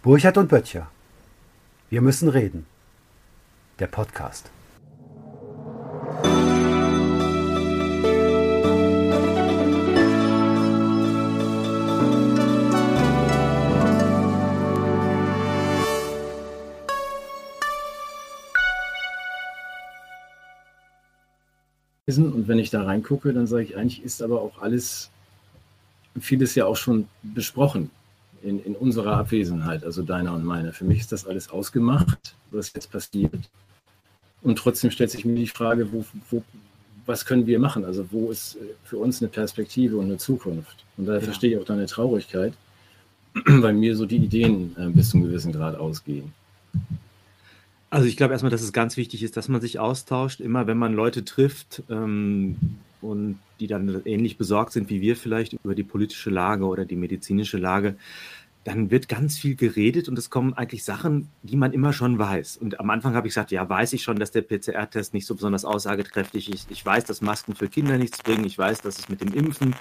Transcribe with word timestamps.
Burchard 0.00 0.38
und 0.38 0.48
Böttcher. 0.48 0.88
Wir 1.90 2.00
müssen 2.00 2.28
reden. 2.28 2.66
Der 3.80 3.88
Podcast. 3.88 4.52
Und 22.06 22.46
wenn 22.46 22.60
ich 22.60 22.70
da 22.70 22.84
reingucke, 22.84 23.32
dann 23.32 23.48
sage 23.48 23.64
ich, 23.64 23.76
eigentlich 23.76 24.04
ist 24.04 24.22
aber 24.22 24.40
auch 24.42 24.62
alles, 24.62 25.10
vieles 26.20 26.54
ja 26.54 26.66
auch 26.66 26.76
schon 26.76 27.08
besprochen 27.22 27.90
in, 28.42 28.62
in 28.62 28.74
unserer 28.74 29.16
Abwesenheit, 29.16 29.84
also 29.84 30.02
deiner 30.02 30.34
und 30.34 30.44
meiner. 30.44 30.72
Für 30.72 30.84
mich 30.84 31.00
ist 31.00 31.12
das 31.12 31.26
alles 31.26 31.50
ausgemacht, 31.50 32.34
was 32.50 32.72
jetzt 32.74 32.90
passiert. 32.90 33.50
Und 34.42 34.58
trotzdem 34.58 34.90
stellt 34.90 35.10
sich 35.10 35.24
mir 35.24 35.34
die 35.34 35.46
Frage, 35.46 35.92
wo, 35.92 36.04
wo, 36.30 36.42
was 37.06 37.24
können 37.24 37.46
wir 37.46 37.58
machen? 37.58 37.84
Also 37.84 38.06
wo 38.10 38.30
ist 38.30 38.56
für 38.84 38.98
uns 38.98 39.20
eine 39.20 39.28
Perspektive 39.28 39.96
und 39.96 40.06
eine 40.06 40.18
Zukunft? 40.18 40.84
Und 40.96 41.06
daher 41.06 41.20
ja. 41.20 41.24
verstehe 41.24 41.50
ich 41.52 41.58
auch 41.58 41.64
deine 41.64 41.86
Traurigkeit, 41.86 42.54
weil 43.46 43.74
mir 43.74 43.96
so 43.96 44.06
die 44.06 44.16
Ideen 44.18 44.76
äh, 44.78 44.88
bis 44.88 45.10
zum 45.10 45.22
gewissen 45.22 45.52
Grad 45.52 45.76
ausgehen. 45.76 46.32
Also 47.90 48.06
ich 48.06 48.16
glaube 48.16 48.32
erstmal, 48.32 48.50
dass 48.50 48.62
es 48.62 48.72
ganz 48.72 48.96
wichtig 48.96 49.22
ist, 49.22 49.36
dass 49.36 49.48
man 49.48 49.60
sich 49.60 49.78
austauscht, 49.78 50.40
immer 50.40 50.66
wenn 50.66 50.76
man 50.76 50.92
Leute 50.92 51.24
trifft 51.24 51.82
ähm, 51.88 52.56
und 53.00 53.38
die 53.60 53.66
dann 53.66 54.02
ähnlich 54.04 54.36
besorgt 54.38 54.72
sind 54.72 54.90
wie 54.90 55.00
wir 55.00 55.16
vielleicht 55.16 55.52
über 55.52 55.74
die 55.74 55.84
politische 55.84 56.30
Lage 56.30 56.64
oder 56.66 56.84
die 56.84 56.96
medizinische 56.96 57.58
Lage, 57.58 57.96
dann 58.64 58.90
wird 58.90 59.08
ganz 59.08 59.38
viel 59.38 59.54
geredet 59.54 60.08
und 60.08 60.18
es 60.18 60.30
kommen 60.30 60.52
eigentlich 60.52 60.84
Sachen, 60.84 61.28
die 61.42 61.56
man 61.56 61.72
immer 61.72 61.92
schon 61.92 62.18
weiß. 62.18 62.58
Und 62.58 62.80
am 62.80 62.90
Anfang 62.90 63.14
habe 63.14 63.26
ich 63.26 63.32
gesagt, 63.32 63.50
ja, 63.50 63.66
weiß 63.66 63.94
ich 63.94 64.02
schon, 64.02 64.18
dass 64.18 64.30
der 64.30 64.42
PCR-Test 64.42 65.14
nicht 65.14 65.26
so 65.26 65.34
besonders 65.34 65.64
aussagekräftig 65.64 66.52
ist. 66.52 66.70
Ich 66.70 66.84
weiß, 66.84 67.04
dass 67.04 67.22
Masken 67.22 67.54
für 67.54 67.68
Kinder 67.68 67.96
nichts 67.96 68.22
bringen. 68.22 68.44
Ich 68.44 68.58
weiß, 68.58 68.82
dass 68.82 68.98
es 68.98 69.08
mit 69.08 69.22
dem 69.22 69.32
Impfen, 69.32 69.74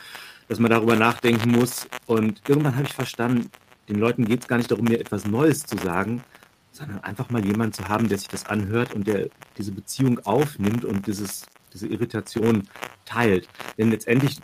dass 0.48 0.60
man 0.60 0.72
darüber 0.72 0.96
nachdenken 0.96 1.52
muss. 1.52 1.88
Und 2.06 2.42
irgendwann 2.48 2.76
habe 2.76 2.88
ich 2.88 2.94
verstanden, 2.94 3.50
den 3.90 3.98
Leuten 3.98 4.26
geht 4.26 4.42
es 4.42 4.48
gar 4.48 4.58
nicht 4.58 4.72
darum, 4.72 4.86
mir 4.86 5.00
etwas 5.00 5.26
Neues 5.26 5.66
zu 5.66 5.78
sagen, 5.78 6.24
sondern 6.72 7.00
einfach 7.00 7.30
mal 7.30 7.44
jemanden 7.44 7.74
zu 7.74 7.90
haben, 7.90 8.08
der 8.08 8.18
sich 8.18 8.28
das 8.28 8.46
anhört 8.46 8.94
und 8.94 9.08
der 9.08 9.30
diese 9.58 9.72
Beziehung 9.72 10.20
aufnimmt 10.20 10.86
und 10.86 11.08
dieses, 11.08 11.46
diese 11.74 11.88
Irritation 11.88 12.64
teilt. 13.06 13.48
Denn 13.78 13.92
letztendlich, 13.92 14.38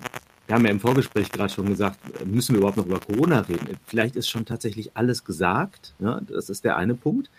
wir 0.48 0.56
haben 0.56 0.66
ja 0.66 0.72
im 0.72 0.80
Vorgespräch 0.80 1.32
gerade 1.32 1.54
schon 1.54 1.68
gesagt, 1.68 1.98
müssen 2.26 2.54
wir 2.54 2.60
überhaupt 2.60 2.78
noch 2.78 2.86
über 2.86 3.00
Corona 3.00 3.42
reden? 3.42 3.78
Vielleicht 3.86 4.16
ist 4.16 4.30
schon 4.30 4.46
tatsächlich 4.46 4.96
alles 4.96 5.24
gesagt. 5.24 5.94
Ja, 6.00 6.22
das 6.22 6.50
ist 6.50 6.66
der 6.66 6.78
eine 6.78 6.96
Punkt. 6.96 7.30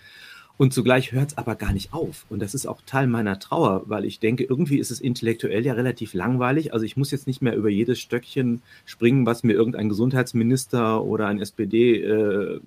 Und 0.56 0.72
zugleich 0.72 1.10
hört 1.10 1.32
es 1.32 1.38
aber 1.38 1.56
gar 1.56 1.72
nicht 1.72 1.92
auf. 1.92 2.26
Und 2.28 2.40
das 2.40 2.54
ist 2.54 2.66
auch 2.66 2.80
Teil 2.86 3.08
meiner 3.08 3.40
Trauer, 3.40 3.82
weil 3.86 4.04
ich 4.04 4.20
denke, 4.20 4.44
irgendwie 4.44 4.78
ist 4.78 4.92
es 4.92 5.00
intellektuell 5.00 5.66
ja 5.66 5.72
relativ 5.72 6.14
langweilig. 6.14 6.72
Also 6.72 6.84
ich 6.86 6.96
muss 6.96 7.10
jetzt 7.10 7.26
nicht 7.26 7.42
mehr 7.42 7.56
über 7.56 7.68
jedes 7.68 7.98
Stöckchen 7.98 8.62
springen, 8.84 9.26
was 9.26 9.42
mir 9.42 9.54
irgendein 9.54 9.88
Gesundheitsminister 9.88 11.02
oder 11.02 11.26
ein 11.26 11.40
SPD 11.40 12.02
äh, 12.02 12.60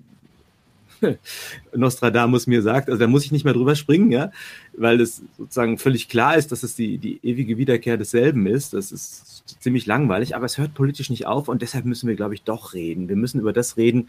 Nostradamus 1.74 2.46
mir 2.46 2.62
sagt. 2.62 2.88
Also 2.88 2.98
da 3.00 3.06
muss 3.06 3.24
ich 3.24 3.32
nicht 3.32 3.44
mehr 3.44 3.54
drüber 3.54 3.74
springen, 3.74 4.10
ja, 4.10 4.30
weil 4.76 5.00
es 5.00 5.22
sozusagen 5.36 5.78
völlig 5.78 6.08
klar 6.08 6.36
ist, 6.36 6.52
dass 6.52 6.62
es 6.62 6.74
die, 6.74 6.98
die 6.98 7.20
ewige 7.22 7.58
Wiederkehr 7.58 7.96
desselben 7.96 8.46
ist. 8.46 8.74
Das 8.74 8.92
ist 8.92 9.44
ziemlich 9.60 9.86
langweilig, 9.86 10.36
aber 10.36 10.46
es 10.46 10.58
hört 10.58 10.74
politisch 10.74 11.10
nicht 11.10 11.26
auf 11.26 11.48
und 11.48 11.62
deshalb 11.62 11.84
müssen 11.84 12.08
wir, 12.08 12.16
glaube 12.16 12.34
ich, 12.34 12.42
doch 12.42 12.74
reden. 12.74 13.08
Wir 13.08 13.16
müssen 13.16 13.40
über 13.40 13.52
das 13.52 13.76
reden, 13.76 14.08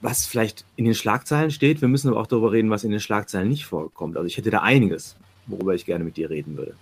was 0.00 0.26
vielleicht 0.26 0.64
in 0.76 0.84
den 0.84 0.94
Schlagzeilen 0.94 1.50
steht. 1.50 1.80
Wir 1.80 1.88
müssen 1.88 2.08
aber 2.08 2.20
auch 2.20 2.26
darüber 2.26 2.52
reden, 2.52 2.70
was 2.70 2.84
in 2.84 2.90
den 2.90 3.00
Schlagzeilen 3.00 3.48
nicht 3.48 3.64
vorkommt. 3.64 4.16
Also 4.16 4.26
ich 4.26 4.36
hätte 4.36 4.50
da 4.50 4.60
einiges, 4.60 5.16
worüber 5.46 5.74
ich 5.74 5.86
gerne 5.86 6.04
mit 6.04 6.16
dir 6.16 6.30
reden 6.30 6.56
würde. 6.56 6.74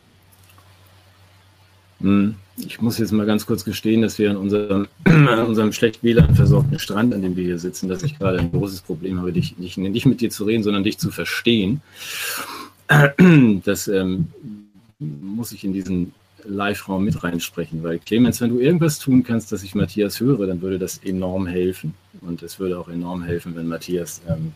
Hm. 2.03 2.35
Ich 2.59 2.83
muss 2.83 2.99
jetzt 2.99 3.13
mal 3.13 3.25
ganz 3.25 3.47
kurz 3.47 3.65
gestehen, 3.65 4.03
dass 4.03 4.19
wir 4.19 4.31
an 4.31 4.37
unserem, 4.37 4.87
an 5.05 5.47
unserem 5.47 5.73
schlecht 5.73 6.03
WLAN 6.03 6.35
versorgten 6.35 6.79
Strand, 6.79 7.15
an 7.15 7.23
dem 7.23 7.35
wir 7.35 7.45
hier 7.45 7.59
sitzen, 7.59 7.89
dass 7.89 8.03
ich 8.03 8.19
gerade 8.19 8.39
ein 8.39 8.53
großes 8.53 8.83
Problem 8.83 9.19
habe, 9.19 9.33
dich, 9.33 9.57
nicht, 9.59 9.79
nicht 9.79 10.07
mit 10.07 10.21
dir 10.21 10.31
zu 10.31 10.45
reden, 10.45 10.63
sondern 10.63 10.85
dich 10.85 10.99
zu 10.99 11.11
verstehen. 11.11 11.81
Das 13.65 13.89
ähm, 13.89 14.29
muss 14.99 15.53
ich 15.53 15.65
in 15.65 15.73
diesen 15.73 16.13
Live-Raum 16.45 17.05
mit 17.05 17.23
reinsprechen, 17.23 17.83
weil 17.83 17.99
Clemens, 17.99 18.41
wenn 18.41 18.51
du 18.51 18.59
irgendwas 18.59 18.99
tun 18.99 19.23
kannst, 19.23 19.51
dass 19.53 19.63
ich 19.63 19.75
Matthias 19.75 20.21
höre, 20.21 20.47
dann 20.47 20.61
würde 20.61 20.79
das 20.79 20.99
enorm 20.99 21.47
helfen. 21.47 21.95
Und 22.21 22.43
es 22.43 22.59
würde 22.59 22.79
auch 22.79 22.89
enorm 22.89 23.23
helfen, 23.23 23.57
wenn 23.57 23.67
Matthias, 23.67 24.21
ähm, 24.29 24.53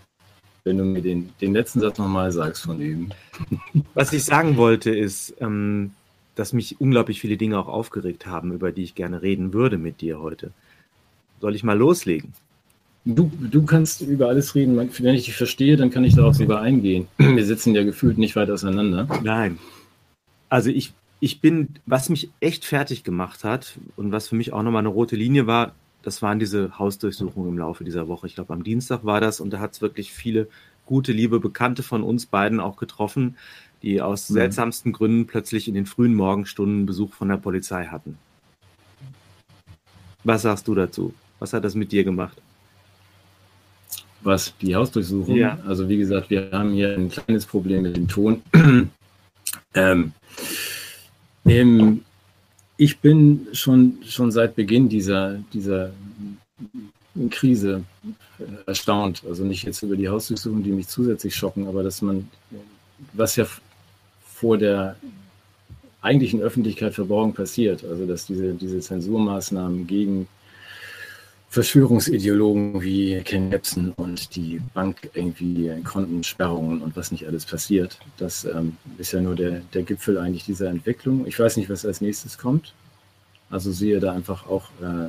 wenn 0.65 0.79
du 0.79 0.85
mir 0.85 1.01
den, 1.01 1.31
den 1.41 1.55
letzten 1.55 1.81
Satz 1.81 1.99
nochmal 1.99 2.33
sagst 2.33 2.65
von 2.65 2.81
ihm. 2.81 3.11
Was 3.95 4.13
ich 4.13 4.25
sagen 4.25 4.57
wollte 4.57 4.95
ist, 4.95 5.35
ähm, 5.41 5.93
dass 6.37 6.53
mich 6.53 6.81
unglaublich 6.81 7.21
viele 7.21 7.37
Dinge 7.37 7.59
auch 7.59 7.67
aufgeregt 7.67 8.27
haben, 8.27 8.53
über 8.53 8.71
die 8.71 8.85
ich 8.85 8.95
gerne 8.95 9.23
reden 9.23 9.53
würde 9.53 9.79
mit 9.79 10.01
dir 10.01 10.21
heute. 10.21 10.53
Soll 11.41 11.57
ich 11.57 11.65
mal 11.65 11.77
loslegen? 11.77 12.33
Du, 13.05 13.31
du 13.41 13.65
kannst 13.65 14.03
über 14.03 14.29
alles 14.29 14.55
reden. 14.55 14.77
Wenn 14.77 15.15
ich 15.15 15.25
dich 15.25 15.37
verstehe, 15.37 15.77
dann 15.77 15.91
kann 15.91 16.05
ich 16.05 16.15
darauf 16.15 16.35
sogar 16.35 16.61
eingehen. 16.61 17.09
Wir 17.19 17.45
sitzen 17.45 17.75
ja 17.75 17.85
gefühlt 17.85 18.19
nicht 18.19 18.37
weit 18.37 18.51
auseinander. 18.51 19.09
Nein. 19.23 19.59
Also 20.49 20.71
ich, 20.71 20.93
ich 21.21 21.41
bin, 21.41 21.69
was 21.87 22.09
mich 22.09 22.31
echt 22.41 22.65
fertig 22.65 23.05
gemacht 23.05 23.45
hat 23.45 23.79
und 23.97 24.13
was 24.13 24.29
für 24.29 24.37
mich 24.37 24.53
auch 24.53 24.63
nochmal 24.63 24.81
eine 24.81 24.89
rote 24.89 25.17
Linie 25.17 25.47
war, 25.47 25.75
das 26.03 26.21
waren 26.23 26.39
diese 26.39 26.79
Hausdurchsuchungen 26.79 27.49
im 27.49 27.59
Laufe 27.59 27.83
dieser 27.83 28.09
Woche. 28.09 28.27
Ich 28.27 28.35
glaube, 28.35 28.53
am 28.53 28.63
Dienstag 28.63 29.05
war 29.05 29.21
das 29.21 29.41
und 29.41 29.51
da 29.51 29.59
hat 29.59 29.73
es 29.73 29.81
wirklich 29.81 30.13
viele 30.13 30.49
gute, 30.85 31.13
liebe 31.13 31.41
Bekannte 31.41 31.83
von 31.83 32.03
uns 32.03 32.27
beiden 32.27 32.61
auch 32.61 32.77
getroffen, 32.77 33.37
die 33.87 34.03
aus 34.03 34.29
mhm. 34.29 34.35
seltsamsten 34.35 34.93
Gründen 34.93 35.27
plötzlich 35.27 35.69
in 35.69 35.75
den 35.75 35.87
frühen 35.87 36.15
Morgenstunden 36.15 36.85
Besuch 36.87 37.15
von 37.15 37.29
der 37.29 37.37
Polizei 37.37 37.87
hatten. 37.87 38.19
Was 40.25 40.43
sagst 40.43 40.67
du 40.67 40.75
dazu? 40.75 41.15
Was 41.39 41.53
hat 41.53 41.65
das 41.65 41.77
mit 41.77 41.93
dir 41.93 42.03
gemacht? 42.03 42.37
Was, 44.23 44.53
die 44.61 44.75
Hausdurchsuchung? 44.75 45.37
Ja. 45.37 45.59
Also 45.67 45.89
wie 45.89 45.99
gesagt, 45.99 46.31
wir 46.31 46.51
haben 46.51 46.73
hier 46.73 46.95
ein 46.95 47.11
kleines 47.11 47.47
Problem 47.47 47.83
mit 47.83 47.97
dem 47.97 48.09
Ton. 48.09 48.43
ähm, 49.75 50.13
ähm, 51.45 52.03
ich 52.77 52.99
bin 52.99 53.47
schon, 53.53 53.99
schon 54.05 54.33
seit 54.33 54.57
Beginn 54.57 54.89
dieser, 54.89 55.39
dieser 55.53 55.93
Krise 57.31 57.85
erstaunt. 58.67 59.23
Also 59.29 59.45
nicht 59.45 59.63
jetzt 59.63 59.81
über 59.85 59.97
die 59.97 60.09
Hausdurchsuchung, 60.09 60.65
die 60.65 60.73
mich 60.73 60.89
zusätzlich 60.89 61.37
schocken, 61.37 61.69
aber 61.69 61.85
dass 61.85 62.03
man, 62.03 62.29
was 63.13 63.37
ja 63.37 63.47
vor 64.37 64.59
der 64.59 64.97
eigentlichen 66.03 66.43
Öffentlichkeit 66.43 66.95
verborgen 66.95 67.33
passiert. 67.33 67.85
Also 67.85 68.07
dass 68.07 68.27
diese, 68.27 68.53
diese 68.53 68.81
Zensurmaßnahmen 68.81 69.87
gegen 69.87 70.29
Verschwörungsideologen 71.49 72.83
wie 72.83 73.19
Ken 73.23 73.51
Jebsen 73.51 73.93
und 73.93 74.37
die 74.37 74.61
Bank 74.75 75.09
irgendwie 75.15 75.73
Kontensperrungen 75.85 76.83
und 76.83 76.97
was 76.97 77.13
nicht 77.13 77.27
alles 77.27 77.47
passiert. 77.47 77.99
Das 78.19 78.45
ähm, 78.45 78.77
ist 78.99 79.13
ja 79.13 79.23
nur 79.23 79.37
der, 79.37 79.63
der 79.73 79.85
Gipfel 79.85 80.19
eigentlich 80.19 80.45
dieser 80.45 80.69
Entwicklung. 80.69 81.27
Ich 81.27 81.39
weiß 81.39 81.57
nicht, 81.57 81.71
was 81.71 81.87
als 81.87 82.03
nächstes 82.03 82.37
kommt. 82.37 82.75
Also 83.49 83.73
sehe 83.73 84.01
da 84.01 84.13
einfach 84.13 84.47
auch, 84.49 84.69
äh, 84.83 85.09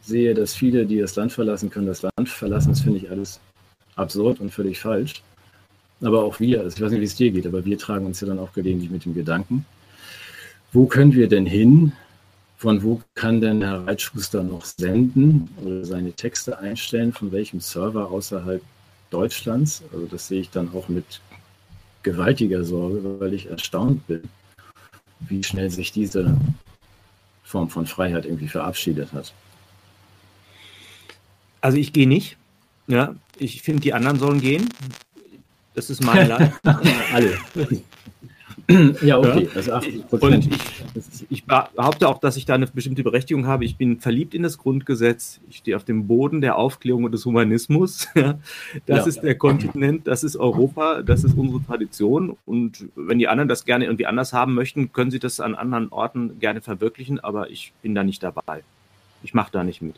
sehe, 0.00 0.32
dass 0.32 0.54
viele, 0.54 0.86
die 0.86 1.00
das 1.00 1.16
Land 1.16 1.32
verlassen 1.32 1.68
können, 1.68 1.86
das 1.86 2.00
Land 2.00 2.28
verlassen. 2.30 2.70
Das 2.70 2.80
finde 2.80 2.98
ich 2.98 3.10
alles 3.10 3.40
absurd 3.94 4.40
und 4.40 4.50
völlig 4.50 4.78
falsch 4.78 5.22
aber 6.00 6.24
auch 6.24 6.40
wir, 6.40 6.60
also 6.60 6.76
ich 6.76 6.82
weiß 6.82 6.90
nicht, 6.92 7.00
wie 7.00 7.04
es 7.04 7.16
dir 7.16 7.30
geht, 7.30 7.46
aber 7.46 7.64
wir 7.64 7.78
tragen 7.78 8.06
uns 8.06 8.20
ja 8.20 8.26
dann 8.26 8.38
auch 8.38 8.52
gelegentlich 8.52 8.90
mit 8.90 9.04
dem 9.04 9.14
Gedanken, 9.14 9.66
wo 10.72 10.86
können 10.86 11.14
wir 11.14 11.28
denn 11.28 11.46
hin? 11.46 11.92
Von 12.56 12.82
wo 12.82 13.00
kann 13.14 13.40
denn 13.40 13.62
Herr 13.62 13.86
Reitschuster 13.86 14.42
noch 14.42 14.64
senden 14.64 15.48
oder 15.64 15.84
seine 15.84 16.12
Texte 16.12 16.58
einstellen? 16.58 17.12
Von 17.12 17.30
welchem 17.30 17.60
Server 17.60 18.10
außerhalb 18.10 18.62
Deutschlands? 19.10 19.82
Also 19.92 20.06
das 20.06 20.28
sehe 20.28 20.40
ich 20.40 20.50
dann 20.50 20.72
auch 20.74 20.88
mit 20.88 21.20
gewaltiger 22.02 22.64
Sorge, 22.64 23.20
weil 23.20 23.34
ich 23.34 23.46
erstaunt 23.46 24.06
bin, 24.06 24.22
wie 25.20 25.42
schnell 25.42 25.70
sich 25.70 25.92
diese 25.92 26.36
Form 27.44 27.70
von 27.70 27.86
Freiheit 27.86 28.26
irgendwie 28.26 28.48
verabschiedet 28.48 29.12
hat. 29.12 29.32
Also 31.60 31.78
ich 31.78 31.92
gehe 31.92 32.08
nicht. 32.08 32.36
Ja, 32.88 33.14
ich 33.36 33.62
finde, 33.62 33.82
die 33.82 33.92
anderen 33.92 34.18
sollen 34.18 34.40
gehen. 34.40 34.68
Das 35.78 35.90
ist 35.90 36.02
mein 36.02 36.26
Land. 36.26 36.52
Alle. 37.12 37.38
ja, 39.00 39.16
okay. 39.16 39.48
Also 39.54 39.74
80 39.74 40.12
Und 40.12 40.48
ich, 40.48 41.26
ich, 41.30 41.44
behaupte 41.44 42.08
auch, 42.08 42.18
dass 42.18 42.36
ich 42.36 42.46
da 42.46 42.54
eine 42.54 42.66
bestimmte 42.66 43.04
Berechtigung 43.04 43.46
habe. 43.46 43.64
Ich 43.64 43.76
bin 43.76 44.00
verliebt 44.00 44.34
in 44.34 44.42
das 44.42 44.58
Grundgesetz. 44.58 45.38
Ich 45.48 45.58
stehe 45.58 45.76
auf 45.76 45.84
dem 45.84 46.08
Boden 46.08 46.40
der 46.40 46.56
Aufklärung 46.56 47.04
und 47.04 47.12
des 47.12 47.24
Humanismus. 47.24 48.08
das 48.14 48.36
ja. 48.88 49.06
ist 49.06 49.20
der 49.20 49.36
Kontinent, 49.36 50.08
das 50.08 50.24
ist 50.24 50.36
Europa, 50.36 51.02
das 51.02 51.22
ist 51.22 51.38
unsere 51.38 51.62
Tradition. 51.62 52.36
Und 52.44 52.88
wenn 52.96 53.20
die 53.20 53.28
anderen 53.28 53.48
das 53.48 53.64
gerne 53.64 53.84
irgendwie 53.84 54.06
anders 54.06 54.32
haben 54.32 54.54
möchten, 54.54 54.92
können 54.92 55.12
sie 55.12 55.20
das 55.20 55.38
an 55.38 55.54
anderen 55.54 55.90
Orten 55.90 56.40
gerne 56.40 56.60
verwirklichen, 56.60 57.20
aber 57.20 57.50
ich 57.50 57.72
bin 57.82 57.94
da 57.94 58.02
nicht 58.02 58.24
dabei. 58.24 58.64
Ich 59.22 59.32
mache 59.32 59.52
da 59.52 59.62
nicht 59.62 59.80
mit. 59.80 59.94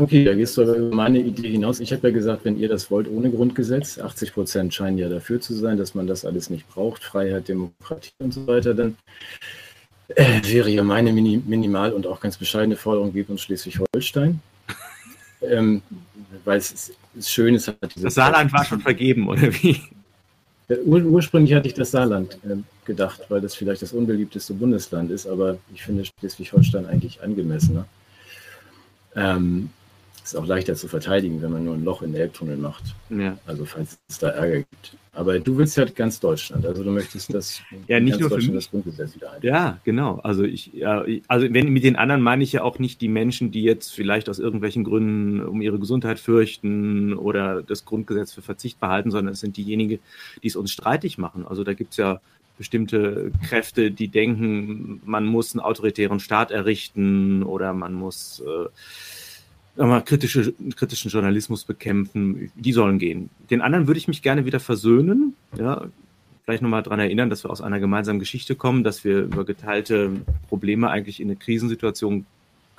Okay, 0.00 0.24
da 0.24 0.34
gehst 0.34 0.56
du 0.56 0.62
aber 0.62 0.76
über 0.76 0.96
meine 0.96 1.18
Idee 1.18 1.50
hinaus. 1.50 1.78
Ich 1.78 1.92
habe 1.92 2.08
ja 2.08 2.14
gesagt, 2.14 2.46
wenn 2.46 2.58
ihr 2.58 2.70
das 2.70 2.90
wollt 2.90 3.06
ohne 3.06 3.30
Grundgesetz, 3.30 3.98
80 3.98 4.32
Prozent 4.32 4.72
scheinen 4.72 4.96
ja 4.96 5.10
dafür 5.10 5.42
zu 5.42 5.52
sein, 5.52 5.76
dass 5.76 5.94
man 5.94 6.06
das 6.06 6.24
alles 6.24 6.48
nicht 6.48 6.66
braucht, 6.70 7.04
Freiheit, 7.04 7.48
Demokratie 7.48 8.12
und 8.18 8.32
so 8.32 8.46
weiter, 8.46 8.72
dann 8.72 8.96
äh, 10.08 10.40
wäre 10.44 10.70
ja 10.70 10.82
meine 10.82 11.12
mini, 11.12 11.42
minimal 11.46 11.92
und 11.92 12.06
auch 12.06 12.18
ganz 12.20 12.38
bescheidene 12.38 12.76
Forderung, 12.76 13.12
geht 13.12 13.28
uns 13.28 13.42
Schleswig-Holstein. 13.42 14.40
ähm, 15.42 15.82
weil 16.46 16.56
es 16.56 16.72
ist, 16.72 16.92
ist 17.14 17.30
schön, 17.30 17.54
es 17.54 17.68
hat 17.68 17.76
Das 17.94 18.14
Saarland 18.14 18.50
war 18.54 18.64
schon 18.64 18.80
vergeben, 18.80 19.28
oder 19.28 19.52
wie? 19.62 19.82
Äh, 20.68 20.78
ur 20.86 21.02
ursprünglich 21.02 21.52
hatte 21.52 21.68
ich 21.68 21.74
das 21.74 21.90
Saarland 21.90 22.38
äh, 22.42 22.56
gedacht, 22.86 23.20
weil 23.28 23.42
das 23.42 23.54
vielleicht 23.54 23.82
das 23.82 23.92
unbeliebteste 23.92 24.54
Bundesland 24.54 25.10
ist, 25.10 25.26
aber 25.26 25.58
ich 25.74 25.82
finde 25.82 26.06
Schleswig-Holstein 26.06 26.86
eigentlich 26.86 27.22
angemessener. 27.22 27.84
Ähm, 29.14 29.68
ist 30.32 30.36
auch 30.36 30.46
leichter 30.46 30.74
zu 30.74 30.88
verteidigen, 30.88 31.42
wenn 31.42 31.52
man 31.52 31.64
nur 31.64 31.74
ein 31.74 31.84
Loch 31.84 32.02
in 32.02 32.12
den 32.12 32.22
Elbtunnel 32.22 32.56
macht. 32.56 32.94
Ja. 33.10 33.36
Also 33.46 33.64
falls 33.64 33.98
es 34.08 34.18
da 34.18 34.28
Ärger 34.28 34.58
gibt. 34.58 34.96
Aber 35.12 35.40
du 35.40 35.58
willst 35.58 35.76
ja 35.76 35.84
ganz 35.86 36.20
Deutschland. 36.20 36.64
Also 36.64 36.84
du 36.84 36.90
möchtest 36.90 37.34
das 37.34 37.60
ja 37.88 37.98
nicht 37.98 38.20
nur 38.20 38.30
für 38.30 38.36
mich. 38.36 38.52
das 38.52 38.70
Grundgesetz 38.70 39.16
wieder 39.16 39.32
ein. 39.32 39.42
Ja, 39.42 39.78
genau. 39.82 40.20
Also 40.22 40.44
ich, 40.44 40.72
ja, 40.72 41.04
also 41.26 41.52
wenn 41.52 41.68
mit 41.70 41.82
den 41.82 41.96
anderen 41.96 42.22
meine 42.22 42.44
ich 42.44 42.52
ja 42.52 42.62
auch 42.62 42.78
nicht 42.78 43.00
die 43.00 43.08
Menschen, 43.08 43.50
die 43.50 43.62
jetzt 43.62 43.92
vielleicht 43.92 44.28
aus 44.28 44.38
irgendwelchen 44.38 44.84
Gründen 44.84 45.40
um 45.44 45.60
ihre 45.62 45.80
Gesundheit 45.80 46.20
fürchten 46.20 47.14
oder 47.14 47.62
das 47.62 47.84
Grundgesetz 47.84 48.32
für 48.32 48.42
Verzicht 48.42 48.78
behalten, 48.78 49.10
sondern 49.10 49.32
es 49.32 49.40
sind 49.40 49.56
diejenigen, 49.56 49.98
die 50.42 50.46
es 50.46 50.56
uns 50.56 50.70
streitig 50.70 51.18
machen. 51.18 51.44
Also 51.46 51.64
da 51.64 51.74
gibt 51.74 51.90
es 51.90 51.96
ja 51.96 52.20
bestimmte 52.56 53.32
Kräfte, 53.48 53.90
die 53.90 54.08
denken, 54.08 55.00
man 55.06 55.24
muss 55.24 55.54
einen 55.54 55.60
autoritären 55.60 56.20
Staat 56.20 56.50
errichten 56.50 57.42
oder 57.42 57.72
man 57.72 57.94
muss 57.94 58.42
äh, 58.46 58.68
mal, 59.88 60.02
kritische, 60.02 60.52
kritischen 60.76 61.10
Journalismus 61.10 61.64
bekämpfen, 61.64 62.50
die 62.54 62.72
sollen 62.72 62.98
gehen. 62.98 63.30
Den 63.50 63.62
anderen 63.62 63.86
würde 63.86 63.98
ich 63.98 64.08
mich 64.08 64.22
gerne 64.22 64.44
wieder 64.44 64.60
versöhnen. 64.60 65.34
Ja, 65.56 65.86
vielleicht 66.44 66.62
nochmal 66.62 66.82
daran 66.82 67.00
erinnern, 67.00 67.30
dass 67.30 67.44
wir 67.44 67.50
aus 67.50 67.60
einer 67.60 67.80
gemeinsamen 67.80 68.18
Geschichte 68.18 68.56
kommen, 68.56 68.84
dass 68.84 69.04
wir 69.04 69.20
über 69.22 69.44
geteilte 69.44 70.10
Probleme 70.48 70.90
eigentlich 70.90 71.20
in 71.20 71.28
eine 71.28 71.36
Krisensituation 71.36 72.26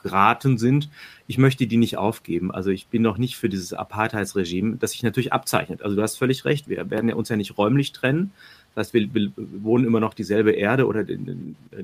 geraten 0.03 0.57
sind. 0.57 0.89
Ich 1.27 1.37
möchte 1.37 1.67
die 1.67 1.77
nicht 1.77 1.97
aufgeben. 1.97 2.51
Also 2.51 2.69
ich 2.71 2.87
bin 2.87 3.01
noch 3.01 3.17
nicht 3.17 3.35
für 3.35 3.49
dieses 3.49 3.73
Apartheidsregime, 3.73 4.77
das 4.77 4.91
sich 4.91 5.03
natürlich 5.03 5.31
abzeichnet. 5.31 5.81
Also 5.83 5.95
du 5.95 6.01
hast 6.01 6.17
völlig 6.17 6.43
recht. 6.45 6.67
Wir 6.67 6.89
werden 6.89 7.13
uns 7.13 7.29
ja 7.29 7.35
nicht 7.35 7.57
räumlich 7.57 7.91
trennen, 7.91 8.31
das 8.75 8.87
heißt, 8.87 8.93
wir, 8.93 9.13
wir 9.13 9.31
wohnen 9.35 9.85
immer 9.85 9.99
noch 9.99 10.13
dieselbe 10.13 10.51
Erde 10.51 10.87
oder 10.87 11.05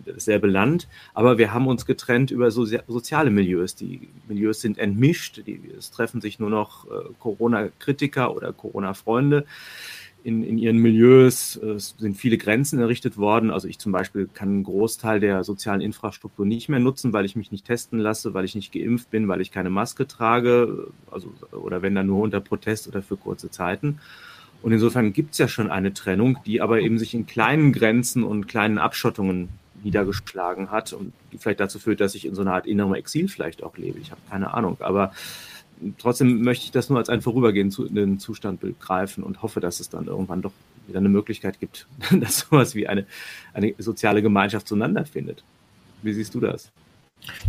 dasselbe 0.06 0.48
Land, 0.48 0.88
aber 1.14 1.38
wir 1.38 1.54
haben 1.54 1.68
uns 1.68 1.86
getrennt 1.86 2.32
über 2.32 2.50
so, 2.50 2.66
soziale 2.66 3.30
Milieus. 3.30 3.76
Die 3.76 4.08
Milieus 4.28 4.62
sind 4.62 4.78
entmischt, 4.78 5.42
die, 5.46 5.60
es 5.78 5.92
treffen 5.92 6.22
sich 6.22 6.40
nur 6.40 6.50
noch 6.50 6.86
äh, 6.86 7.10
Corona-Kritiker 7.20 8.34
oder 8.34 8.54
Corona-Freunde. 8.54 9.46
In, 10.24 10.44
in, 10.44 10.58
ihren 10.58 10.78
Milieus 10.78 11.58
äh, 11.58 11.78
sind 11.78 12.16
viele 12.16 12.38
Grenzen 12.38 12.80
errichtet 12.80 13.18
worden. 13.18 13.52
Also 13.52 13.68
ich 13.68 13.80
zum 13.80 13.92
Beispiel 13.92 14.30
kann 14.34 14.50
einen 14.50 14.64
Großteil 14.64 15.20
der 15.20 15.44
sozialen 15.44 15.82
Infrastruktur 15.82 16.46
nicht 16.46 16.70
mehr 16.70 16.80
nutzen, 16.80 17.14
weil 17.14 17.26
ich 17.26 17.36
mich 17.36 17.52
nicht 17.52 17.66
testen 17.66 18.00
lasse, 18.00 18.34
weil 18.34 18.46
ich 18.46 18.56
nicht 18.56 18.72
geimpft 18.72 19.10
bin, 19.10 19.28
weil 19.28 19.42
ich 19.42 19.52
keine 19.52 19.70
Maske 19.70 20.08
trage, 20.08 20.88
also 21.12 21.34
oder 21.52 21.82
wenn 21.82 21.96
dann 21.96 22.08
nur 22.08 22.22
unter 22.22 22.40
Protest 22.40 22.88
oder 22.88 23.02
für 23.02 23.18
kurze 23.18 23.52
Zeiten. 23.52 24.00
Und 24.62 24.72
insofern 24.72 25.14
gibt 25.14 25.34
es 25.34 25.38
ja 25.38 25.48
schon 25.48 25.70
eine 25.70 25.94
Trennung, 25.94 26.40
die 26.46 26.62
aber 26.62 26.82
eben 26.82 26.98
sich 27.00 27.14
in 27.14 27.26
kleinen 27.26 27.72
Grenzen 27.72 28.24
und 28.24 28.48
kleinen 28.48 28.78
Abschottungen 28.78 29.50
niedergeschlagen 29.84 30.72
hat 30.72 30.94
und 30.94 31.14
vielleicht 31.38 31.60
dazu 31.60 31.80
führt, 31.80 32.02
dass 32.02 32.16
ich 32.16 32.26
in 32.26 32.36
so 32.36 32.42
einer 32.42 32.54
Art 32.54 32.66
innerem 32.66 32.94
Exil 32.96 33.28
vielleicht 33.28 33.64
auch 33.64 33.78
lebe. 33.78 34.00
Ich 34.00 34.12
habe 34.12 34.22
keine 34.30 34.54
Ahnung. 34.54 34.78
Aber 34.80 35.12
trotzdem 35.98 36.42
möchte 36.42 36.66
ich 36.66 36.72
das 36.72 36.90
nur 36.90 36.98
als 36.98 37.10
einen 37.10 37.22
vorübergehenden 37.22 38.20
Zustand 38.20 38.60
begreifen 38.60 39.24
und 39.24 39.42
hoffe, 39.42 39.60
dass 39.60 39.80
es 39.80 39.90
dann 39.90 40.08
irgendwann 40.08 40.42
doch 40.42 40.52
wieder 40.88 41.00
eine 41.00 41.10
Möglichkeit 41.10 41.60
gibt, 41.60 41.88
dass 42.12 42.40
sowas 42.40 42.76
wie 42.76 42.88
eine, 42.88 43.06
eine 43.54 43.74
soziale 43.78 44.22
Gemeinschaft 44.22 44.68
zueinander 44.68 45.06
findet. 45.06 45.44
Wie 46.02 46.14
siehst 46.14 46.34
du 46.34 46.40
das? 46.40 46.72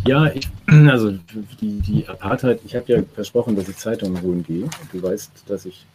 Ja, 0.06 0.26
ich, 0.26 0.48
also 0.66 1.18
die, 1.60 1.80
die 1.80 2.08
Apartheid, 2.08 2.60
ich 2.64 2.74
habe 2.74 2.92
ja 2.92 3.02
versprochen, 3.14 3.54
dass 3.54 3.68
ich 3.68 3.76
Zeitungen 3.76 4.20
holen 4.22 4.42
gehe. 4.42 4.68
Du 4.92 5.02
weißt, 5.02 5.44
dass 5.46 5.66
ich 5.66 5.86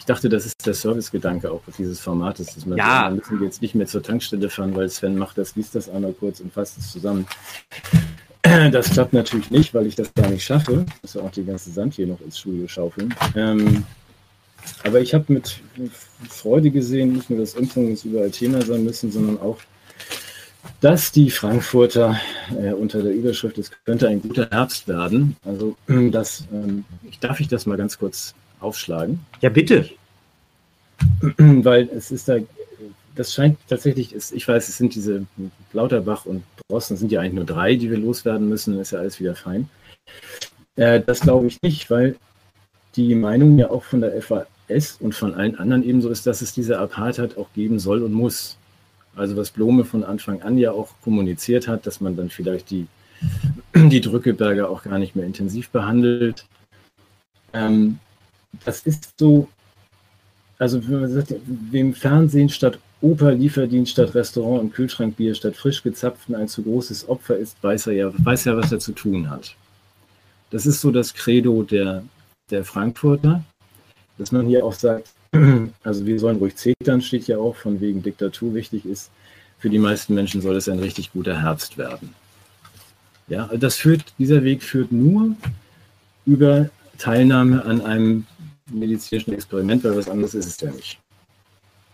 ich 0.00 0.06
dachte, 0.06 0.30
das 0.30 0.46
ist 0.46 0.66
der 0.66 0.72
Servicegedanke 0.72 1.50
auch 1.52 1.60
dieses 1.76 2.00
Formates, 2.00 2.54
dass 2.54 2.64
man 2.64 2.78
ja. 2.78 3.02
sagt, 3.02 3.16
müssen 3.16 3.38
wir 3.38 3.46
jetzt 3.46 3.60
nicht 3.60 3.74
mehr 3.74 3.86
zur 3.86 4.02
Tankstelle 4.02 4.48
fahren, 4.48 4.74
weil 4.74 4.88
Sven 4.88 5.16
macht 5.16 5.36
das, 5.36 5.54
liest 5.56 5.74
das 5.74 5.90
einmal 5.90 6.14
kurz 6.14 6.40
und 6.40 6.52
fasst 6.52 6.78
es 6.78 6.90
zusammen. 6.90 7.26
Das 8.72 8.90
klappt 8.90 9.12
natürlich 9.12 9.50
nicht, 9.50 9.74
weil 9.74 9.86
ich 9.86 9.94
das 9.94 10.12
gar 10.14 10.28
nicht 10.28 10.42
schaffe. 10.42 10.86
Ich 10.88 11.02
muss 11.02 11.14
ja 11.14 11.20
auch 11.20 11.30
die 11.30 11.44
ganze 11.44 11.70
Sand 11.70 11.92
hier 11.94 12.06
noch 12.06 12.20
ins 12.22 12.38
Studio 12.38 12.66
schaufeln. 12.66 13.14
Ähm, 13.36 13.84
aber 14.82 15.00
ich 15.00 15.12
habe 15.12 15.26
mit 15.28 15.60
Freude 16.28 16.70
gesehen, 16.70 17.12
nicht 17.12 17.28
nur, 17.28 17.38
dass 17.38 17.54
Impfungen 17.54 17.90
jetzt 17.90 18.06
überall 18.06 18.30
Thema 18.30 18.62
sein 18.62 18.82
müssen, 18.82 19.12
sondern 19.12 19.38
auch, 19.38 19.58
dass 20.80 21.12
die 21.12 21.30
Frankfurter 21.30 22.18
äh, 22.58 22.72
unter 22.72 23.02
der 23.02 23.12
Überschrift, 23.12 23.58
es 23.58 23.70
könnte 23.84 24.08
ein 24.08 24.22
guter 24.22 24.48
Herbst 24.50 24.88
werden. 24.88 25.36
Also 25.44 25.76
das, 26.10 26.44
ähm, 26.50 26.86
ich 27.08 27.18
darf 27.20 27.40
ich 27.40 27.46
das 27.46 27.66
mal 27.66 27.76
ganz 27.76 27.98
kurz 27.98 28.34
aufschlagen? 28.60 29.20
Ja, 29.40 29.48
bitte. 29.48 29.88
Weil 31.36 31.88
es 31.94 32.10
ist 32.10 32.28
da, 32.28 32.36
das 33.14 33.32
scheint 33.32 33.58
tatsächlich, 33.68 34.14
ich 34.14 34.48
weiß, 34.48 34.68
es 34.68 34.78
sind 34.78 34.94
diese 34.94 35.26
Lauterbach 35.72 36.26
und 36.26 36.42
Drossen, 36.68 36.96
sind 36.96 37.12
ja 37.12 37.20
eigentlich 37.20 37.34
nur 37.34 37.44
drei, 37.44 37.74
die 37.74 37.90
wir 37.90 37.98
loswerden 37.98 38.48
müssen, 38.48 38.72
dann 38.72 38.82
ist 38.82 38.92
ja 38.92 38.98
alles 38.98 39.20
wieder 39.20 39.34
fein. 39.34 39.68
Äh, 40.76 41.00
das 41.04 41.20
glaube 41.20 41.46
ich 41.46 41.60
nicht, 41.62 41.90
weil 41.90 42.16
die 42.96 43.14
Meinung 43.14 43.58
ja 43.58 43.70
auch 43.70 43.84
von 43.84 44.00
der 44.00 44.20
FAS 44.20 44.98
und 45.00 45.14
von 45.14 45.34
allen 45.34 45.56
anderen 45.58 45.84
ebenso 45.84 46.08
ist, 46.08 46.26
dass 46.26 46.42
es 46.42 46.52
diese 46.52 46.78
Apartheid 46.78 47.36
auch 47.36 47.52
geben 47.54 47.78
soll 47.78 48.02
und 48.02 48.12
muss. 48.12 48.56
Also 49.16 49.36
was 49.36 49.50
Blome 49.50 49.84
von 49.84 50.04
Anfang 50.04 50.42
an 50.42 50.56
ja 50.56 50.72
auch 50.72 50.94
kommuniziert 51.02 51.68
hat, 51.68 51.86
dass 51.86 52.00
man 52.00 52.16
dann 52.16 52.30
vielleicht 52.30 52.70
die, 52.70 52.86
die 53.74 54.00
Drückeberger 54.00 54.70
auch 54.70 54.84
gar 54.84 54.98
nicht 54.98 55.16
mehr 55.16 55.26
intensiv 55.26 55.70
behandelt. 55.70 56.46
Ähm, 57.52 57.98
das 58.64 58.80
ist 58.82 59.14
so, 59.18 59.48
also 60.58 60.86
wenn 60.88 61.00
man 61.00 61.12
sagt, 61.12 61.34
wem 61.46 61.94
Fernsehen 61.94 62.48
statt 62.48 62.78
Oper, 63.02 63.32
Lieferdienst 63.32 63.92
statt 63.92 64.14
Restaurant 64.14 64.60
und 64.60 64.74
Kühlschrankbier 64.74 65.34
statt 65.34 65.56
frisch 65.56 65.82
gezapften 65.82 66.34
ein 66.34 66.48
zu 66.48 66.62
großes 66.62 67.08
Opfer 67.08 67.36
ist, 67.36 67.56
weiß 67.62 67.86
er 67.86 67.92
ja, 67.94 68.12
weiß 68.12 68.44
ja, 68.44 68.56
was 68.56 68.72
er 68.72 68.78
zu 68.78 68.92
tun 68.92 69.30
hat. 69.30 69.54
Das 70.50 70.66
ist 70.66 70.80
so 70.80 70.90
das 70.90 71.14
Credo 71.14 71.62
der, 71.62 72.02
der 72.50 72.64
Frankfurter, 72.64 73.42
dass 74.18 74.32
man 74.32 74.46
hier 74.46 74.64
auch 74.64 74.74
sagt, 74.74 75.08
also 75.82 76.04
wir 76.04 76.18
sollen 76.18 76.36
ruhig 76.36 76.56
zetern, 76.56 77.00
steht 77.00 77.26
ja 77.26 77.38
auch, 77.38 77.56
von 77.56 77.80
wegen 77.80 78.02
Diktatur 78.02 78.52
wichtig 78.52 78.84
ist. 78.84 79.10
Für 79.58 79.70
die 79.70 79.78
meisten 79.78 80.14
Menschen 80.14 80.42
soll 80.42 80.56
es 80.56 80.68
ein 80.68 80.78
richtig 80.78 81.12
guter 81.12 81.40
Herbst 81.40 81.78
werden. 81.78 82.14
Ja, 83.28 83.46
das 83.46 83.76
führt, 83.76 84.12
dieser 84.18 84.42
Weg 84.42 84.62
führt 84.62 84.90
nur 84.90 85.36
über 86.26 86.68
Teilnahme 86.98 87.64
an 87.64 87.80
einem 87.80 88.26
medizinischen 88.70 89.32
Experiment, 89.32 89.84
weil 89.84 89.96
was 89.96 90.08
anderes 90.08 90.34
ist 90.34 90.46
es 90.46 90.60
ja 90.60 90.70
nicht. 90.70 90.98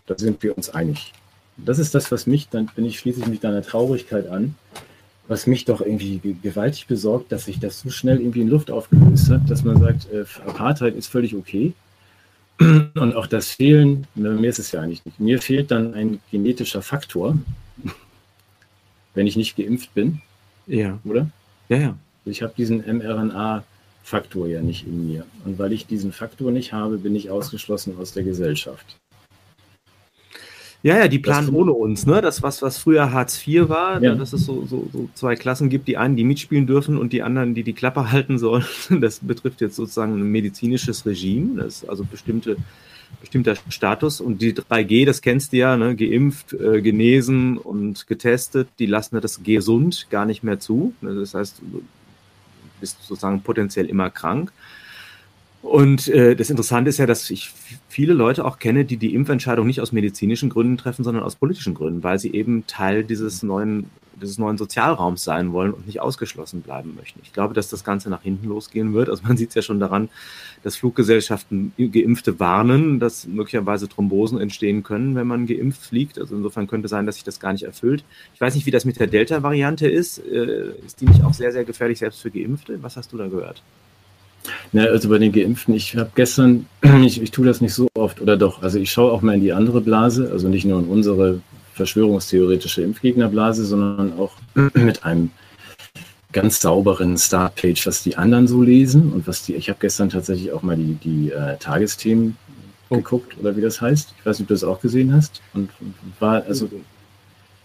Da 0.06 0.16
sind 0.16 0.42
wir 0.42 0.56
uns 0.56 0.70
einig. 0.70 1.12
Das 1.56 1.78
ist 1.78 1.94
das, 1.94 2.12
was 2.12 2.26
mich, 2.26 2.48
dann 2.48 2.66
bin 2.66 2.84
ich 2.84 2.98
schließlich 2.98 3.26
mit 3.26 3.42
deiner 3.42 3.62
Traurigkeit 3.62 4.28
an, 4.28 4.54
was 5.28 5.46
mich 5.46 5.64
doch 5.64 5.80
irgendwie 5.80 6.20
gewaltig 6.42 6.86
besorgt, 6.86 7.32
dass 7.32 7.46
sich 7.46 7.58
das 7.58 7.80
so 7.80 7.90
schnell 7.90 8.20
irgendwie 8.20 8.42
in 8.42 8.48
Luft 8.48 8.70
aufgelöst 8.70 9.30
hat, 9.30 9.48
dass 9.50 9.64
man 9.64 9.80
sagt, 9.80 10.10
äh, 10.12 10.24
Apartheid 10.46 10.94
ist 10.94 11.08
völlig 11.08 11.34
okay. 11.34 11.72
Und 12.58 13.16
auch 13.16 13.26
das 13.26 13.50
Fehlen, 13.50 14.06
mir 14.14 14.48
ist 14.48 14.58
es 14.58 14.72
ja 14.72 14.80
eigentlich 14.80 15.04
nicht. 15.04 15.20
Mir 15.20 15.42
fehlt 15.42 15.70
dann 15.70 15.94
ein 15.94 16.20
genetischer 16.30 16.82
Faktor, 16.82 17.36
wenn 19.14 19.26
ich 19.26 19.36
nicht 19.36 19.56
geimpft 19.56 19.92
bin. 19.94 20.20
Ja. 20.66 20.98
Oder? 21.04 21.30
Ja, 21.68 21.76
ja. 21.76 21.96
Ich 22.24 22.42
habe 22.42 22.54
diesen 22.56 22.78
mRNA 22.78 23.64
Faktor 24.06 24.46
ja 24.46 24.62
nicht 24.62 24.86
in 24.86 25.08
mir. 25.08 25.26
Und 25.44 25.58
weil 25.58 25.72
ich 25.72 25.88
diesen 25.88 26.12
Faktor 26.12 26.52
nicht 26.52 26.72
habe, 26.72 26.96
bin 26.96 27.16
ich 27.16 27.28
ausgeschlossen 27.28 27.96
aus 27.98 28.12
der 28.12 28.22
Gesellschaft. 28.22 28.96
Ja, 30.84 30.96
ja, 30.96 31.08
die 31.08 31.18
planen 31.18 31.48
ohne 31.52 31.72
uns, 31.72 32.06
ne? 32.06 32.20
Das, 32.20 32.40
was, 32.40 32.62
was 32.62 32.78
früher 32.78 33.10
Hartz 33.10 33.44
IV 33.44 33.68
war, 33.68 34.00
ja. 34.00 34.14
dass 34.14 34.32
es 34.32 34.46
so, 34.46 34.64
so, 34.64 34.88
so, 34.92 35.08
zwei 35.14 35.34
Klassen 35.34 35.70
gibt, 35.70 35.88
die 35.88 35.96
einen, 35.96 36.14
die 36.14 36.22
mitspielen 36.22 36.68
dürfen 36.68 36.96
und 36.98 37.12
die 37.12 37.22
anderen, 37.24 37.56
die 37.56 37.64
die 37.64 37.72
Klappe 37.72 38.12
halten 38.12 38.38
sollen. 38.38 38.64
Das 39.00 39.18
betrifft 39.18 39.60
jetzt 39.60 39.74
sozusagen 39.74 40.12
ein 40.12 40.30
medizinisches 40.30 41.04
Regime, 41.04 41.60
das 41.60 41.82
ist 41.82 41.88
also 41.88 42.04
bestimmte, 42.04 42.58
bestimmter 43.20 43.56
Status. 43.70 44.20
Und 44.20 44.40
die 44.40 44.52
3G, 44.52 45.04
das 45.04 45.20
kennst 45.20 45.52
du 45.52 45.56
ja, 45.56 45.76
ne? 45.76 45.96
geimpft, 45.96 46.52
äh, 46.52 46.80
genesen 46.80 47.58
und 47.58 48.06
getestet, 48.06 48.68
die 48.78 48.86
lassen 48.86 49.20
das 49.20 49.42
gesund 49.42 50.06
gar 50.10 50.26
nicht 50.26 50.44
mehr 50.44 50.60
zu. 50.60 50.94
Das 51.00 51.34
heißt, 51.34 51.60
bist 52.80 53.02
sozusagen 53.02 53.42
potenziell 53.42 53.86
immer 53.86 54.10
krank. 54.10 54.52
Und 55.62 56.06
äh, 56.08 56.36
das 56.36 56.50
Interessante 56.50 56.90
ist 56.90 56.98
ja, 56.98 57.06
dass 57.06 57.28
ich 57.28 57.52
viele 57.88 58.14
Leute 58.14 58.44
auch 58.44 58.58
kenne, 58.58 58.84
die 58.84 58.98
die 58.98 59.14
Impfentscheidung 59.14 59.66
nicht 59.66 59.80
aus 59.80 59.90
medizinischen 59.90 60.48
Gründen 60.48 60.76
treffen, 60.76 61.02
sondern 61.02 61.24
aus 61.24 61.34
politischen 61.36 61.74
Gründen, 61.74 62.04
weil 62.04 62.18
sie 62.18 62.32
eben 62.32 62.66
Teil 62.66 63.02
dieses 63.02 63.42
neuen, 63.42 63.90
dieses 64.20 64.38
neuen 64.38 64.56
Sozialraums 64.58 65.24
sein 65.24 65.52
wollen 65.52 65.72
und 65.72 65.86
nicht 65.86 66.00
ausgeschlossen 66.00 66.62
bleiben 66.62 66.94
möchten. 66.96 67.20
Ich 67.22 67.32
glaube, 67.32 67.54
dass 67.54 67.68
das 67.68 67.84
Ganze 67.84 68.10
nach 68.10 68.22
hinten 68.22 68.48
losgehen 68.48 68.94
wird. 68.94 69.08
Also 69.08 69.22
man 69.26 69.36
sieht 69.36 69.50
es 69.50 69.54
ja 69.54 69.62
schon 69.62 69.80
daran, 69.80 70.08
dass 70.62 70.76
Fluggesellschaften 70.76 71.72
Geimpfte 71.76 72.40
warnen, 72.40 72.98
dass 72.98 73.26
möglicherweise 73.26 73.88
Thrombosen 73.88 74.40
entstehen 74.40 74.82
können, 74.82 75.14
wenn 75.14 75.26
man 75.26 75.46
geimpft 75.46 75.82
fliegt. 75.82 76.18
Also 76.18 76.36
insofern 76.36 76.66
könnte 76.66 76.88
sein, 76.88 77.06
dass 77.06 77.16
sich 77.16 77.24
das 77.24 77.40
gar 77.40 77.52
nicht 77.52 77.64
erfüllt. 77.64 78.04
Ich 78.34 78.40
weiß 78.40 78.54
nicht, 78.54 78.66
wie 78.66 78.70
das 78.70 78.84
mit 78.84 78.98
der 78.98 79.06
Delta-Variante 79.06 79.88
ist. 79.88 80.18
Äh, 80.18 80.72
ist 80.84 81.00
die 81.00 81.06
nicht 81.06 81.22
auch 81.22 81.34
sehr, 81.34 81.52
sehr 81.52 81.64
gefährlich, 81.64 81.98
selbst 81.98 82.20
für 82.20 82.30
Geimpfte? 82.30 82.82
Was 82.82 82.96
hast 82.96 83.12
du 83.12 83.16
da 83.16 83.28
gehört? 83.28 83.62
Na, 84.72 84.84
also 84.84 85.08
bei 85.08 85.18
den 85.18 85.32
Geimpften, 85.32 85.74
ich 85.74 85.96
habe 85.96 86.10
gestern, 86.14 86.66
ich, 87.04 87.20
ich 87.20 87.30
tue 87.30 87.46
das 87.46 87.60
nicht 87.60 87.74
so 87.74 87.88
oft, 87.94 88.20
oder 88.20 88.36
doch, 88.36 88.62
also 88.62 88.78
ich 88.78 88.90
schaue 88.90 89.12
auch 89.12 89.22
mal 89.22 89.34
in 89.34 89.40
die 89.40 89.52
andere 89.52 89.80
Blase, 89.80 90.30
also 90.30 90.48
nicht 90.48 90.64
nur 90.64 90.80
in 90.80 90.86
unsere 90.86 91.40
verschwörungstheoretische 91.76 92.82
Impfgegnerblase, 92.82 93.64
sondern 93.64 94.18
auch 94.18 94.32
mit 94.74 95.04
einem 95.04 95.30
ganz 96.32 96.60
sauberen 96.60 97.16
Startpage, 97.16 97.86
was 97.86 98.02
die 98.02 98.16
anderen 98.16 98.48
so 98.48 98.62
lesen 98.62 99.12
und 99.12 99.26
was 99.26 99.44
die, 99.44 99.54
ich 99.54 99.68
habe 99.68 99.78
gestern 99.80 100.10
tatsächlich 100.10 100.52
auch 100.52 100.62
mal 100.62 100.76
die, 100.76 100.94
die 100.94 101.30
äh, 101.30 101.56
Tagesthemen 101.58 102.36
oh. 102.88 102.96
geguckt, 102.96 103.38
oder 103.38 103.56
wie 103.56 103.60
das 103.60 103.80
heißt. 103.80 104.14
Ich 104.18 104.26
weiß 104.26 104.38
nicht, 104.38 104.44
ob 104.44 104.48
du 104.48 104.54
das 104.54 104.64
auch 104.64 104.80
gesehen 104.80 105.14
hast. 105.14 105.40
Und 105.54 105.70
war, 106.18 106.42
also, 106.44 106.68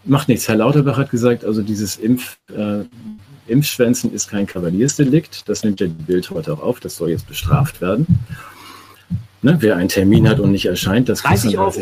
macht 0.03 0.27
nichts. 0.27 0.47
Herr 0.47 0.55
Lauterbach 0.55 0.97
hat 0.97 1.09
gesagt, 1.09 1.43
also 1.43 1.61
dieses 1.61 1.97
Impf, 1.97 2.37
äh, 2.55 2.83
Impfschwänzen 3.47 4.13
ist 4.13 4.29
kein 4.29 4.45
Kavaliersdelikt. 4.45 5.49
Das 5.49 5.63
nimmt 5.63 5.79
ja 5.79 5.87
die 5.87 6.03
Bild 6.03 6.29
heute 6.29 6.53
auch 6.53 6.61
auf. 6.61 6.79
Das 6.79 6.95
soll 6.95 7.09
jetzt 7.09 7.27
bestraft 7.27 7.81
werden. 7.81 8.05
Ne, 9.41 9.57
wer 9.59 9.75
einen 9.75 9.89
Termin 9.89 10.29
hat 10.29 10.39
und 10.39 10.51
nicht 10.51 10.67
erscheint, 10.67 11.09
das 11.09 11.23
kostet 11.23 11.55
30 11.55 11.57
Euro. 11.57 11.81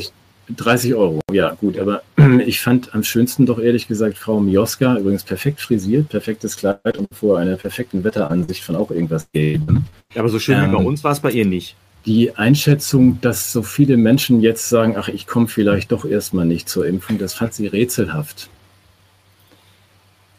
30 0.55 0.95
Euro, 0.95 1.21
ja 1.31 1.53
gut, 1.53 1.77
aber 1.77 2.01
ich 2.45 2.59
fand 2.59 2.93
am 2.95 3.03
schönsten 3.03 3.45
doch 3.45 3.59
ehrlich 3.59 3.87
gesagt 3.87 4.17
Frau 4.17 4.39
Mioska, 4.39 4.97
übrigens 4.97 5.23
perfekt 5.23 5.61
frisiert, 5.61 6.09
perfektes 6.09 6.57
Kleid 6.57 6.97
und 6.97 7.07
vor 7.13 7.37
einer 7.37 7.55
perfekten 7.55 8.03
Wetteransicht 8.03 8.63
von 8.63 8.75
auch 8.75 8.91
irgendwas 8.91 9.29
geben. 9.31 9.85
Aber 10.15 10.29
so 10.29 10.39
schön 10.39 10.57
ähm, 10.57 10.71
wie 10.71 10.75
bei 10.75 10.81
ähm, 10.81 10.87
uns 10.87 11.03
war 11.03 11.11
es 11.11 11.19
bei 11.19 11.31
ihr 11.31 11.45
nicht. 11.45 11.75
Die 12.05 12.35
Einschätzung, 12.35 13.19
dass 13.21 13.51
so 13.51 13.61
viele 13.61 13.97
Menschen 13.97 14.41
jetzt 14.41 14.69
sagen, 14.69 14.95
ach, 14.97 15.09
ich 15.09 15.27
komme 15.27 15.47
vielleicht 15.47 15.91
doch 15.91 16.05
erstmal 16.05 16.45
nicht 16.45 16.69
zur 16.69 16.85
Impfung, 16.87 17.17
das 17.17 17.33
fand 17.33 17.53
sie 17.53 17.67
rätselhaft. 17.67 18.49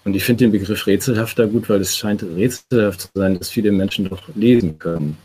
Und 0.04 0.16
ich 0.16 0.24
finde 0.24 0.44
den 0.44 0.52
Begriff 0.52 0.86
rätselhafter 0.86 1.46
gut, 1.46 1.68
weil 1.68 1.80
es 1.80 1.96
scheint 1.96 2.22
rätselhaft 2.22 3.02
zu 3.02 3.08
sein, 3.14 3.38
dass 3.38 3.50
viele 3.50 3.70
Menschen 3.70 4.08
doch 4.08 4.22
lesen 4.34 4.78
können. 4.78 5.18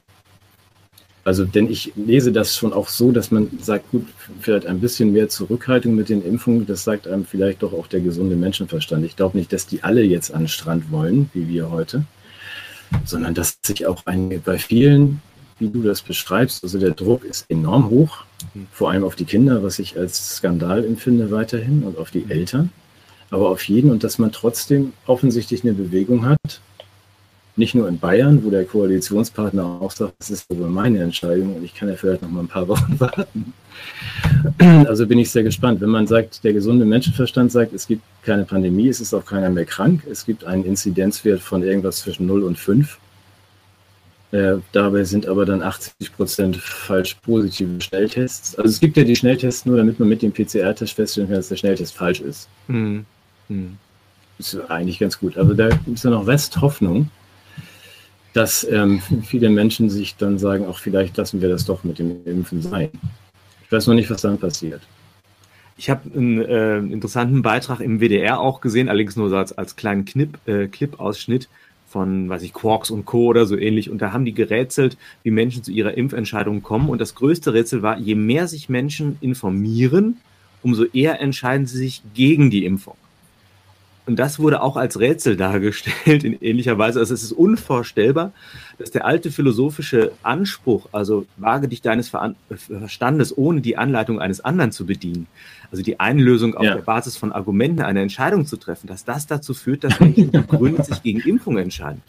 Also, 1.25 1.44
denn 1.44 1.72
ich 1.72 1.91
lese 1.96 2.32
das 2.32 2.55
schon 2.55 2.72
auch 2.72 2.88
so, 2.88 3.12
dass 3.12 3.32
man 3.32 3.50
sagt, 3.60 3.89
gut, 3.89 4.05
vielleicht 4.39 4.67
ein 4.67 4.79
bisschen 4.79 5.12
mehr 5.12 5.27
Zurückhaltung 5.27 5.96
mit 5.96 6.10
den 6.10 6.24
Impfungen, 6.24 6.67
das 6.67 6.84
sagt 6.84 7.08
einem 7.08 7.25
vielleicht 7.25 7.63
doch 7.63 7.74
auch 7.74 7.88
der 7.88 8.00
gesunde 8.01 8.36
Menschenverstand. 8.36 9.03
Ich 9.03 9.15
glaube 9.15 9.36
nicht, 9.36 9.51
dass 9.51 9.65
die 9.65 9.84
alle 9.84 10.03
jetzt 10.03 10.32
an 10.32 10.41
den 10.41 10.48
Strand 10.50 10.91
wollen, 10.91 11.32
wie 11.34 11.48
wir 11.48 11.72
heute, 11.72 12.03
sondern 13.05 13.34
dass 13.34 13.58
sich 13.63 13.88
auch 13.88 14.05
ein, 14.05 14.39
bei 14.46 14.60
vielen, 14.60 15.20
wie 15.58 15.70
du 15.70 15.82
das 15.82 16.03
beschreibst, 16.03 16.63
also 16.63 16.77
der 16.77 16.91
Druck 16.91 17.25
ist 17.25 17.50
enorm 17.50 17.89
hoch, 17.89 18.20
vor 18.72 18.91
allem 18.91 19.03
auf 19.03 19.15
die 19.15 19.25
Kinder, 19.25 19.63
was 19.63 19.79
ich 19.79 19.98
als 19.98 20.36
Skandal 20.36 20.86
empfinde 20.86 21.32
weiterhin 21.32 21.82
und 21.82 21.98
auf 21.98 22.12
die 22.12 22.27
Eltern. 22.29 22.70
Aber 23.32 23.50
auf 23.50 23.63
jeden 23.63 23.89
und 23.89 24.03
dass 24.03 24.20
man 24.20 24.32
trotzdem 24.32 24.94
offensichtlich 25.08 25.63
eine 25.63 25.74
Bewegung 25.74 26.27
hat, 26.27 26.62
nicht 27.58 27.76
nur 27.76 27.88
in 27.88 28.00
Bayern, 28.00 28.44
wo 28.44 28.50
der 28.50 28.66
Koalitionspartner 28.66 29.64
auch 29.82 29.92
sagt, 29.92 30.16
das 30.20 30.30
ist 30.30 30.52
aber 30.52 30.68
meine 30.68 31.02
Entscheidung 31.02 31.56
und 31.56 31.64
ich 31.64 31.74
kann 31.74 31.88
ja 31.88 31.96
vielleicht 31.96 32.22
noch 32.22 32.30
mal 32.30 32.42
ein 32.42 32.48
paar 32.48 32.68
Wochen 32.68 33.00
warten. 33.00 33.54
Also 34.60 35.08
bin 35.08 35.20
ich 35.20 35.32
sehr 35.32 35.44
gespannt. 35.44 35.82
Wenn 35.82 35.90
man 35.90 36.08
sagt, 36.08 36.44
der 36.44 36.54
gesunde 36.54 36.86
Menschenverstand 36.86 37.52
sagt, 37.52 37.74
es 37.74 37.88
gibt 37.88 38.02
keine 38.24 38.46
Pandemie, 38.46 38.88
es 38.88 39.00
ist 39.00 39.14
auch 39.14 39.26
keiner 39.26 39.50
mehr 39.50 39.66
krank, 39.66 40.04
es 40.10 40.26
gibt 40.26 40.44
einen 40.44 40.64
Inzidenzwert 40.64 41.42
von 41.42 41.64
irgendwas 41.64 41.98
zwischen 41.98 42.26
0 42.26 42.44
und 42.44 42.58
5. 42.58 42.98
Äh, 44.32 44.58
dabei 44.72 45.04
sind 45.04 45.28
aber 45.28 45.46
dann 45.46 45.62
80 45.62 46.16
Prozent 46.16 46.58
falsch 46.58 47.16
positive 47.22 47.80
Schnelltests. 47.80 48.58
Also 48.58 48.70
es 48.70 48.80
gibt 48.80 48.98
ja 48.98 49.04
die 49.04 49.16
Schnelltests 49.16 49.66
nur, 49.66 49.78
damit 49.78 50.00
man 50.00 50.10
mit 50.10 50.22
dem 50.22 50.34
PCR-Test 50.34 50.94
feststellen 50.94 51.30
kann, 51.30 51.38
dass 51.38 51.50
der 51.50 51.56
Schnelltest 51.56 51.96
falsch 51.96 52.22
ist. 52.22 52.50
Mhm. 52.68 53.06
Hm. 53.48 53.78
Ist 54.38 54.60
eigentlich 54.70 55.00
ganz 55.00 55.20
gut. 55.20 55.38
Aber 55.38 55.54
da 55.54 55.70
ist 55.94 56.04
ja 56.04 56.10
noch 56.10 56.28
Resthoffnung, 56.28 57.10
dass 58.36 58.68
ähm, 58.70 59.01
viele 59.24 59.50
Menschen 59.50 59.89
sich 59.89 60.18
dann 60.18 60.38
sagen, 60.38 60.65
auch 60.65 60.77
vielleicht 60.77 61.15
lassen 61.15 61.39
wir 61.39 61.48
das 61.48 61.63
doch 61.63 61.86
mit 61.86 62.00
dem 62.00 62.18
Impfen 62.25 62.62
sein. 62.62 62.89
Ich 63.63 63.72
weiß 63.72 63.88
noch 63.88 63.96
nicht, 63.96 64.10
was 64.10 64.24
dann 64.24 64.38
passiert. 64.38 64.82
Ich 65.77 65.89
habe 65.89 66.01
einen 66.13 66.42
äh, 66.42 66.80
interessanten 66.80 67.42
Beitrag 67.42 67.80
im 67.80 68.01
WDR 68.01 68.42
auch 68.42 68.60
gesehen, 68.60 68.89
allerdings 68.89 69.15
nur 69.15 69.32
als, 69.32 69.58
als 69.58 69.77
kleinen 69.77 70.04
Clip, 70.04 70.38
äh, 70.48 70.68
Clip-Ausschnitt 70.68 71.48
von, 71.88 72.27
weiß 72.27 72.44
ich, 72.44 72.51
Quarks 72.51 72.92
und 72.92 73.06
Co. 73.06 73.27
oder 73.27 73.46
so 73.46 73.56
ähnlich. 73.56 73.89
Und 73.89 74.01
da 74.01 74.12
haben 74.12 74.25
die 74.25 74.34
gerätselt, 74.34 74.98
wie 75.24 75.32
Menschen 75.32 75.63
zu 75.63 75.72
ihrer 75.72 75.94
Impfentscheidung 75.94 76.62
kommen. 76.62 76.89
Und 76.89 77.00
das 77.00 77.15
größte 77.15 77.54
Rätsel 77.54 77.84
war, 77.84 77.98
je 77.98 78.15
mehr 78.15 78.50
sich 78.50 78.68
Menschen 78.68 79.18
informieren, 79.22 80.18
umso 80.62 80.84
eher 80.84 81.22
entscheiden 81.22 81.68
sie 81.68 81.77
sich 81.77 82.04
gegen 82.13 82.50
die 82.50 82.65
Impfung. 82.65 82.98
Und 84.06 84.20
das 84.20 84.40
wurde 84.40 84.62
auch 84.62 84.78
als 84.78 85.00
Rätsel 85.00 85.36
dargestellt 85.36 86.24
in 86.24 86.40
ähnlicher 86.40 86.78
Weise. 86.78 87.00
Also 87.00 87.14
es 87.14 87.24
ist 87.24 87.32
unvorstellbar, 87.32 88.32
dass 88.78 88.92
der 88.92 89.06
alte 89.06 89.32
philosophische 89.32 90.12
Anspruch, 90.22 90.88
also 90.92 91.26
wage 91.38 91.68
dich 91.68 91.82
deines 91.82 92.10
Verstandes 92.10 93.36
ohne 93.36 93.62
die 93.62 93.78
Anleitung 93.78 94.20
eines 94.22 94.42
anderen 94.42 94.72
zu 94.72 94.86
bedienen, 94.86 95.28
also 95.72 95.82
die 95.82 96.00
Einlösung 96.00 96.56
auf 96.56 96.64
ja. 96.64 96.76
der 96.76 96.84
Basis 96.84 97.18
von 97.18 97.32
Argumenten 97.32 97.82
eine 97.82 98.02
Entscheidung 98.02 98.46
zu 98.46 98.58
treffen, 98.58 98.88
dass 98.88 99.06
das 99.06 99.26
dazu 99.26 99.54
führt, 99.54 99.84
dass 99.84 100.00
Menschen 100.00 100.32
begründet 100.32 100.86
sich 100.86 101.02
gegen 101.02 101.22
Impfung 101.22 101.58
entscheiden. 101.58 102.02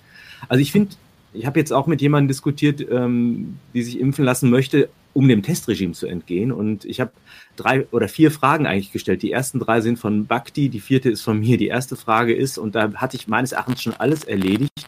Also 0.48 0.60
ich 0.60 0.72
finde, 0.72 0.96
ich 1.32 1.46
habe 1.46 1.58
jetzt 1.58 1.72
auch 1.72 1.86
mit 1.86 2.00
jemandem 2.00 2.28
diskutiert, 2.28 2.84
ähm, 2.90 3.58
die 3.74 3.82
sich 3.82 4.00
impfen 4.00 4.24
lassen 4.24 4.50
möchte, 4.50 4.88
um 5.12 5.28
dem 5.28 5.42
Testregime 5.42 5.92
zu 5.92 6.06
entgehen. 6.06 6.52
Und 6.52 6.84
ich 6.84 7.00
habe 7.00 7.12
drei 7.56 7.86
oder 7.90 8.08
vier 8.08 8.30
Fragen 8.30 8.66
eigentlich 8.66 8.92
gestellt. 8.92 9.22
Die 9.22 9.32
ersten 9.32 9.58
drei 9.58 9.80
sind 9.80 9.98
von 9.98 10.26
Bhakti, 10.26 10.68
die 10.68 10.80
vierte 10.80 11.10
ist 11.10 11.22
von 11.22 11.40
mir. 11.40 11.56
Die 11.56 11.68
erste 11.68 11.96
Frage 11.96 12.34
ist, 12.34 12.58
und 12.58 12.74
da 12.74 12.92
hatte 12.94 13.16
ich 13.16 13.28
meines 13.28 13.52
Erachtens 13.52 13.82
schon 13.82 13.94
alles 13.94 14.24
erledigt, 14.24 14.86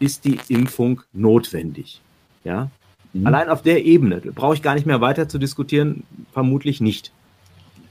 ist 0.00 0.24
die 0.24 0.38
Impfung 0.48 1.02
notwendig? 1.12 2.00
Ja. 2.42 2.70
Mhm. 3.12 3.26
Allein 3.26 3.48
auf 3.48 3.62
der 3.62 3.84
Ebene 3.84 4.20
brauche 4.20 4.54
ich 4.54 4.62
gar 4.62 4.74
nicht 4.74 4.86
mehr 4.86 5.00
weiter 5.00 5.28
zu 5.28 5.38
diskutieren, 5.38 6.02
vermutlich 6.32 6.80
nicht. 6.80 7.12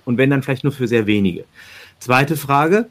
Und 0.06 0.18
wenn 0.18 0.30
dann 0.30 0.44
vielleicht 0.44 0.66
nur 0.66 0.74
für 0.74 0.88
sehr 0.88 1.08
wenige. 1.08 1.46
Zweite 2.00 2.36
Frage, 2.36 2.90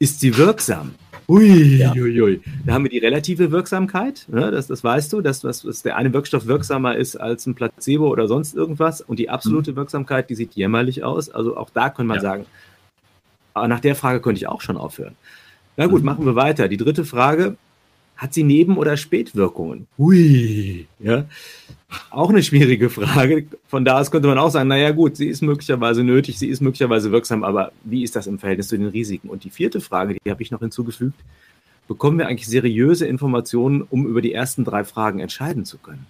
ist 0.00 0.20
sie 0.20 0.36
wirksam? 0.36 0.94
Ui, 1.28 1.76
ja. 1.76 1.92
ui, 1.92 2.20
ui. 2.22 2.40
Da 2.64 2.72
haben 2.72 2.84
wir 2.84 2.90
die 2.90 2.98
relative 2.98 3.50
Wirksamkeit, 3.50 4.24
ne? 4.28 4.50
das, 4.50 4.66
das 4.66 4.82
weißt 4.82 5.12
du, 5.12 5.20
dass, 5.20 5.40
dass, 5.40 5.60
dass 5.60 5.82
der 5.82 5.96
eine 5.96 6.10
Wirkstoff 6.14 6.46
wirksamer 6.46 6.96
ist 6.96 7.16
als 7.16 7.46
ein 7.46 7.54
Placebo 7.54 8.08
oder 8.08 8.26
sonst 8.26 8.54
irgendwas. 8.54 9.02
Und 9.02 9.18
die 9.18 9.28
absolute 9.28 9.72
mhm. 9.72 9.76
Wirksamkeit, 9.76 10.30
die 10.30 10.34
sieht 10.34 10.54
jämmerlich 10.54 11.04
aus. 11.04 11.28
Also 11.28 11.58
auch 11.58 11.68
da 11.68 11.90
könnte 11.90 12.08
man 12.08 12.16
ja. 12.16 12.22
sagen, 12.22 12.46
aber 13.52 13.68
nach 13.68 13.80
der 13.80 13.94
Frage 13.94 14.20
könnte 14.20 14.38
ich 14.38 14.48
auch 14.48 14.62
schon 14.62 14.78
aufhören. 14.78 15.16
Na 15.76 15.86
gut, 15.86 16.00
mhm. 16.00 16.06
machen 16.06 16.24
wir 16.24 16.34
weiter. 16.34 16.66
Die 16.66 16.78
dritte 16.78 17.04
Frage, 17.04 17.56
hat 18.18 18.34
sie 18.34 18.42
Neben- 18.42 18.76
oder 18.76 18.96
Spätwirkungen? 18.96 19.86
Hui, 19.96 20.86
ja. 20.98 21.24
Auch 22.10 22.28
eine 22.28 22.42
schwierige 22.42 22.90
Frage. 22.90 23.46
Von 23.68 23.84
da 23.84 23.98
aus 24.00 24.10
könnte 24.10 24.28
man 24.28 24.36
auch 24.36 24.50
sagen, 24.50 24.68
naja 24.68 24.90
gut, 24.90 25.16
sie 25.16 25.28
ist 25.28 25.40
möglicherweise 25.40 26.02
nötig, 26.02 26.38
sie 26.38 26.48
ist 26.48 26.60
möglicherweise 26.60 27.12
wirksam, 27.12 27.44
aber 27.44 27.72
wie 27.84 28.02
ist 28.02 28.16
das 28.16 28.26
im 28.26 28.38
Verhältnis 28.38 28.68
zu 28.68 28.76
den 28.76 28.88
Risiken? 28.88 29.30
Und 29.30 29.44
die 29.44 29.50
vierte 29.50 29.80
Frage, 29.80 30.16
die 30.22 30.30
habe 30.30 30.42
ich 30.42 30.50
noch 30.50 30.60
hinzugefügt, 30.60 31.18
bekommen 31.86 32.18
wir 32.18 32.26
eigentlich 32.26 32.48
seriöse 32.48 33.06
Informationen, 33.06 33.82
um 33.82 34.06
über 34.06 34.20
die 34.20 34.34
ersten 34.34 34.64
drei 34.64 34.84
Fragen 34.84 35.20
entscheiden 35.20 35.64
zu 35.64 35.78
können? 35.78 36.06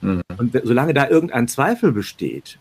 Mhm. 0.00 0.22
Und 0.38 0.58
solange 0.64 0.94
da 0.94 1.08
irgendein 1.08 1.48
Zweifel 1.48 1.90
besteht, 1.92 2.58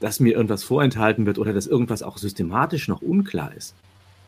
dass 0.00 0.20
mir 0.20 0.34
irgendwas 0.34 0.64
vorenthalten 0.64 1.26
wird 1.26 1.38
oder 1.38 1.52
dass 1.52 1.66
irgendwas 1.66 2.02
auch 2.02 2.16
systematisch 2.16 2.88
noch 2.88 3.02
unklar 3.02 3.52
ist, 3.54 3.74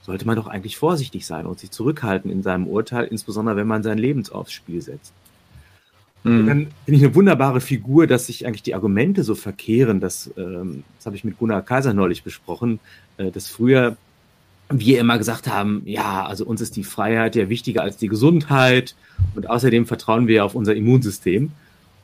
sollte 0.04 0.26
man 0.26 0.36
doch 0.36 0.46
eigentlich 0.46 0.76
vorsichtig 0.76 1.26
sein 1.26 1.46
und 1.46 1.58
sich 1.58 1.70
zurückhalten 1.70 2.30
in 2.30 2.42
seinem 2.42 2.66
Urteil, 2.66 3.06
insbesondere 3.06 3.56
wenn 3.56 3.66
man 3.66 3.82
sein 3.82 3.98
Leben 3.98 4.22
aufs 4.30 4.52
Spiel 4.52 4.82
setzt. 4.82 5.12
Mhm. 6.24 6.38
Und 6.38 6.46
dann 6.46 6.58
finde 6.84 6.98
ich 6.98 7.04
eine 7.04 7.14
wunderbare 7.14 7.60
Figur, 7.60 8.06
dass 8.06 8.26
sich 8.26 8.46
eigentlich 8.46 8.62
die 8.62 8.74
Argumente 8.74 9.22
so 9.22 9.34
verkehren. 9.34 10.00
Das, 10.00 10.30
ähm, 10.36 10.84
das 10.96 11.06
habe 11.06 11.16
ich 11.16 11.24
mit 11.24 11.38
Gunnar 11.38 11.62
Kaiser 11.62 11.94
neulich 11.94 12.22
besprochen, 12.22 12.80
äh, 13.16 13.30
dass 13.30 13.48
früher 13.48 13.96
wir 14.70 14.98
immer 14.98 15.18
gesagt 15.18 15.46
haben, 15.46 15.82
ja, 15.84 16.26
also 16.26 16.46
uns 16.46 16.60
ist 16.60 16.76
die 16.76 16.84
Freiheit 16.84 17.36
ja 17.36 17.48
wichtiger 17.48 17.82
als 17.82 17.96
die 17.98 18.08
Gesundheit 18.08 18.94
und 19.34 19.48
außerdem 19.48 19.86
vertrauen 19.86 20.26
wir 20.26 20.44
auf 20.44 20.54
unser 20.54 20.74
Immunsystem. 20.74 21.52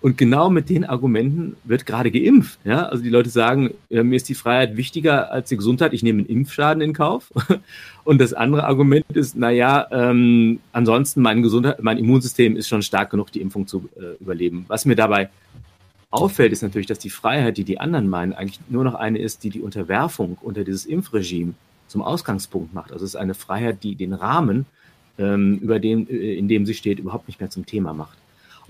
Und 0.03 0.17
genau 0.17 0.49
mit 0.49 0.71
den 0.71 0.85
Argumenten 0.85 1.57
wird 1.65 1.85
gerade 1.85 2.11
geimpft. 2.11 2.59
Ja? 2.65 2.87
Also 2.87 3.03
die 3.03 3.11
Leute 3.11 3.29
sagen, 3.29 3.75
ja, 3.91 4.03
mir 4.03 4.17
ist 4.17 4.29
die 4.31 4.35
Freiheit 4.35 4.77
wichtiger 4.77 5.31
als 5.31 5.51
die 5.51 5.57
Gesundheit, 5.59 5.93
ich 5.93 6.03
nehme 6.03 6.21
einen 6.21 6.29
Impfschaden 6.29 6.83
in 6.83 6.95
Kauf. 6.95 7.31
Und 8.05 8.19
das 8.19 8.33
andere 8.33 8.65
Argument 8.65 9.05
ist, 9.13 9.37
naja, 9.37 9.87
ähm, 9.91 10.61
ansonsten 10.73 11.21
mein, 11.21 11.43
Gesundheit, 11.43 11.83
mein 11.83 11.99
Immunsystem 11.99 12.57
ist 12.57 12.69
schon 12.69 12.83
stark 12.83 13.11
genug, 13.11 13.31
die 13.31 13.43
Impfung 13.43 13.67
zu 13.67 13.91
äh, 13.97 14.21
überleben. 14.21 14.65
Was 14.69 14.87
mir 14.87 14.97
dabei 14.97 15.29
auffällt, 16.11 16.53
ist 16.53 16.63
natürlich, 16.63 16.87
dass 16.87 16.99
die 16.99 17.11
Freiheit, 17.11 17.59
die 17.59 17.65
die 17.65 17.79
anderen 17.79 18.09
meinen, 18.09 18.33
eigentlich 18.33 18.61
nur 18.71 18.85
noch 18.85 18.95
eine 18.95 19.19
ist, 19.19 19.45
die 19.45 19.51
die 19.51 19.61
Unterwerfung 19.61 20.39
unter 20.41 20.65
dieses 20.65 20.87
Impfregime 20.87 21.53
zum 21.89 22.01
Ausgangspunkt 22.01 22.73
macht. 22.73 22.93
Also 22.93 23.05
es 23.05 23.15
ist 23.15 23.21
eine 23.21 23.35
Freiheit, 23.35 23.83
die 23.83 23.97
den 23.97 24.15
Rahmen, 24.15 24.65
ähm, 25.19 25.59
über 25.59 25.79
den, 25.79 26.09
äh, 26.09 26.35
in 26.35 26.49
dem 26.49 26.65
sie 26.65 26.75
steht, 26.75 26.99
überhaupt 26.99 27.29
nicht 27.29 27.39
mehr 27.39 27.51
zum 27.51 27.67
Thema 27.67 27.93
macht. 27.93 28.17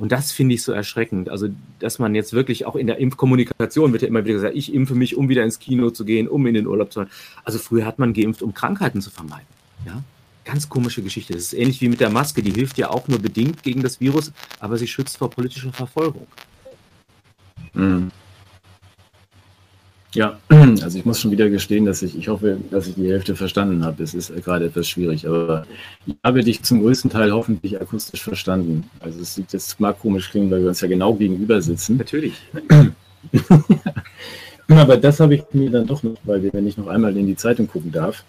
Und 0.00 0.12
das 0.12 0.33
finde 0.33 0.54
ich 0.54 0.62
so 0.62 0.73
erschreckend. 0.73 1.28
Also, 1.28 1.50
dass 1.78 1.99
man 1.99 2.14
jetzt 2.14 2.33
wirklich 2.33 2.64
auch 2.64 2.75
in 2.75 2.87
der 2.87 2.97
Impfkommunikation 2.97 3.92
wird 3.92 4.00
ja 4.00 4.09
immer 4.09 4.25
wieder 4.25 4.33
gesagt, 4.33 4.57
ich 4.57 4.73
impfe 4.73 4.95
mich, 4.95 5.14
um 5.14 5.28
wieder 5.28 5.45
ins 5.45 5.59
Kino 5.59 5.90
zu 5.90 6.07
gehen, 6.07 6.26
um 6.26 6.47
in 6.47 6.54
den 6.54 6.66
Urlaub 6.66 6.90
zu 6.90 7.00
fahren. 7.00 7.11
Also 7.45 7.59
früher 7.59 7.85
hat 7.85 7.99
man 7.99 8.14
geimpft, 8.14 8.40
um 8.40 8.54
Krankheiten 8.54 9.02
zu 9.02 9.11
vermeiden. 9.11 9.47
Ja? 9.85 10.02
Ganz 10.47 10.71
komische 10.71 11.02
Geschichte. 11.02 11.35
Das 11.35 11.42
ist 11.42 11.52
ähnlich 11.52 11.83
wie 11.83 11.90
mit 11.90 12.00
der 12.00 12.09
Maske. 12.09 12.40
Die 12.40 12.50
hilft 12.50 12.78
ja 12.78 12.88
auch 12.88 13.09
nur 13.09 13.19
bedingt 13.19 13.62
gegen 13.62 13.83
das 13.83 14.00
Virus, 14.00 14.33
aber 14.59 14.78
sie 14.78 14.88
schützt 14.88 15.19
vor 15.19 15.28
politischer 15.28 15.71
Verfolgung. 15.71 16.26
Mhm. 17.75 18.11
Ja, 20.14 20.40
also 20.49 20.99
ich 20.99 21.05
muss 21.05 21.21
schon 21.21 21.31
wieder 21.31 21.49
gestehen, 21.49 21.85
dass 21.85 22.02
ich, 22.02 22.19
ich 22.19 22.29
hoffe, 22.29 22.59
dass 22.71 22.88
ich 22.88 22.95
die 22.95 23.09
Hälfte 23.09 23.37
verstanden 23.37 23.85
habe. 23.85 24.02
Es 24.02 24.12
ist 24.12 24.35
gerade 24.43 24.67
etwas 24.67 24.88
schwierig, 24.88 25.26
aber 25.26 25.67
ich 26.07 26.17
habe 26.25 26.43
dich 26.43 26.62
zum 26.62 26.81
größten 26.81 27.11
Teil 27.11 27.33
hoffentlich 27.33 27.81
akustisch 27.81 28.23
verstanden. 28.23 28.90
Also 28.99 29.21
es 29.21 29.35
sieht 29.35 29.52
jetzt 29.52 29.79
mal 29.79 29.93
komisch 29.93 30.31
klingen, 30.31 30.50
weil 30.50 30.62
wir 30.62 30.69
uns 30.69 30.81
ja 30.81 30.88
genau 30.88 31.14
gegenüber 31.14 31.62
sitzen. 31.62 31.97
Natürlich. 31.97 32.35
aber 34.69 34.97
das 34.97 35.21
habe 35.21 35.37
ich 35.37 35.43
mir 35.52 35.71
dann 35.71 35.87
doch 35.87 36.02
noch, 36.02 36.17
weil 36.25 36.52
wenn 36.52 36.67
ich 36.67 36.76
noch 36.76 36.88
einmal 36.88 37.17
in 37.17 37.26
die 37.26 37.37
Zeitung 37.37 37.69
gucken 37.69 37.93
darf, 37.93 38.25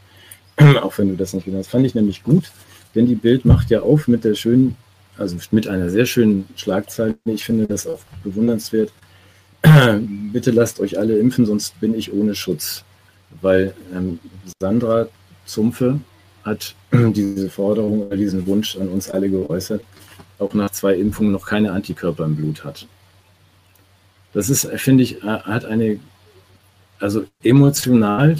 auch 0.82 0.96
wenn 1.00 1.10
du 1.10 1.16
das 1.16 1.34
nicht 1.34 1.46
genau, 1.46 1.58
das 1.58 1.68
fand 1.68 1.86
ich 1.86 1.96
nämlich 1.96 2.24
gut, 2.24 2.52
denn 2.94 3.08
die 3.08 3.16
Bild 3.16 3.44
macht 3.44 3.72
ja 3.72 3.82
auf 3.82 4.08
mit 4.08 4.24
der 4.24 4.36
schönen, 4.36 4.76
also 5.18 5.36
mit 5.50 5.68
einer 5.68 5.90
sehr 5.90 6.06
schönen 6.06 6.48
Schlagzeile. 6.58 7.16
Ich 7.26 7.44
finde 7.44 7.66
das 7.66 7.88
auch 7.88 8.02
bewundernswert 8.24 8.92
bitte 10.34 10.52
lasst 10.52 10.80
euch 10.80 10.98
alle 10.98 11.18
impfen, 11.18 11.46
sonst 11.46 11.80
bin 11.80 11.94
ich 11.94 12.14
ohne 12.14 12.36
Schutz. 12.36 12.84
Weil 13.42 13.74
ähm, 13.94 14.20
Sandra 14.60 15.08
Zumpfe 15.46 16.00
hat 16.44 16.76
diese 16.92 17.50
Forderung 17.50 18.08
oder 18.08 18.18
diesen 18.18 18.46
Wunsch 18.48 18.76
an 18.78 18.90
uns 18.90 19.10
alle 19.10 19.30
geäußert, 19.30 19.84
auch 20.40 20.54
nach 20.54 20.72
zwei 20.72 20.96
Impfungen 20.96 21.32
noch 21.32 21.46
keine 21.46 21.72
Antikörper 21.72 22.26
im 22.26 22.36
Blut 22.36 22.64
hat. 22.64 22.88
Das 24.34 24.50
ist, 24.50 24.66
finde 24.78 25.04
ich, 25.04 25.22
hat 25.24 25.66
eine, 25.66 26.00
also 27.00 27.26
emotional, 27.44 28.38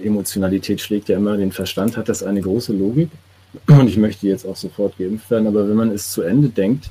Emotionalität 0.00 0.80
schlägt 0.80 1.08
ja 1.08 1.16
immer 1.16 1.36
den 1.36 1.52
Verstand, 1.52 1.96
hat 1.96 2.08
das 2.08 2.22
eine 2.22 2.40
große 2.40 2.72
Logik. 2.72 3.10
Und 3.66 3.88
ich 3.88 3.96
möchte 3.96 4.26
jetzt 4.26 4.46
auch 4.46 4.56
sofort 4.56 4.96
geimpft 4.98 5.30
werden, 5.30 5.46
aber 5.46 5.68
wenn 5.68 5.76
man 5.76 5.90
es 5.90 6.10
zu 6.10 6.22
Ende 6.22 6.48
denkt, 6.48 6.90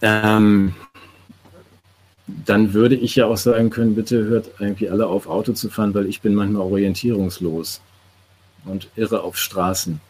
ähm, 0.00 0.74
dann 2.48 2.72
würde 2.72 2.94
ich 2.94 3.14
ja 3.14 3.26
auch 3.26 3.36
sagen 3.36 3.68
können, 3.68 3.94
bitte 3.94 4.24
hört 4.24 4.50
irgendwie 4.58 4.88
alle 4.88 5.06
auf, 5.06 5.26
Auto 5.26 5.52
zu 5.52 5.68
fahren, 5.68 5.92
weil 5.92 6.06
ich 6.06 6.22
bin 6.22 6.34
manchmal 6.34 6.62
orientierungslos 6.62 7.82
und 8.64 8.88
irre 8.96 9.22
auf 9.22 9.36
Straßen. 9.36 10.00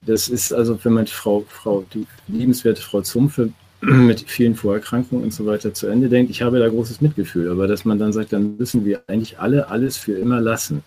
Das 0.00 0.28
ist 0.28 0.54
also, 0.54 0.82
wenn 0.82 0.94
man 0.94 1.06
Frau, 1.06 1.44
Frau, 1.48 1.84
die 1.92 2.06
liebenswerte 2.28 2.80
Frau 2.80 3.02
Zumpfe 3.02 3.52
mit 3.82 4.22
vielen 4.22 4.54
Vorerkrankungen 4.54 5.24
und 5.24 5.34
so 5.34 5.44
weiter 5.44 5.74
zu 5.74 5.86
Ende 5.86 6.08
denkt, 6.08 6.30
ich 6.30 6.40
habe 6.40 6.58
da 6.58 6.68
großes 6.68 7.02
Mitgefühl, 7.02 7.50
aber 7.50 7.68
dass 7.68 7.84
man 7.84 7.98
dann 7.98 8.14
sagt, 8.14 8.32
dann 8.32 8.56
müssen 8.56 8.86
wir 8.86 9.02
eigentlich 9.06 9.38
alle 9.38 9.68
alles 9.68 9.98
für 9.98 10.14
immer 10.14 10.40
lassen. 10.40 10.82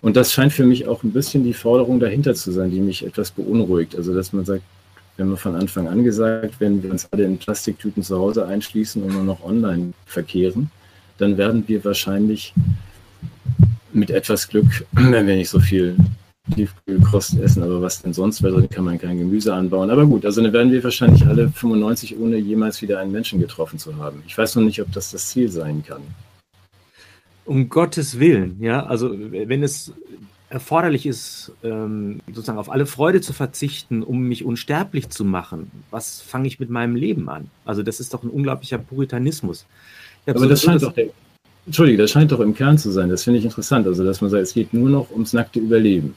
Und 0.00 0.16
das 0.16 0.32
scheint 0.32 0.52
für 0.52 0.66
mich 0.66 0.88
auch 0.88 1.04
ein 1.04 1.12
bisschen 1.12 1.44
die 1.44 1.54
Forderung 1.54 2.00
dahinter 2.00 2.34
zu 2.34 2.50
sein, 2.50 2.72
die 2.72 2.80
mich 2.80 3.06
etwas 3.06 3.30
beunruhigt. 3.30 3.94
Also, 3.94 4.14
dass 4.14 4.32
man 4.32 4.44
sagt, 4.44 4.62
wir 5.18 5.24
haben 5.24 5.36
von 5.36 5.56
Anfang 5.56 5.88
an 5.88 6.04
gesagt, 6.04 6.60
wenn 6.60 6.80
wir 6.80 6.92
uns 6.92 7.08
alle 7.10 7.24
in 7.24 7.38
Plastiktüten 7.38 8.04
zu 8.04 8.16
Hause 8.16 8.46
einschließen 8.46 9.02
und 9.02 9.12
nur 9.12 9.24
noch 9.24 9.42
online 9.42 9.92
verkehren, 10.06 10.70
dann 11.18 11.36
werden 11.36 11.64
wir 11.66 11.84
wahrscheinlich 11.84 12.54
mit 13.92 14.10
etwas 14.10 14.46
Glück, 14.46 14.66
wenn 14.92 15.26
wir 15.26 15.34
nicht 15.34 15.48
so 15.48 15.58
viel 15.58 15.96
Tiefkühlkost 16.54 17.36
essen, 17.40 17.64
aber 17.64 17.82
was 17.82 18.00
denn 18.00 18.12
sonst, 18.12 18.44
weil 18.44 18.52
dann 18.52 18.70
kann 18.70 18.84
man 18.84 18.96
kein 18.96 19.18
Gemüse 19.18 19.52
anbauen. 19.52 19.90
Aber 19.90 20.06
gut, 20.06 20.24
also 20.24 20.40
dann 20.40 20.52
werden 20.52 20.70
wir 20.70 20.84
wahrscheinlich 20.84 21.26
alle 21.26 21.48
95, 21.48 22.16
ohne 22.16 22.36
jemals 22.36 22.80
wieder 22.80 23.00
einen 23.00 23.10
Menschen 23.10 23.40
getroffen 23.40 23.80
zu 23.80 23.96
haben. 23.96 24.22
Ich 24.24 24.38
weiß 24.38 24.54
noch 24.54 24.62
nicht, 24.62 24.80
ob 24.80 24.92
das 24.92 25.10
das 25.10 25.30
Ziel 25.30 25.48
sein 25.48 25.82
kann. 25.84 26.02
Um 27.44 27.68
Gottes 27.68 28.20
Willen, 28.20 28.62
ja, 28.62 28.86
also 28.86 29.10
wenn 29.12 29.64
es 29.64 29.92
erforderlich 30.50 31.06
ist, 31.06 31.52
ähm, 31.62 32.20
sozusagen 32.26 32.58
auf 32.58 32.70
alle 32.70 32.86
Freude 32.86 33.20
zu 33.20 33.32
verzichten, 33.32 34.02
um 34.02 34.22
mich 34.22 34.44
unsterblich 34.44 35.10
zu 35.10 35.24
machen, 35.24 35.70
was 35.90 36.20
fange 36.20 36.48
ich 36.48 36.58
mit 36.58 36.70
meinem 36.70 36.96
Leben 36.96 37.28
an? 37.28 37.50
Also 37.64 37.82
das 37.82 38.00
ist 38.00 38.14
doch 38.14 38.22
ein 38.22 38.30
unglaublicher 38.30 38.78
Puritanismus. 38.78 39.66
Aber 40.26 40.38
so 40.40 40.48
das 40.48 40.62
scheint 40.62 40.82
doch, 40.82 40.92
der, 40.92 41.08
Entschuldige, 41.66 41.98
das 41.98 42.10
scheint 42.10 42.32
doch 42.32 42.40
im 42.40 42.54
Kern 42.54 42.78
zu 42.78 42.90
sein. 42.90 43.10
Das 43.10 43.24
finde 43.24 43.40
ich 43.40 43.44
interessant. 43.44 43.86
Also 43.86 44.04
dass 44.04 44.20
man 44.20 44.30
sagt, 44.30 44.42
es 44.42 44.54
geht 44.54 44.72
nur 44.72 44.88
noch 44.88 45.10
ums 45.10 45.34
nackte 45.34 45.60
Überleben. 45.60 46.14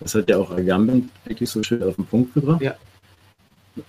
Das 0.00 0.14
hat 0.14 0.28
ja 0.28 0.38
auch 0.38 0.50
Agamben 0.50 1.10
wirklich 1.24 1.50
so 1.50 1.62
schön 1.62 1.82
auf 1.82 1.96
den 1.96 2.06
Punkt 2.06 2.34
gebracht. 2.34 2.62
Ja. 2.62 2.74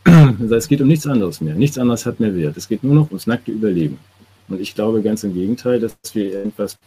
Also 0.40 0.56
es 0.56 0.68
geht 0.68 0.82
um 0.82 0.88
nichts 0.88 1.06
anderes 1.06 1.42
mehr. 1.42 1.54
Nichts 1.54 1.78
anderes 1.78 2.08
hat 2.08 2.20
mehr 2.20 2.36
Wert. 2.36 2.58
Es 2.58 2.68
geht 2.68 2.84
nur 2.84 2.96
noch 2.96 3.08
ums 3.10 3.28
nackte 3.28 3.52
Überleben. 3.52 4.00
Und 4.48 4.60
ich 4.60 4.74
glaube 4.74 5.04
ganz 5.04 5.24
im 5.24 5.34
Gegenteil, 5.36 5.80
dass 5.80 5.96
wir 6.14 6.32
irgendwas 6.32 6.78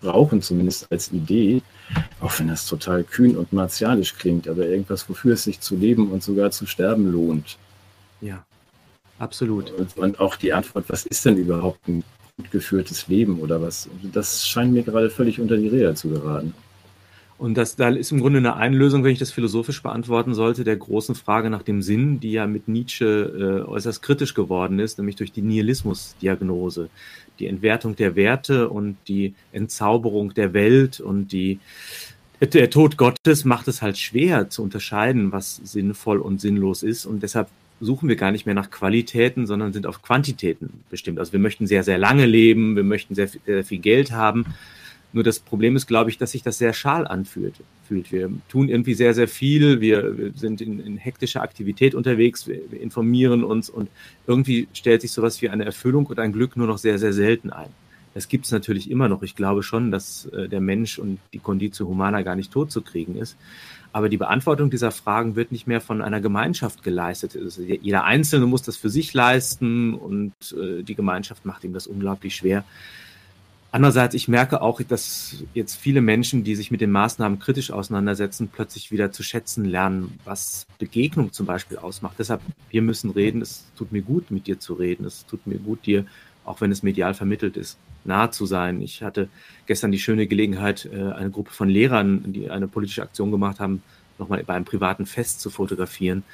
brauchen, 0.00 0.42
zumindest 0.42 0.90
als 0.90 1.12
Idee, 1.12 1.62
auch 2.20 2.38
wenn 2.38 2.48
das 2.48 2.66
total 2.66 3.04
kühn 3.04 3.36
und 3.36 3.52
martialisch 3.52 4.14
klingt, 4.14 4.48
aber 4.48 4.66
irgendwas, 4.66 5.08
wofür 5.08 5.34
es 5.34 5.44
sich 5.44 5.60
zu 5.60 5.76
leben 5.76 6.10
und 6.10 6.22
sogar 6.22 6.50
zu 6.50 6.66
sterben 6.66 7.10
lohnt. 7.10 7.58
Ja, 8.20 8.44
absolut. 9.18 9.70
Und, 9.72 9.96
und 9.96 10.20
auch 10.20 10.36
die 10.36 10.52
Antwort, 10.52 10.84
was 10.88 11.06
ist 11.06 11.24
denn 11.24 11.36
überhaupt 11.36 11.86
ein 11.88 12.04
gut 12.36 12.50
geführtes 12.50 13.08
Leben 13.08 13.40
oder 13.40 13.60
was, 13.60 13.88
das 14.12 14.46
scheint 14.46 14.72
mir 14.72 14.82
gerade 14.82 15.10
völlig 15.10 15.40
unter 15.40 15.56
die 15.56 15.68
Räder 15.68 15.94
zu 15.94 16.08
geraten. 16.08 16.54
Und 17.38 17.54
das 17.54 17.76
da 17.76 17.88
ist 17.88 18.10
im 18.10 18.20
Grunde 18.20 18.38
eine 18.38 18.56
Einlösung, 18.56 19.04
wenn 19.04 19.12
ich 19.12 19.20
das 19.20 19.30
philosophisch 19.30 19.80
beantworten 19.80 20.34
sollte, 20.34 20.64
der 20.64 20.76
großen 20.76 21.14
Frage 21.14 21.50
nach 21.50 21.62
dem 21.62 21.82
Sinn, 21.82 22.18
die 22.18 22.32
ja 22.32 22.48
mit 22.48 22.66
Nietzsche 22.66 23.64
äh, 23.64 23.68
äußerst 23.68 24.02
kritisch 24.02 24.34
geworden 24.34 24.80
ist, 24.80 24.98
nämlich 24.98 25.14
durch 25.14 25.30
die 25.30 25.42
Nihilismusdiagnose, 25.42 26.90
die 27.38 27.46
Entwertung 27.46 27.96
der 27.96 28.16
Werte 28.16 28.68
und 28.68 28.96
die 29.08 29.34
Entzauberung 29.52 30.34
der 30.34 30.52
Welt 30.52 31.00
und 31.00 31.32
die 31.32 31.60
der 32.40 32.70
Tod 32.70 32.96
Gottes 32.96 33.44
macht 33.44 33.66
es 33.66 33.82
halt 33.82 33.98
schwer 33.98 34.48
zu 34.48 34.62
unterscheiden, 34.62 35.32
was 35.32 35.56
sinnvoll 35.56 36.18
und 36.20 36.40
sinnlos 36.40 36.84
ist. 36.84 37.04
Und 37.04 37.24
deshalb 37.24 37.48
suchen 37.80 38.08
wir 38.08 38.16
gar 38.16 38.30
nicht 38.30 38.46
mehr 38.46 38.54
nach 38.54 38.70
Qualitäten, 38.70 39.46
sondern 39.46 39.72
sind 39.72 39.86
auf 39.86 40.02
Quantitäten 40.02 40.84
bestimmt. 40.90 41.18
Also 41.18 41.32
wir 41.32 41.40
möchten 41.40 41.66
sehr, 41.66 41.82
sehr 41.82 41.98
lange 41.98 42.26
leben, 42.26 42.76
wir 42.76 42.84
möchten 42.84 43.14
sehr, 43.14 43.28
sehr 43.28 43.64
viel 43.64 43.78
Geld 43.78 44.12
haben. 44.12 44.46
Nur 45.12 45.24
das 45.24 45.40
Problem 45.40 45.74
ist, 45.74 45.86
glaube 45.86 46.10
ich, 46.10 46.18
dass 46.18 46.32
sich 46.32 46.42
das 46.42 46.58
sehr 46.58 46.72
schal 46.72 47.06
anfühlt. 47.06 47.54
Fühlt. 47.86 48.12
Wir 48.12 48.30
tun 48.48 48.68
irgendwie 48.68 48.92
sehr, 48.92 49.14
sehr 49.14 49.28
viel. 49.28 49.80
Wir, 49.80 50.18
wir 50.18 50.32
sind 50.34 50.60
in, 50.60 50.78
in, 50.78 50.98
hektischer 50.98 51.40
Aktivität 51.40 51.94
unterwegs. 51.94 52.46
Wir, 52.46 52.60
wir, 52.68 52.80
informieren 52.80 53.44
uns 53.44 53.70
und 53.70 53.88
irgendwie 54.26 54.68
stellt 54.74 55.00
sich 55.00 55.12
sowas 55.12 55.40
wie 55.40 55.48
eine 55.48 55.64
Erfüllung 55.64 56.04
und 56.06 56.18
ein 56.18 56.32
Glück 56.32 56.56
nur 56.58 56.66
noch 56.66 56.76
sehr, 56.76 56.98
sehr 56.98 57.14
selten 57.14 57.50
ein. 57.50 57.70
Das 58.12 58.28
gibt 58.28 58.44
es 58.44 58.52
natürlich 58.52 58.90
immer 58.90 59.08
noch. 59.08 59.22
Ich 59.22 59.36
glaube 59.36 59.62
schon, 59.62 59.90
dass 59.90 60.26
äh, 60.26 60.48
der 60.48 60.60
Mensch 60.60 60.98
und 60.98 61.18
die 61.32 61.38
Conditio 61.38 61.86
Humana 61.86 62.20
gar 62.22 62.36
nicht 62.36 62.52
tot 62.52 62.70
zu 62.70 62.82
kriegen 62.82 63.16
ist. 63.16 63.36
Aber 63.92 64.10
die 64.10 64.16
Beantwortung 64.18 64.68
dieser 64.68 64.90
Fragen 64.90 65.34
wird 65.34 65.50
nicht 65.50 65.66
mehr 65.66 65.80
von 65.80 66.02
einer 66.02 66.20
Gemeinschaft 66.20 66.82
geleistet. 66.82 67.36
Also 67.36 67.62
jeder 67.62 68.04
Einzelne 68.04 68.46
muss 68.46 68.62
das 68.62 68.76
für 68.76 68.90
sich 68.90 69.14
leisten 69.14 69.94
und 69.94 70.34
äh, 70.52 70.82
die 70.82 70.94
Gemeinschaft 70.94 71.46
macht 71.46 71.64
ihm 71.64 71.72
das 71.72 71.86
unglaublich 71.86 72.36
schwer. 72.36 72.64
Andererseits, 73.70 74.14
ich 74.14 74.28
merke 74.28 74.62
auch, 74.62 74.80
dass 74.80 75.44
jetzt 75.52 75.74
viele 75.74 76.00
Menschen, 76.00 76.42
die 76.42 76.54
sich 76.54 76.70
mit 76.70 76.80
den 76.80 76.90
Maßnahmen 76.90 77.38
kritisch 77.38 77.70
auseinandersetzen, 77.70 78.48
plötzlich 78.48 78.90
wieder 78.90 79.12
zu 79.12 79.22
schätzen 79.22 79.66
lernen, 79.66 80.18
was 80.24 80.66
Begegnung 80.78 81.32
zum 81.32 81.44
Beispiel 81.44 81.76
ausmacht. 81.76 82.14
Deshalb, 82.18 82.40
wir 82.70 82.80
müssen 82.80 83.10
reden. 83.10 83.42
Es 83.42 83.66
tut 83.76 83.92
mir 83.92 84.00
gut, 84.00 84.30
mit 84.30 84.46
dir 84.46 84.58
zu 84.58 84.72
reden. 84.72 85.04
Es 85.04 85.26
tut 85.26 85.46
mir 85.46 85.58
gut, 85.58 85.84
dir, 85.84 86.06
auch 86.46 86.62
wenn 86.62 86.72
es 86.72 86.82
medial 86.82 87.12
vermittelt 87.12 87.58
ist, 87.58 87.78
nahe 88.04 88.30
zu 88.30 88.46
sein. 88.46 88.80
Ich 88.80 89.02
hatte 89.02 89.28
gestern 89.66 89.92
die 89.92 89.98
schöne 89.98 90.26
Gelegenheit, 90.26 90.88
äh, 90.90 91.12
eine 91.12 91.30
Gruppe 91.30 91.50
von 91.50 91.68
Lehrern, 91.68 92.32
die 92.32 92.48
eine 92.48 92.68
politische 92.68 93.02
Aktion 93.02 93.30
gemacht 93.30 93.60
haben, 93.60 93.82
nochmal 94.18 94.42
bei 94.44 94.54
einem 94.54 94.64
privaten 94.64 95.04
Fest 95.04 95.42
zu 95.42 95.50
fotografieren. 95.50 96.24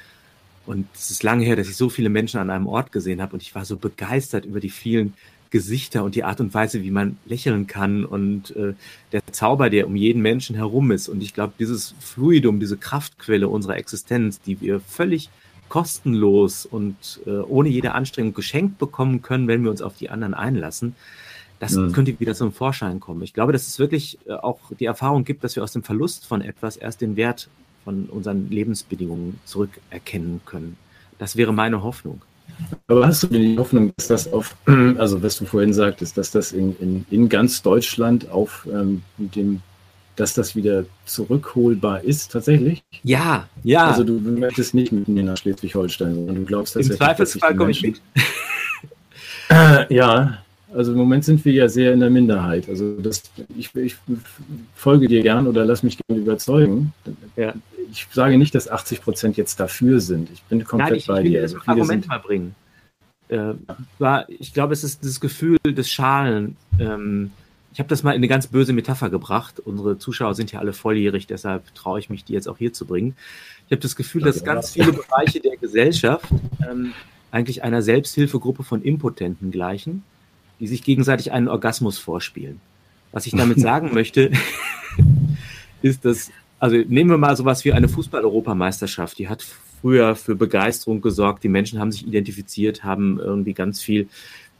Und 0.65 0.87
es 0.95 1.11
ist 1.11 1.21
lange 1.21 1.45
her, 1.45 1.57
dass 1.57 1.67
ich 1.67 1.75
so 1.75 1.89
viele 1.89 2.09
Menschen 2.09 2.39
an 2.39 2.49
einem 2.49 2.65
Ort 2.65 2.91
gesehen 2.93 3.21
habe 3.21 3.33
und 3.33 3.43
ich 3.43 3.53
war 3.53 3.65
so 3.65 3.77
begeistert 3.77 4.45
über 4.45 4.59
die 4.59 4.69
vielen 4.69 5.13
Gesichter 5.49 6.03
und 6.03 6.15
die 6.15 6.23
Art 6.23 6.41
und 6.41 6.53
Weise, 6.53 6.83
wie 6.83 6.91
man 6.91 7.17
lächeln 7.25 7.67
kann 7.67 8.05
und 8.05 8.55
äh, 8.55 8.73
der 9.11 9.21
Zauber, 9.31 9.69
der 9.69 9.87
um 9.87 9.95
jeden 9.95 10.21
Menschen 10.21 10.55
herum 10.55 10.91
ist. 10.91 11.07
Und 11.07 11.21
ich 11.21 11.33
glaube, 11.33 11.53
dieses 11.59 11.95
Fluidum, 11.99 12.59
diese 12.59 12.77
Kraftquelle 12.77 13.47
unserer 13.47 13.77
Existenz, 13.77 14.41
die 14.41 14.59
wir 14.61 14.79
völlig 14.79 15.29
kostenlos 15.69 16.65
und 16.65 17.21
äh, 17.25 17.31
ohne 17.31 17.69
jede 17.69 17.93
Anstrengung 17.93 18.33
geschenkt 18.33 18.77
bekommen 18.77 19.21
können, 19.21 19.47
wenn 19.47 19.63
wir 19.63 19.71
uns 19.71 19.81
auf 19.81 19.97
die 19.97 20.09
anderen 20.09 20.33
einlassen, 20.33 20.95
das 21.59 21.73
mhm. 21.73 21.91
könnte 21.93 22.19
wieder 22.19 22.35
zum 22.35 22.51
Vorschein 22.51 22.99
kommen. 22.99 23.21
Ich 23.23 23.33
glaube, 23.33 23.53
dass 23.53 23.67
es 23.67 23.79
wirklich 23.79 24.19
äh, 24.27 24.33
auch 24.33 24.59
die 24.79 24.85
Erfahrung 24.85 25.23
gibt, 25.23 25.43
dass 25.43 25.55
wir 25.55 25.63
aus 25.63 25.71
dem 25.71 25.83
Verlust 25.83 26.25
von 26.25 26.41
etwas 26.41 26.77
erst 26.77 27.01
den 27.01 27.15
Wert 27.15 27.49
von 27.83 28.05
unseren 28.05 28.49
Lebensbedingungen 28.49 29.39
zurückerkennen 29.45 30.41
können. 30.45 30.77
Das 31.17 31.35
wäre 31.35 31.53
meine 31.53 31.81
Hoffnung. 31.81 32.21
Aber 32.87 33.07
hast 33.07 33.23
du 33.23 33.27
denn 33.27 33.41
die 33.41 33.57
Hoffnung, 33.57 33.91
dass 33.97 34.07
das 34.07 34.31
auf, 34.31 34.55
also 34.97 35.21
was 35.21 35.37
du 35.37 35.45
vorhin 35.45 35.73
sagtest, 35.73 36.17
dass 36.17 36.31
das 36.31 36.51
in, 36.51 36.75
in, 36.79 37.05
in 37.09 37.29
ganz 37.29 37.61
Deutschland 37.61 38.29
auf 38.29 38.67
ähm, 38.71 39.03
dem, 39.17 39.61
dass 40.15 40.33
das 40.33 40.55
wieder 40.55 40.85
zurückholbar 41.05 42.03
ist, 42.03 42.31
tatsächlich? 42.31 42.83
Ja, 43.03 43.47
ja. 43.63 43.87
Also 43.87 44.03
du 44.03 44.13
möchtest 44.19 44.73
nicht 44.73 44.91
mit 44.91 45.07
mir 45.07 45.23
nach 45.23 45.37
Schleswig-Holstein, 45.37 46.15
sondern 46.15 46.35
du 46.35 46.45
glaubst, 46.45 46.75
dass 46.75 46.87
Im 46.87 46.95
Zweifelsfall 46.95 47.55
komme 47.55 47.71
ich 47.71 47.81
mit. 47.81 48.01
Ja, 49.89 50.39
also 50.73 50.91
im 50.91 50.97
Moment 50.97 51.23
sind 51.23 51.43
wir 51.45 51.53
ja 51.53 51.69
sehr 51.69 51.93
in 51.93 52.01
der 52.01 52.09
Minderheit. 52.09 52.67
Also 52.67 52.99
das, 52.99 53.23
ich, 53.57 53.73
ich 53.75 53.95
folge 54.75 55.07
dir 55.07 55.21
gern 55.21 55.47
oder 55.47 55.63
lass 55.63 55.83
mich 55.83 55.97
gerne 56.05 56.21
überzeugen. 56.21 56.93
Ja. 57.35 57.53
Ich 57.95 58.07
sage 58.11 58.37
nicht, 58.37 58.53
dass 58.53 58.67
80 58.67 59.01
Prozent 59.01 59.37
jetzt 59.37 59.59
dafür 59.59 59.99
sind. 59.99 60.29
Ich 60.31 60.43
bin 60.43 60.63
komplett 60.63 60.89
Nein, 60.89 60.97
ich, 60.99 61.07
bei 61.07 61.21
ich 61.21 61.29
dir. 61.29 61.41
Also 61.41 61.57
Argument 61.65 62.07
mal 62.07 62.19
bringen. 62.19 62.55
Äh, 63.27 63.53
war, 63.97 64.29
ich 64.29 64.53
glaube, 64.53 64.73
es 64.73 64.83
ist 64.83 65.03
das 65.03 65.19
Gefühl 65.19 65.57
des 65.65 65.89
Schalen. 65.89 66.57
Ähm, 66.79 67.31
ich 67.73 67.79
habe 67.79 67.89
das 67.89 68.03
mal 68.03 68.11
in 68.11 68.17
eine 68.17 68.27
ganz 68.27 68.47
böse 68.47 68.73
Metapher 68.73 69.09
gebracht. 69.09 69.59
Unsere 69.59 69.97
Zuschauer 69.97 70.35
sind 70.35 70.51
ja 70.51 70.59
alle 70.59 70.73
volljährig, 70.73 71.25
deshalb 71.25 71.73
traue 71.73 71.99
ich 71.99 72.09
mich, 72.09 72.23
die 72.23 72.33
jetzt 72.33 72.47
auch 72.47 72.57
hier 72.57 72.71
zu 72.71 72.85
bringen. 72.85 73.15
Ich 73.65 73.71
habe 73.71 73.81
das 73.81 73.95
Gefühl, 73.95 74.21
dass 74.21 74.43
ganz 74.43 74.71
viele 74.71 74.93
Bereiche 74.93 75.39
der 75.39 75.57
Gesellschaft 75.57 76.29
ähm, 76.69 76.93
eigentlich 77.31 77.63
einer 77.63 77.81
Selbsthilfegruppe 77.81 78.63
von 78.63 78.81
Impotenten 78.81 79.51
gleichen 79.51 80.03
die 80.59 80.67
sich 80.67 80.83
gegenseitig 80.83 81.31
einen 81.31 81.47
Orgasmus 81.47 81.97
vorspielen. 81.97 82.61
Was 83.11 83.25
ich 83.25 83.33
damit 83.33 83.59
sagen 83.61 83.93
möchte, 83.93 84.31
ist, 85.81 86.05
dass, 86.05 86.31
also 86.65 86.77
nehmen 86.77 87.11
wir 87.11 87.19
mal 87.19 87.37
sowas 87.37 87.63
wie 87.63 87.73
eine 87.73 87.87
Fußball-Europameisterschaft, 87.87 89.19
die 89.19 89.29
hat 89.29 89.45
früher 89.81 90.15
für 90.15 90.33
Begeisterung 90.33 90.99
gesorgt, 90.99 91.43
die 91.43 91.47
Menschen 91.47 91.79
haben 91.79 91.91
sich 91.91 92.07
identifiziert, 92.07 92.83
haben 92.83 93.19
irgendwie 93.19 93.53
ganz 93.53 93.81
viel 93.81 94.07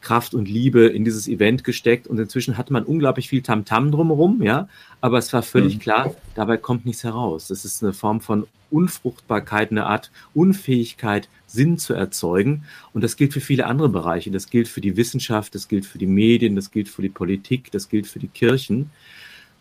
Kraft 0.00 0.32
und 0.32 0.48
Liebe 0.48 0.86
in 0.86 1.04
dieses 1.04 1.26
Event 1.26 1.64
gesteckt 1.64 2.06
und 2.06 2.16
inzwischen 2.20 2.56
hatte 2.56 2.72
man 2.72 2.84
unglaublich 2.84 3.28
viel 3.28 3.42
Tamtam 3.42 3.88
-Tam 3.88 3.90
drumherum, 3.90 4.40
ja, 4.40 4.68
aber 5.00 5.18
es 5.18 5.32
war 5.32 5.42
völlig 5.42 5.74
mhm. 5.74 5.80
klar, 5.80 6.14
dabei 6.36 6.58
kommt 6.58 6.86
nichts 6.86 7.02
heraus. 7.02 7.48
Das 7.48 7.64
ist 7.64 7.82
eine 7.82 7.92
Form 7.92 8.20
von 8.20 8.46
Unfruchtbarkeit, 8.70 9.72
eine 9.72 9.86
Art 9.86 10.12
Unfähigkeit, 10.32 11.28
Sinn 11.48 11.76
zu 11.76 11.92
erzeugen. 11.92 12.66
Und 12.92 13.02
das 13.02 13.16
gilt 13.16 13.32
für 13.32 13.40
viele 13.40 13.66
andere 13.66 13.88
Bereiche. 13.88 14.30
Das 14.30 14.48
gilt 14.48 14.68
für 14.68 14.80
die 14.80 14.96
Wissenschaft, 14.96 15.56
das 15.56 15.66
gilt 15.66 15.86
für 15.86 15.98
die 15.98 16.06
Medien, 16.06 16.54
das 16.54 16.70
gilt 16.70 16.88
für 16.88 17.02
die 17.02 17.08
Politik, 17.08 17.72
das 17.72 17.88
gilt 17.88 18.06
für 18.06 18.20
die 18.20 18.28
Kirchen. 18.28 18.90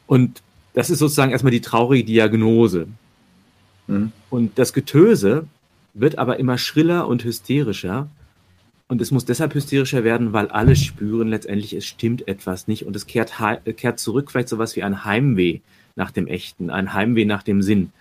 Und 0.05 0.43
das 0.75 0.89
ist 0.89 0.99
sozusagen 0.99 1.31
erstmal 1.31 1.51
die 1.51 1.61
traurige 1.61 2.03
Diagnose. 2.03 2.87
Mhm. 3.87 4.11
Und 4.29 4.59
das 4.59 4.73
Getöse 4.73 5.47
wird 5.93 6.17
aber 6.17 6.37
immer 6.37 6.57
schriller 6.57 7.07
und 7.07 7.23
hysterischer. 7.23 8.09
Und 8.87 9.01
es 9.01 9.09
muss 9.09 9.25
deshalb 9.25 9.55
hysterischer 9.55 10.03
werden, 10.03 10.33
weil 10.33 10.49
alle 10.49 10.75
spüren 10.75 11.29
letztendlich, 11.29 11.73
es 11.73 11.85
stimmt 11.85 12.27
etwas 12.27 12.67
nicht. 12.67 12.85
Und 12.85 12.95
es 12.95 13.07
kehrt, 13.07 13.33
kehrt 13.77 13.99
zurück, 13.99 14.29
vielleicht 14.29 14.49
sowas 14.49 14.75
wie 14.75 14.83
ein 14.83 15.05
Heimweh 15.05 15.61
nach 15.95 16.11
dem 16.11 16.27
Echten, 16.27 16.69
ein 16.69 16.93
Heimweh 16.93 17.25
nach 17.25 17.41
dem 17.41 17.61
Sinn. 17.61 17.91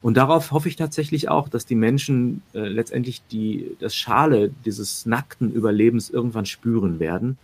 Und 0.00 0.16
darauf 0.16 0.52
hoffe 0.52 0.68
ich 0.68 0.76
tatsächlich 0.76 1.28
auch, 1.28 1.48
dass 1.48 1.66
die 1.66 1.74
Menschen 1.74 2.42
äh, 2.54 2.60
letztendlich 2.60 3.20
die, 3.30 3.76
das 3.80 3.94
Schale 3.94 4.50
dieses 4.64 5.04
nackten 5.04 5.52
Überlebens 5.52 6.08
irgendwann 6.08 6.46
spüren 6.46 7.00
werden 7.00 7.36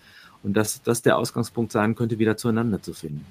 und 0.43 0.57
dass 0.57 0.81
das 0.83 1.03
der 1.03 1.19
Ausgangspunkt 1.19 1.73
sein 1.73 1.97
könnte, 1.97 2.19
wieder 2.19 2.39
zueinander 2.39 2.81
zu 2.81 2.95
finden. 2.95 3.27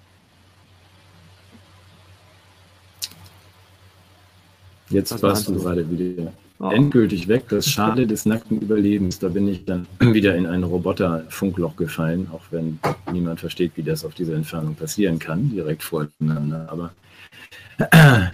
Jetzt 4.90 5.22
warst 5.22 5.48
du 5.48 5.56
gerade 5.56 5.90
wieder 5.90 6.32
oh. 6.60 6.70
endgültig 6.70 7.28
weg. 7.28 7.46
Das 7.50 7.68
Schale 7.68 8.06
des 8.06 8.26
nackten 8.26 8.62
Überlebens. 8.62 9.20
Da 9.20 9.30
bin 9.30 9.48
ich 9.48 9.66
dann 9.66 9.88
wieder 10.00 10.36
in 10.36 10.46
ein 10.46 10.64
Roboter-Funkloch 10.64 11.76
gefallen, 11.76 12.28
auch 12.32 12.44
wenn 12.52 12.80
niemand 13.12 13.40
versteht, 13.40 13.72
wie 13.76 13.84
das 13.84 14.06
auf 14.06 14.14
dieser 14.14 14.36
Entfernung 14.36 14.76
passieren 14.76 15.20
kann, 15.20 15.50
direkt 15.50 15.84
voreinander. 15.84 16.68
Aber 16.70 16.92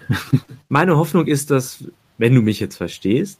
Meine 0.70 0.98
Hoffnung 0.98 1.28
ist, 1.28 1.52
dass, 1.52 1.84
wenn 2.18 2.36
du 2.36 2.42
mich 2.42 2.60
jetzt 2.60 2.78
verstehst, 2.78 3.40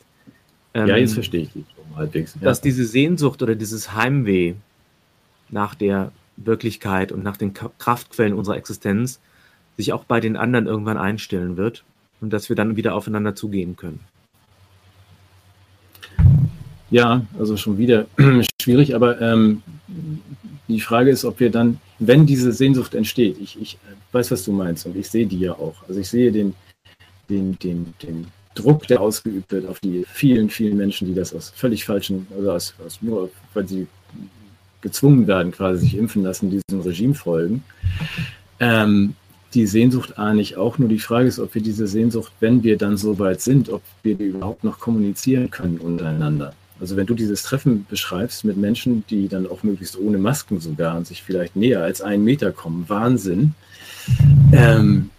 ähm, 0.74 0.88
ja, 0.88 0.98
jetzt 0.98 1.14
verstehe 1.14 1.44
ich 1.44 1.54
dich 1.54 1.66
halbwegs. 1.96 2.36
Ja. 2.36 2.42
Dass 2.42 2.62
diese 2.62 2.86
Sehnsucht 2.86 3.42
oder 3.42 3.56
dieses 3.56 3.94
Heimweh 3.94 4.56
nach 5.50 5.76
der 5.76 6.12
Wirklichkeit 6.38 7.12
und 7.12 7.24
nach 7.24 7.38
den 7.38 7.54
Kraftquellen 7.54 8.34
unserer 8.34 8.58
Existenz 8.58 9.20
sich 9.78 9.94
auch 9.94 10.06
bei 10.06 10.20
den 10.20 10.38
anderen 10.38 10.66
irgendwann 10.66 10.98
einstellen 10.98 11.58
wird 11.58 11.84
und 12.22 12.32
dass 12.32 12.50
wir 12.50 12.56
dann 12.56 12.76
wieder 12.76 12.96
aufeinander 12.96 13.36
zugehen 13.36 13.76
können. 13.76 14.00
Ja, 16.90 17.26
also 17.40 17.58
schon 17.58 17.78
wieder 17.78 18.06
schwierig, 18.62 18.96
aber 18.96 19.20
ähm, 19.22 19.64
die 20.68 20.82
Frage 20.82 21.10
ist, 21.10 21.26
ob 21.26 21.40
wir 21.40 21.50
dann, 21.50 21.80
wenn 22.00 22.26
diese 22.26 22.52
Sehnsucht 22.52 22.94
entsteht, 22.94 23.38
ich, 23.40 23.60
ich 23.62 23.78
weiß, 24.12 24.32
was 24.32 24.44
du 24.44 24.52
meinst 24.52 24.86
und 24.86 24.96
ich 24.96 25.10
sehe 25.10 25.26
die 25.26 25.40
ja 25.40 25.54
auch. 25.54 25.76
Also 25.88 26.00
ich 26.00 26.10
sehe 26.10 26.32
den, 26.32 26.54
den, 27.30 27.58
den, 27.60 27.94
den 28.04 28.28
Druck, 28.56 28.88
der 28.88 29.02
ausgeübt 29.02 29.52
wird 29.52 29.68
auf 29.68 29.80
die 29.80 30.06
vielen, 30.06 30.50
vielen 30.50 30.78
Menschen, 30.78 31.08
die 31.08 31.14
das 31.14 31.34
aus 31.34 31.50
völlig 31.56 31.86
falschen, 31.86 32.28
also 32.36 32.52
aus, 32.52 32.74
aus 32.86 33.02
nur, 33.02 33.30
weil 33.54 33.68
sie 33.68 33.88
gezwungen 34.82 35.28
werden, 35.28 35.52
quasi 35.52 35.86
sich 35.86 35.98
impfen 35.98 36.24
lassen, 36.24 36.50
diesem 36.50 36.82
Regime 36.82 37.14
folgen. 37.14 37.64
Ähm, 38.60 39.16
die 39.54 39.68
Sehnsucht 39.68 40.18
ahne 40.18 40.42
ich 40.42 40.58
auch. 40.58 40.78
Nur 40.78 40.90
die 40.90 41.00
Frage 41.00 41.28
ist, 41.28 41.40
ob 41.40 41.54
wir 41.56 41.62
diese 41.62 41.88
Sehnsucht, 41.88 42.32
wenn 42.40 42.64
wir 42.64 42.78
dann 42.78 42.98
so 42.98 43.20
weit 43.20 43.42
sind, 43.42 43.70
ob 43.70 43.82
wir 44.04 44.16
die 44.16 44.26
überhaupt 44.26 44.64
noch 44.64 44.80
kommunizieren 44.80 45.50
können 45.52 45.78
untereinander. 45.78 46.54
Also 46.80 46.98
wenn 46.98 47.06
du 47.06 47.14
dieses 47.14 47.44
Treffen 47.44 47.86
beschreibst 47.90 48.44
mit 48.44 48.58
Menschen, 48.58 49.04
die 49.10 49.28
dann 49.28 49.48
auch 49.48 49.62
möglichst 49.62 50.00
ohne 50.00 50.18
Masken 50.18 50.60
sogar 50.60 50.98
und 50.98 51.06
sich 51.06 51.22
vielleicht 51.22 51.56
näher 51.56 51.84
als 51.84 52.02
einen 52.02 52.24
Meter 52.24 52.52
kommen, 52.52 52.86
Wahnsinn. 52.88 53.54
Ähm, 54.52 55.12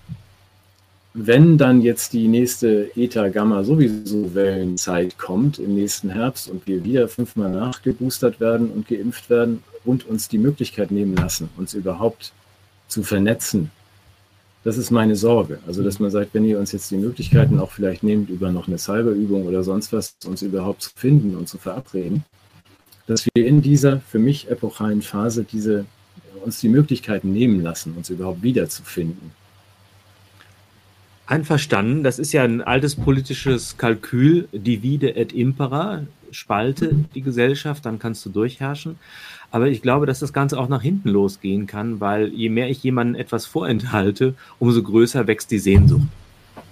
wenn 1.14 1.58
dann 1.58 1.82
jetzt 1.82 2.14
die 2.14 2.26
nächste 2.26 2.90
Eta-Gamma 2.96 3.64
sowieso 3.64 4.34
Wellenzeit 4.34 5.18
kommt 5.18 5.58
im 5.58 5.74
nächsten 5.74 6.10
Herbst 6.10 6.48
und 6.48 6.66
wir 6.66 6.82
wieder 6.84 7.06
fünfmal 7.06 7.50
nachgeboostert 7.50 8.40
werden 8.40 8.70
und 8.70 8.88
geimpft 8.88 9.30
werden 9.30 9.62
und 9.84 10.06
uns 10.06 10.28
die 10.28 10.38
Möglichkeit 10.38 10.90
nehmen 10.90 11.14
lassen, 11.14 11.50
uns 11.58 11.74
überhaupt 11.74 12.32
zu 12.88 13.02
vernetzen 13.02 13.70
das 14.64 14.76
ist 14.76 14.90
meine 14.90 15.16
Sorge. 15.16 15.58
Also, 15.66 15.82
dass 15.82 15.98
man 15.98 16.10
sagt, 16.10 16.34
wenn 16.34 16.44
ihr 16.44 16.58
uns 16.58 16.72
jetzt 16.72 16.90
die 16.90 16.96
Möglichkeiten 16.96 17.58
auch 17.58 17.72
vielleicht 17.72 18.02
nehmt, 18.02 18.30
über 18.30 18.52
noch 18.52 18.68
eine 18.68 18.78
Cyberübung 18.78 19.46
oder 19.46 19.64
sonst 19.64 19.92
was, 19.92 20.16
uns 20.24 20.42
überhaupt 20.42 20.82
zu 20.82 20.90
finden 20.94 21.36
und 21.36 21.48
zu 21.48 21.58
verabreden, 21.58 22.24
dass 23.06 23.26
wir 23.34 23.46
in 23.46 23.62
dieser 23.62 24.00
für 24.00 24.18
mich 24.18 24.48
epochalen 24.48 25.02
Phase 25.02 25.44
diese, 25.44 25.84
uns 26.44 26.60
die 26.60 26.68
Möglichkeiten 26.68 27.32
nehmen 27.32 27.62
lassen, 27.62 27.94
uns 27.96 28.10
überhaupt 28.10 28.42
wiederzufinden. 28.42 29.32
Einverstanden, 31.26 32.04
das 32.04 32.18
ist 32.18 32.32
ja 32.32 32.44
ein 32.44 32.60
altes 32.60 32.94
politisches 32.94 33.76
Kalkül, 33.78 34.48
divide 34.52 35.16
et 35.16 35.32
impera, 35.32 36.02
spalte 36.32 37.04
die 37.14 37.22
Gesellschaft, 37.22 37.86
dann 37.86 37.98
kannst 37.98 38.26
du 38.26 38.30
durchherrschen. 38.30 38.96
Aber 39.50 39.68
ich 39.68 39.82
glaube, 39.82 40.06
dass 40.06 40.18
das 40.18 40.32
Ganze 40.32 40.58
auch 40.58 40.68
nach 40.68 40.82
hinten 40.82 41.10
losgehen 41.10 41.66
kann, 41.66 42.00
weil 42.00 42.28
je 42.28 42.48
mehr 42.48 42.70
ich 42.70 42.82
jemandem 42.82 43.20
etwas 43.20 43.46
vorenthalte, 43.46 44.34
umso 44.58 44.82
größer 44.82 45.26
wächst 45.26 45.50
die 45.50 45.58
Sehnsucht. 45.58 46.08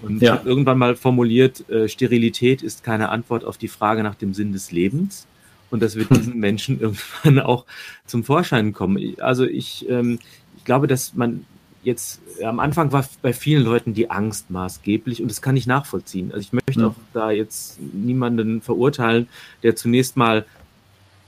Und 0.01 0.21
ja. 0.21 0.33
ich 0.33 0.39
habe 0.39 0.49
irgendwann 0.49 0.77
mal 0.77 0.95
formuliert, 0.95 1.69
äh, 1.69 1.87
Sterilität 1.87 2.63
ist 2.63 2.83
keine 2.83 3.09
Antwort 3.09 3.45
auf 3.45 3.57
die 3.57 3.67
Frage 3.67 4.03
nach 4.03 4.15
dem 4.15 4.33
Sinn 4.33 4.51
des 4.51 4.71
Lebens. 4.71 5.27
Und 5.69 5.81
das 5.81 5.95
wird 5.95 6.09
diesen 6.15 6.39
Menschen 6.39 6.79
irgendwann 6.81 7.39
auch 7.39 7.65
zum 8.05 8.23
Vorschein 8.23 8.73
kommen. 8.73 9.15
Also 9.19 9.45
ich, 9.45 9.87
ähm, 9.89 10.19
ich 10.57 10.65
glaube, 10.65 10.87
dass 10.87 11.13
man 11.15 11.45
jetzt 11.83 12.21
am 12.43 12.59
Anfang 12.59 12.91
war 12.91 13.05
bei 13.21 13.33
vielen 13.33 13.63
Leuten 13.63 13.93
die 13.93 14.09
Angst 14.09 14.49
maßgeblich 14.49 15.21
und 15.21 15.29
das 15.29 15.41
kann 15.41 15.57
ich 15.57 15.67
nachvollziehen. 15.67 16.31
Also 16.31 16.41
ich 16.41 16.53
möchte 16.53 16.81
ja. 16.81 16.87
auch 16.87 16.95
da 17.13 17.31
jetzt 17.31 17.79
niemanden 17.79 18.61
verurteilen, 18.61 19.27
der 19.63 19.75
zunächst 19.75 20.17
mal 20.17 20.45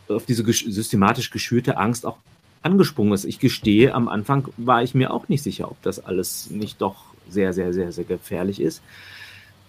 auf 0.08 0.26
diese 0.26 0.44
systematisch 0.44 1.32
geschürte 1.32 1.78
Angst 1.78 2.06
auch 2.06 2.18
angesprungen 2.62 3.14
ist. 3.14 3.26
Ich 3.26 3.40
gestehe, 3.40 3.94
am 3.94 4.08
Anfang 4.08 4.48
war 4.58 4.84
ich 4.84 4.94
mir 4.94 5.12
auch 5.12 5.28
nicht 5.28 5.44
sicher, 5.44 5.70
ob 5.70 5.82
das 5.82 6.00
alles 6.00 6.50
nicht 6.50 6.82
doch 6.82 7.06
sehr, 7.30 7.54
sehr, 7.54 7.74
sehr, 7.74 7.92
sehr 7.92 8.04
gefährlich 8.04 8.62
ist. 8.62 8.82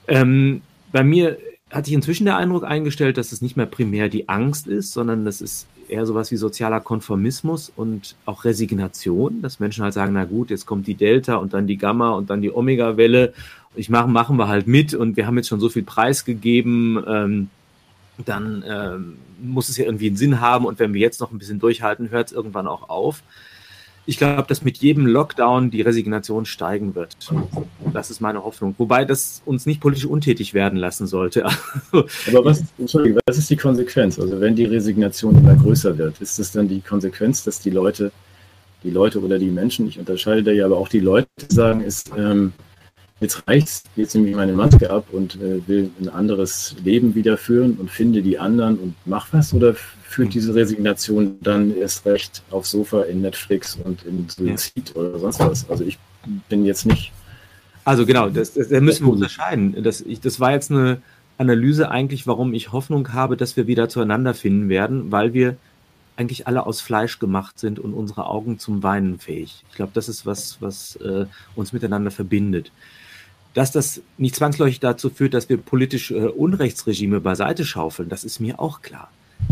Ähm, 0.07 0.63
bei 0.93 1.03
mir 1.03 1.39
hat 1.71 1.87
sich 1.87 1.95
inzwischen 1.95 2.25
der 2.25 2.37
Eindruck 2.37 2.65
eingestellt, 2.65 3.17
dass 3.17 3.33
es 3.33 3.43
nicht 3.43 3.57
mehr 3.57 3.67
primär 3.67 4.09
die 4.09 4.29
Angst 4.29 4.67
ist, 4.67 4.93
sondern 4.93 5.25
das 5.25 5.41
ist 5.41 5.67
eher 5.89 6.07
sowas 6.07 6.31
wie 6.31 6.37
sozialer 6.37 6.81
Konformismus 6.81 7.73
und 7.75 8.17
auch 8.27 8.45
Resignation, 8.45 9.43
dass 9.43 9.61
Menschen 9.61 9.85
halt 9.85 9.95
sagen, 9.95 10.13
na 10.15 10.25
gut, 10.25 10.51
jetzt 10.51 10.67
kommt 10.67 10.87
die 10.87 10.95
Delta 10.95 11.37
und 11.37 11.53
dann 11.55 11.67
die 11.67 11.77
Gamma 11.77 12.11
und 12.11 12.31
dann 12.31 12.43
die 12.43 12.53
Omega-Welle. 12.53 13.35
Ich 13.75 13.91
mache, 13.91 14.09
machen 14.09 14.37
wir 14.37 14.49
halt 14.49 14.67
mit 14.67 14.95
und 14.95 15.17
wir 15.17 15.27
haben 15.27 15.37
jetzt 15.37 15.49
schon 15.49 15.61
so 15.61 15.69
viel 15.69 15.83
Preis 15.83 16.25
gegeben, 16.25 17.03
ähm, 17.07 17.51
dann 18.25 18.65
ähm, 18.67 19.17
muss 19.43 19.69
es 19.69 19.77
ja 19.77 19.85
irgendwie 19.85 20.07
einen 20.07 20.17
Sinn 20.17 20.41
haben 20.41 20.67
und 20.67 20.79
wenn 20.79 20.95
wir 20.95 21.01
jetzt 21.01 21.21
noch 21.21 21.33
ein 21.33 21.39
bisschen 21.39 21.59
durchhalten, 21.59 22.11
hört 22.11 22.29
es 22.29 22.33
irgendwann 22.33 22.69
auch 22.69 22.89
auf 22.89 23.23
ich 24.07 24.19
glaube, 24.19 24.45
dass 24.49 24.63
mit 24.63 24.79
jedem 24.79 25.07
Lockdown 25.07 25.71
die 25.71 25.81
Resignation 25.81 26.45
steigen 26.45 26.95
wird. 26.95 27.17
Das 27.93 28.11
ist 28.11 28.21
meine 28.21 28.45
Hoffnung. 28.45 28.75
Wobei 28.77 29.05
das 29.05 29.43
uns 29.47 29.65
nicht 29.65 29.81
politisch 29.81 30.05
untätig 30.05 30.53
werden 30.53 30.79
lassen 30.79 31.07
sollte. 31.07 31.45
Aber 31.93 32.45
was, 32.45 32.65
was 32.79 33.39
ist 33.39 33.51
die 33.51 33.57
Konsequenz? 33.57 34.19
Also 34.19 34.41
wenn 34.41 34.57
die 34.57 34.67
Resignation 34.67 35.37
immer 35.37 35.55
größer 35.55 35.97
wird, 35.97 36.21
ist 36.21 36.39
das 36.39 36.53
dann 36.53 36.69
die 36.69 36.81
Konsequenz, 36.81 37.45
dass 37.45 37.61
die 37.61 37.71
Leute, 37.71 38.13
die 38.83 38.91
Leute 38.91 39.21
oder 39.21 39.39
die 39.39 39.51
Menschen, 39.51 39.89
ich 39.89 39.99
unterscheide 39.99 40.43
da 40.43 40.51
ja 40.53 40.67
aber 40.67 40.77
auch 40.77 40.89
die 40.89 41.01
Leute 41.01 41.29
sagen, 41.49 41.81
ist, 41.81 42.11
ähm, 42.17 42.53
jetzt 43.21 43.49
reicht's, 43.49 43.85
jetzt 43.97 44.15
nehme 44.15 44.29
ich 44.29 44.37
meine 44.37 44.53
Maske 44.53 44.91
ab 44.91 45.07
und 45.13 45.37
äh, 45.37 45.67
will 45.67 45.91
ein 45.99 46.11
anderes 46.11 46.77
Leben 46.85 47.15
wieder 47.15 47.39
führen 47.39 47.77
und 47.77 47.91
finde 47.91 48.21
die 48.21 48.39
anderen 48.39 48.79
und 48.79 48.95
mach 49.07 49.29
was? 49.33 49.55
Oder 49.55 49.77
führt 50.15 50.33
diese 50.33 50.55
Resignation 50.55 51.39
dann 51.41 51.77
erst 51.77 52.07
recht 52.07 52.43
aufs 52.51 52.71
Sofa 52.71 53.03
in 53.03 53.21
Netflix 53.21 53.75
und 53.75 54.05
in 54.05 54.29
Suizid 54.29 54.93
ja. 54.95 55.03
oder 55.03 55.19
sonst 55.19 55.41
was. 55.41 55.69
Also 55.69 55.83
ich 55.83 55.99
bin 56.49 56.65
jetzt 56.65 56.87
nicht. 56.87 57.13
Also 57.85 58.07
genau, 58.07 58.31
das, 58.31 58.55
das, 58.55 58.69
das 58.69 58.81
müssen 58.81 59.07
wir 59.07 59.13
unterscheiden. 59.13 59.83
Das, 59.83 60.01
ich, 60.01 60.21
das 60.21 60.39
war 60.39 60.53
jetzt 60.53 60.71
eine 60.71 61.03
Analyse 61.37 61.91
eigentlich, 61.91 62.29
warum 62.29 62.55
ich 62.55 62.71
Hoffnung 62.71 63.13
habe, 63.13 63.37
dass 63.37 63.57
wir 63.57 63.67
wieder 63.67 63.89
zueinander 63.89 64.35
finden 64.35 64.69
werden, 64.69 65.11
weil 65.11 65.35
wir 65.35 65.57
eigentlich 66.17 66.47
alle 66.47 66.65
aus 66.65 66.81
Fleisch 66.81 67.19
gemacht 67.19 67.59
sind 67.59 67.81
und 67.81 67.93
unsere 67.93 68.27
Augen 68.27 68.61
zum 68.61 68.85
Weinen 68.85 69.19
fähig. 69.19 69.65
Ich 69.69 69.75
glaube, 69.75 69.91
das 69.95 70.09
ist 70.09 70.25
was, 70.25 70.59
was 70.61 70.95
äh, 70.97 71.27
uns 71.57 71.73
miteinander 71.73 72.13
verbindet. 72.13 72.71
Dass 73.53 73.73
das 73.73 74.01
nicht 74.17 74.37
zwangsläufig 74.37 74.79
dazu 74.79 75.11
führt, 75.11 75.35
dass 75.35 75.49
wir 75.49 75.57
politisch 75.57 76.13
äh, 76.13 76.27
Unrechtsregime 76.27 77.21
beiseite 77.21 77.65
schaufeln, 77.65 78.09
das 78.09 78.23
ist 78.23 78.39
mir 78.39 78.61
auch 78.61 78.81
klar. 78.81 79.11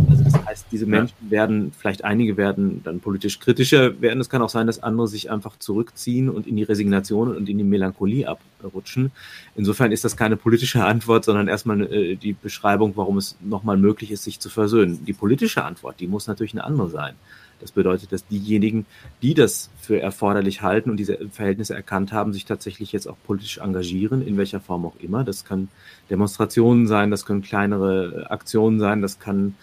Also 0.08 0.24
das 0.24 0.44
heißt, 0.44 0.66
diese 0.70 0.86
Menschen 0.86 1.14
ja. 1.24 1.30
werden, 1.30 1.72
vielleicht 1.76 2.04
einige 2.04 2.36
werden 2.36 2.82
dann 2.82 3.00
politisch 3.00 3.38
kritischer 3.38 4.00
werden. 4.00 4.20
Es 4.20 4.30
kann 4.30 4.42
auch 4.42 4.48
sein, 4.48 4.66
dass 4.66 4.82
andere 4.82 5.08
sich 5.08 5.30
einfach 5.30 5.58
zurückziehen 5.58 6.28
und 6.28 6.46
in 6.46 6.56
die 6.56 6.62
Resignation 6.62 7.34
und 7.34 7.48
in 7.48 7.58
die 7.58 7.64
Melancholie 7.64 8.26
abrutschen. 8.26 9.12
Insofern 9.54 9.92
ist 9.92 10.04
das 10.04 10.16
keine 10.16 10.36
politische 10.36 10.84
Antwort, 10.84 11.24
sondern 11.24 11.48
erstmal 11.48 11.82
äh, 11.92 12.16
die 12.16 12.32
Beschreibung, 12.32 12.92
warum 12.96 13.18
es 13.18 13.36
nochmal 13.40 13.76
möglich 13.76 14.10
ist, 14.10 14.24
sich 14.24 14.40
zu 14.40 14.48
versöhnen. 14.48 15.04
Die 15.04 15.12
politische 15.12 15.64
Antwort, 15.64 16.00
die 16.00 16.06
muss 16.06 16.26
natürlich 16.26 16.54
eine 16.54 16.64
andere 16.64 16.88
sein. 16.88 17.14
Das 17.62 17.72
bedeutet, 17.72 18.12
dass 18.12 18.26
diejenigen, 18.26 18.86
die 19.22 19.34
das 19.34 19.70
für 19.80 20.00
erforderlich 20.00 20.62
halten 20.62 20.90
und 20.90 20.96
diese 20.96 21.16
Verhältnisse 21.30 21.74
erkannt 21.74 22.12
haben, 22.12 22.32
sich 22.32 22.44
tatsächlich 22.44 22.90
jetzt 22.92 23.06
auch 23.06 23.16
politisch 23.24 23.58
engagieren, 23.58 24.26
in 24.26 24.36
welcher 24.36 24.60
Form 24.60 24.84
auch 24.84 24.96
immer. 25.00 25.22
Das 25.22 25.44
kann 25.44 25.68
Demonstrationen 26.10 26.88
sein, 26.88 27.12
das 27.12 27.24
können 27.24 27.40
kleinere 27.40 28.26
Aktionen 28.30 28.80
sein, 28.80 29.00
das 29.00 29.20
kann 29.20 29.54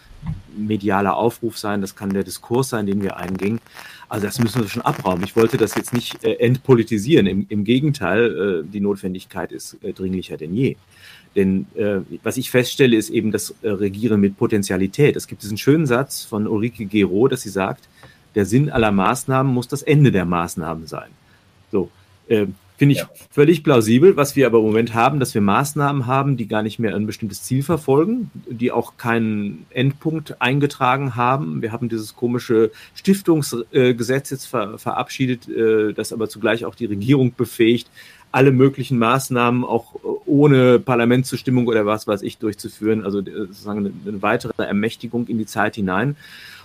medialer 0.58 1.18
Aufruf 1.18 1.58
sein, 1.58 1.82
das 1.82 1.96
kann 1.96 2.12
der 2.12 2.24
Diskurs 2.24 2.70
sein, 2.70 2.86
den 2.86 3.02
wir 3.02 3.18
eingingen. 3.18 3.60
Also 4.10 4.26
das 4.26 4.39
müssen 4.39 4.62
wir 4.62 4.67
schon 4.67 4.82
abrauben. 4.82 5.24
Ich 5.24 5.36
wollte 5.36 5.58
das 5.58 5.76
jetzt 5.76 5.93
nicht 5.93 6.24
äh, 6.24 6.34
entpolitisieren. 6.34 7.28
Im, 7.28 7.45
Im, 7.48 7.63
Gegenteil, 7.63 8.63
äh, 8.65 8.67
die 8.67 8.80
Notwendigkeit 8.80 9.52
ist 9.52 9.78
äh, 9.84 9.93
dringlicher 9.93 10.36
denn 10.36 10.54
je. 10.56 10.76
Denn 11.36 11.67
äh, 11.76 12.00
was 12.24 12.38
ich 12.38 12.50
feststelle, 12.50 12.98
ist 12.98 13.12
eben 13.12 13.32
das 13.32 13.54
äh, 13.62 13.69
Regieren 13.69 14.19
mit 14.19 14.36
Potentialität. 14.36 15.15
Es 15.15 15.28
gibt 15.28 15.43
diesen 15.43 15.58
schönen 15.58 15.86
Satz 15.86 16.24
von 16.24 16.48
Ulrike 16.48 16.86
Gero, 16.86 17.28
dass 17.28 17.43
sie 17.43 17.50
sagt, 17.50 17.88
der 18.34 18.45
Sinn 18.45 18.72
aller 18.72 18.91
Maßnahmen 18.91 19.54
muss 19.54 19.67
das 19.67 19.84
Ende 19.84 20.12
der 20.12 20.26
Maßnahmen 20.26 20.88
sein. 20.88 21.10
So, 21.72 21.91
äh, 22.28 22.48
finde 22.80 22.94
ich 22.94 23.00
ja. 23.00 23.10
völlig 23.30 23.63
plausibel. 23.63 24.15
Was 24.15 24.38
wir 24.38 24.48
aber 24.48 24.60
im 24.60 24.63
Moment 24.63 24.94
haben, 24.94 25.20
dass 25.20 25.34
wir 25.34 25.42
Maßnahmen 25.42 26.08
haben, 26.08 26.38
die 26.38 26.48
gar 26.48 26.63
nicht 26.63 26.80
mehr 26.80 26.96
ein 26.96 27.06
bestimmtes 27.06 27.44
Ziel 27.44 27.62
verfolgen, 27.62 28.32
die 28.50 28.72
auch 28.72 28.96
keinen 28.96 29.65
Endpunkt 29.70 30.42
eingetragen 30.42 31.18
haben. 31.18 31.62
Wir 31.62 31.74
haben 31.74 31.89
dieses 31.89 32.15
komische 32.15 32.72
Stiftungsgesetz 32.96 34.30
jetzt 34.30 34.46
ver 34.46 34.80
verabschiedet, 34.80 35.50
äh, 35.50 35.94
das 35.94 36.13
aber 36.13 36.30
zugleich 36.30 36.63
auch 36.63 36.74
die 36.74 36.86
Regierung 36.86 37.34
befähigt, 37.36 37.89
alle 38.32 38.52
möglichen 38.52 38.98
Maßnahmen 38.98 39.65
auch 39.65 39.96
ohne 40.26 40.80
Parlamentszustimmung 40.80 41.68
oder 41.68 41.86
was 41.86 42.08
weiß 42.08 42.22
ich 42.22 42.38
durchzuführen, 42.38 43.04
also 43.04 43.20
äh, 43.20 43.48
sozusagen 43.48 43.94
eine 44.08 44.22
weitere 44.22 44.63
Ermächtigung 44.63 45.28
in 45.28 45.38
die 45.38 45.46
Zeit 45.46 45.76
hinein. 45.76 46.15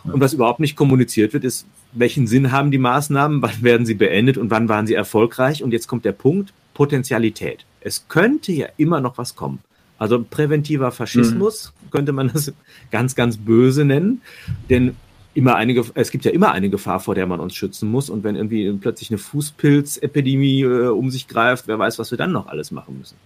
Und 0.05 0.21
was 0.21 0.35
überhaupt 0.35 0.61
nicht 0.61 0.77
kommuniziert 0.77 1.33
wird, 1.33 1.45
ist, 1.45 1.67
welchen 1.93 2.27
Sinn 2.27 2.53
haben 2.53 2.71
die 2.71 2.79
Maßnahmen, 2.79 3.40
wann 3.40 3.62
werden 3.62 3.87
sie 3.87 3.95
beendet 3.95 4.37
und 4.37 4.51
wann 4.51 4.69
waren 4.69 4.87
sie 4.87 4.95
erfolgreich. 4.95 5.62
Und 5.62 5.73
jetzt 5.73 5.87
kommt 5.87 6.05
der 6.05 6.12
Punkt, 6.12 6.53
Potentialität. 6.75 7.64
Es 7.81 8.07
könnte 8.09 8.53
ja 8.53 8.67
immer 8.77 9.01
noch 9.01 9.19
was 9.19 9.35
kommen. 9.35 9.61
Also 9.99 10.25
präventiver 10.29 10.90
Faschismus 10.90 11.73
mhm. 11.85 11.90
könnte 11.90 12.12
man 12.12 12.31
das 12.33 12.53
ganz, 12.90 13.14
ganz 13.14 13.37
böse 13.38 13.85
nennen. 13.85 14.21
Denn 14.69 14.97
immer 15.35 15.57
eine, 15.57 15.83
es 15.95 16.11
gibt 16.11 16.25
ja 16.25 16.33
immer 16.33 16.53
eine 16.53 16.69
Gefahr, 16.69 17.01
vor 17.01 17.14
der 17.14 17.27
man 17.27 17.40
uns 17.40 17.55
schützen 17.55 17.90
muss. 17.90 18.11
Und 18.11 18.25
wenn 18.25 18.37
irgendwie 18.37 18.73
plötzlich 18.73 19.11
eine 19.11 19.19
Fußpilzepidemie 19.19 20.62
äh, 20.62 20.88
um 20.88 21.11
sich 21.11 21.29
greift, 21.29 21.69
wer 21.69 21.79
weiß, 21.79 21.99
was 21.99 22.11
wir 22.11 22.19
dann 22.19 22.33
noch 22.33 22.47
alles 22.47 22.71
machen 22.71 22.99
müssen. 22.99 23.17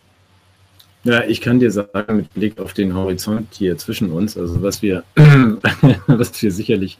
Ja, 1.08 1.24
ich 1.24 1.40
kann 1.40 1.58
dir 1.58 1.70
sagen, 1.70 2.16
mit 2.16 2.34
Blick 2.34 2.60
auf 2.60 2.74
den 2.74 2.94
Horizont 2.94 3.46
hier 3.52 3.78
zwischen 3.78 4.12
uns, 4.12 4.36
also 4.36 4.60
was 4.62 4.82
wir, 4.82 5.04
was 6.06 6.42
wir 6.42 6.52
sicherlich, 6.52 6.98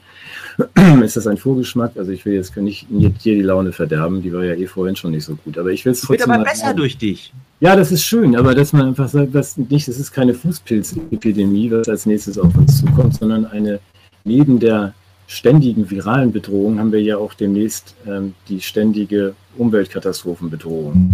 ist 1.03 1.15
das 1.15 1.27
ein 1.27 1.37
Vorgeschmack, 1.37 1.91
also 1.95 2.11
ich 2.11 2.25
will 2.25 2.33
jetzt 2.33 2.57
nicht 2.57 2.87
dir 2.89 3.35
die 3.35 3.43
Laune 3.43 3.71
verderben, 3.71 4.23
die 4.23 4.33
war 4.33 4.43
ja 4.43 4.55
eh 4.55 4.65
vorhin 4.65 4.95
schon 4.95 5.11
nicht 5.11 5.25
so 5.25 5.35
gut, 5.35 5.59
aber 5.59 5.69
ich 5.69 5.85
will 5.85 5.91
es 5.91 6.01
trotzdem. 6.01 6.27
Wird 6.27 6.39
aber 6.39 6.43
besser 6.43 6.65
sagen. 6.65 6.77
durch 6.77 6.97
dich. 6.97 7.31
Ja, 7.59 7.75
das 7.75 7.91
ist 7.91 8.03
schön, 8.03 8.35
aber 8.35 8.55
dass 8.55 8.73
man 8.73 8.87
einfach 8.87 9.09
sagt, 9.09 9.35
dass 9.35 9.57
nicht, 9.57 9.87
es 9.87 9.99
ist 9.99 10.11
keine 10.11 10.33
Fußpilzepidemie, 10.33 11.69
was 11.69 11.87
als 11.87 12.07
nächstes 12.07 12.39
auf 12.39 12.55
uns 12.57 12.79
zukommt, 12.79 13.13
sondern 13.13 13.45
eine 13.45 13.79
neben 14.23 14.59
der 14.59 14.95
ständigen 15.27 15.87
viralen 15.87 16.31
Bedrohung 16.31 16.79
haben 16.79 16.91
wir 16.91 17.01
ja 17.03 17.17
auch 17.17 17.35
demnächst 17.35 17.93
ähm, 18.07 18.33
die 18.47 18.59
ständige 18.59 19.35
Umweltkatastrophenbedrohung. 19.55 21.13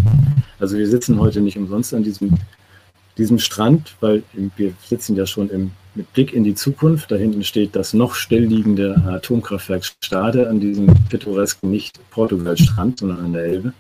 Also 0.60 0.78
wir 0.78 0.88
sitzen 0.88 1.20
heute 1.20 1.42
nicht 1.42 1.58
umsonst 1.58 1.94
an 1.94 2.04
diesem, 2.04 2.32
diesem 3.18 3.40
Strand, 3.40 3.96
weil 4.02 4.24
wir 4.34 4.74
sitzen 4.84 5.16
ja 5.16 5.26
schon 5.26 5.50
im, 5.50 5.72
mit 5.96 6.12
Blick 6.14 6.34
in 6.34 6.44
die 6.44 6.56
Zukunft. 6.56 7.12
Da 7.12 7.16
hinten 7.16 7.44
steht 7.44 7.76
das 7.76 7.94
noch 7.94 8.16
stillliegende 8.16 8.96
Atomkraftwerk 9.08 9.86
Stade 10.04 10.50
an 10.50 10.60
diesem 10.60 10.88
pittoresken 11.10 11.72
nicht 11.72 12.00
Portugal-Strand, 12.12 13.00
sondern 13.00 13.26
an 13.26 13.34
der 13.34 13.44
Elbe. 13.44 13.74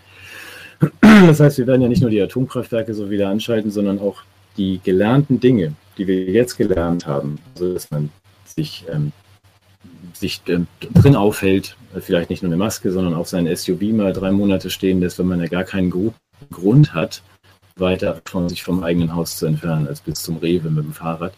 Das 1.01 1.39
heißt, 1.39 1.57
wir 1.57 1.67
werden 1.67 1.81
ja 1.81 1.87
nicht 1.87 2.01
nur 2.01 2.09
die 2.09 2.21
Atomkraftwerke 2.21 2.93
so 2.93 3.09
wieder 3.09 3.29
anschalten, 3.29 3.71
sondern 3.71 3.99
auch 3.99 4.23
die 4.57 4.79
gelernten 4.83 5.39
Dinge, 5.39 5.73
die 5.97 6.07
wir 6.07 6.25
jetzt 6.25 6.57
gelernt 6.57 7.07
haben, 7.07 7.39
also 7.53 7.73
dass 7.73 7.91
man 7.91 8.09
sich 8.45 8.85
ähm, 8.91 9.11
sich 10.13 10.41
äh, 10.47 10.59
drin 10.93 11.15
aufhält, 11.15 11.75
vielleicht 11.99 12.29
nicht 12.29 12.41
nur 12.41 12.49
eine 12.49 12.57
Maske, 12.57 12.91
sondern 12.91 13.13
auch 13.13 13.25
sein 13.25 13.53
SUV 13.53 13.81
mal 13.93 14.13
drei 14.13 14.31
Monate 14.31 14.69
stehen 14.69 14.99
lässt, 14.99 15.19
wenn 15.19 15.27
man 15.27 15.39
ja 15.39 15.47
gar 15.47 15.63
keinen 15.63 15.91
Grund 16.51 16.93
hat, 16.93 17.21
weiter 17.77 18.21
von 18.25 18.49
sich 18.49 18.63
vom 18.63 18.83
eigenen 18.83 19.15
Haus 19.15 19.37
zu 19.37 19.45
entfernen, 19.45 19.87
als 19.87 20.01
bis 20.01 20.23
zum 20.23 20.37
Rewe 20.37 20.69
mit 20.69 20.85
dem 20.85 20.93
Fahrrad. 20.93 21.33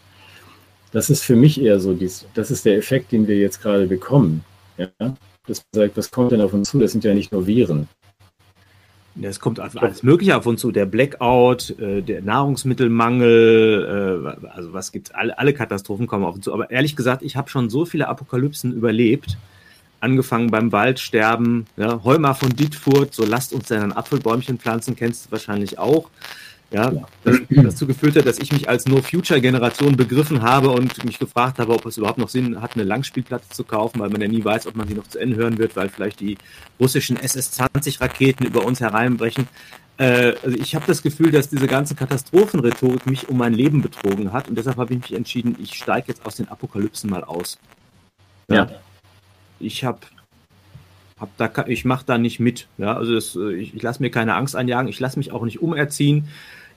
Das 0.92 1.10
ist 1.10 1.22
für 1.22 1.36
mich 1.36 1.60
eher 1.60 1.80
so, 1.80 1.94
dies, 1.94 2.26
das 2.34 2.50
ist 2.50 2.64
der 2.64 2.76
Effekt, 2.76 3.12
den 3.12 3.26
wir 3.26 3.36
jetzt 3.36 3.60
gerade 3.60 3.86
bekommen. 3.86 4.44
Ja? 4.76 4.88
Das 5.46 5.62
sagt, 5.74 5.96
was 5.96 6.10
kommt 6.10 6.32
denn 6.32 6.40
auf 6.40 6.52
uns 6.52 6.70
zu? 6.70 6.78
Das 6.78 6.92
sind 6.92 7.04
ja 7.04 7.14
nicht 7.14 7.32
nur 7.32 7.46
Viren. 7.46 7.88
Es 9.20 9.40
kommt 9.40 9.58
alles 9.58 10.04
Mögliche 10.04 10.36
auf 10.36 10.46
uns 10.46 10.60
zu. 10.60 10.70
Der 10.70 10.86
Blackout, 10.86 11.76
äh, 11.80 12.02
der 12.02 12.22
Nahrungsmittelmangel, 12.22 14.38
äh, 14.44 14.48
also 14.48 14.72
was 14.72 14.92
gibt 14.92 15.12
alle, 15.14 15.36
alle 15.36 15.52
Katastrophen 15.52 16.06
kommen 16.06 16.24
auf 16.24 16.36
uns 16.36 16.44
zu. 16.44 16.54
Aber 16.54 16.70
ehrlich 16.70 16.94
gesagt, 16.94 17.22
ich 17.22 17.34
habe 17.34 17.50
schon 17.50 17.68
so 17.68 17.84
viele 17.84 18.08
Apokalypsen 18.08 18.72
überlebt. 18.72 19.36
Angefangen 20.00 20.50
beim 20.50 20.70
Waldsterben, 20.70 21.66
ja, 21.76 22.02
Heumer 22.04 22.34
von 22.34 22.50
Dietfurt, 22.54 23.14
so 23.14 23.24
lasst 23.24 23.52
uns 23.52 23.68
denn 23.68 23.82
ein 23.82 23.92
Apfelbäumchen 23.92 24.58
pflanzen, 24.58 24.94
kennst 24.94 25.26
du 25.26 25.32
wahrscheinlich 25.32 25.78
auch. 25.78 26.08
Ja, 26.70 26.92
das 27.24 27.40
dazu 27.48 27.86
geführt 27.86 28.16
hat, 28.16 28.26
dass 28.26 28.38
ich 28.38 28.52
mich 28.52 28.68
als 28.68 28.86
No-Future-Generation 28.86 29.96
begriffen 29.96 30.42
habe 30.42 30.68
und 30.68 31.02
mich 31.02 31.18
gefragt 31.18 31.58
habe, 31.58 31.72
ob 31.72 31.86
es 31.86 31.96
überhaupt 31.96 32.18
noch 32.18 32.28
Sinn 32.28 32.60
hat, 32.60 32.74
eine 32.74 32.84
Langspielplatte 32.84 33.48
zu 33.48 33.64
kaufen, 33.64 34.00
weil 34.00 34.10
man 34.10 34.20
ja 34.20 34.28
nie 34.28 34.44
weiß, 34.44 34.66
ob 34.66 34.76
man 34.76 34.86
sie 34.86 34.92
noch 34.92 35.06
zu 35.06 35.18
Ende 35.18 35.36
hören 35.36 35.56
wird, 35.56 35.76
weil 35.76 35.88
vielleicht 35.88 36.20
die 36.20 36.36
russischen 36.78 37.16
SS-20-Raketen 37.16 38.44
über 38.44 38.66
uns 38.66 38.80
hereinbrechen. 38.80 39.48
Äh, 39.96 40.34
also 40.44 40.58
ich 40.58 40.74
habe 40.74 40.84
das 40.86 41.02
Gefühl, 41.02 41.30
dass 41.30 41.48
diese 41.48 41.68
ganze 41.68 41.94
Katastrophenrhetorik 41.94 43.06
mich 43.06 43.30
um 43.30 43.38
mein 43.38 43.54
Leben 43.54 43.80
betrogen 43.80 44.34
hat 44.34 44.48
und 44.48 44.56
deshalb 44.56 44.76
habe 44.76 44.92
ich 44.92 45.00
mich 45.00 45.14
entschieden, 45.14 45.56
ich 45.60 45.72
steige 45.72 46.08
jetzt 46.08 46.26
aus 46.26 46.36
den 46.36 46.48
Apokalypsen 46.48 47.08
mal 47.08 47.24
aus. 47.24 47.58
Ja. 48.50 48.66
ja. 48.66 48.70
Ich 49.60 49.84
habe 49.84 50.00
hab 51.18 51.36
da, 51.36 51.66
ich 51.66 51.84
mache 51.84 52.04
da 52.06 52.18
nicht 52.18 52.40
mit. 52.40 52.68
Ja, 52.78 52.96
also 52.96 53.14
das, 53.14 53.36
ich, 53.36 53.74
ich 53.74 53.82
lasse 53.82 54.02
mir 54.02 54.10
keine 54.10 54.34
Angst 54.34 54.56
einjagen, 54.56 54.88
ich 54.88 55.00
lasse 55.00 55.18
mich 55.18 55.32
auch 55.32 55.44
nicht 55.44 55.60
umerziehen 55.60 56.28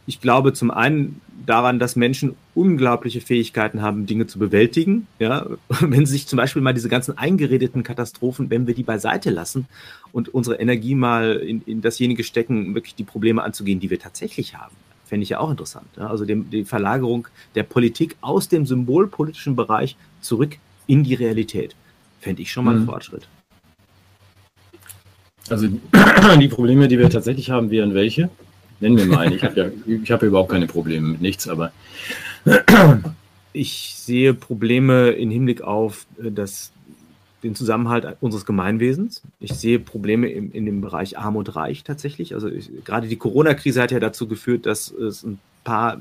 ich 0.07 0.19
glaube 0.19 0.53
zum 0.53 0.71
einen 0.71 1.21
daran, 1.45 1.79
dass 1.79 1.95
Menschen 1.95 2.35
unglaubliche 2.55 3.21
Fähigkeiten 3.21 3.81
haben, 3.81 4.05
Dinge 4.05 4.27
zu 4.27 4.39
bewältigen. 4.39 5.07
Ja, 5.19 5.45
wenn 5.69 6.05
sich 6.05 6.27
zum 6.27 6.37
Beispiel 6.37 6.61
mal 6.61 6.73
diese 6.73 6.89
ganzen 6.89 7.17
eingeredeten 7.17 7.83
Katastrophen, 7.83 8.49
wenn 8.49 8.67
wir 8.67 8.75
die 8.75 8.83
beiseite 8.83 9.29
lassen 9.29 9.67
und 10.11 10.29
unsere 10.29 10.57
Energie 10.57 10.95
mal 10.95 11.35
in, 11.37 11.61
in 11.65 11.81
dasjenige 11.81 12.23
stecken, 12.23 12.75
wirklich 12.75 12.95
die 12.95 13.03
Probleme 13.03 13.43
anzugehen, 13.43 13.79
die 13.79 13.89
wir 13.89 13.99
tatsächlich 13.99 14.55
haben, 14.55 14.75
fände 15.05 15.23
ich 15.23 15.29
ja 15.29 15.39
auch 15.39 15.51
interessant. 15.51 15.87
Ja? 15.97 16.07
Also 16.07 16.25
die, 16.25 16.41
die 16.41 16.65
Verlagerung 16.65 17.27
der 17.55 17.63
Politik 17.63 18.15
aus 18.21 18.49
dem 18.49 18.65
symbolpolitischen 18.65 19.55
Bereich 19.55 19.95
zurück 20.19 20.57
in 20.87 21.03
die 21.03 21.13
Realität, 21.13 21.75
fände 22.21 22.41
ich 22.41 22.51
schon 22.51 22.63
mal 22.63 22.75
mhm. 22.75 22.83
ein 22.83 22.85
Fortschritt. 22.85 23.27
Also 25.49 25.67
die 26.39 26.47
Probleme, 26.47 26.87
die 26.87 26.97
wir 26.97 27.09
tatsächlich 27.09 27.49
haben, 27.49 27.71
wären 27.71 27.93
welche? 27.93 28.29
Nennen 28.79 28.97
wir 28.97 29.05
mal 29.05 29.19
einen. 29.19 29.35
Ich 29.35 29.43
habe 29.43 29.59
ja, 29.59 29.65
hab 30.13 30.21
ja 30.21 30.27
überhaupt 30.27 30.51
keine 30.51 30.67
Probleme 30.67 31.09
mit 31.09 31.21
nichts, 31.21 31.47
aber. 31.47 31.71
Ich 33.53 33.95
sehe 33.97 34.33
Probleme 34.33 35.09
im 35.09 35.29
Hinblick 35.29 35.61
auf 35.61 36.05
äh, 36.23 36.31
das, 36.31 36.71
den 37.43 37.53
Zusammenhalt 37.53 38.15
unseres 38.21 38.45
Gemeinwesens. 38.45 39.23
Ich 39.41 39.51
sehe 39.51 39.77
Probleme 39.77 40.29
im, 40.29 40.53
in 40.53 40.65
dem 40.65 40.79
Bereich 40.79 41.17
Arm 41.17 41.35
und 41.35 41.53
Reich 41.53 41.83
tatsächlich. 41.83 42.33
Also 42.33 42.47
ich, 42.47 42.69
gerade 42.85 43.09
die 43.09 43.17
Corona-Krise 43.17 43.81
hat 43.81 43.91
ja 43.91 43.99
dazu 43.99 44.25
geführt, 44.25 44.65
dass 44.65 44.89
es 44.89 45.23
ein 45.23 45.37
paar 45.65 45.99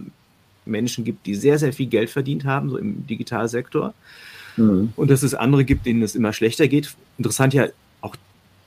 Menschen 0.65 1.05
gibt, 1.05 1.27
die 1.27 1.35
sehr, 1.35 1.59
sehr 1.59 1.73
viel 1.73 1.87
Geld 1.87 2.09
verdient 2.09 2.45
haben, 2.45 2.71
so 2.71 2.79
im 2.79 3.05
Digitalsektor. 3.09 3.95
Mhm. 4.57 4.93
Und 4.97 5.11
dass 5.11 5.23
es 5.23 5.35
andere 5.35 5.65
gibt, 5.65 5.87
denen 5.87 6.03
es 6.03 6.15
immer 6.15 6.33
schlechter 6.33 6.69
geht. 6.69 6.95
Interessant 7.19 7.55
ja 7.55 7.67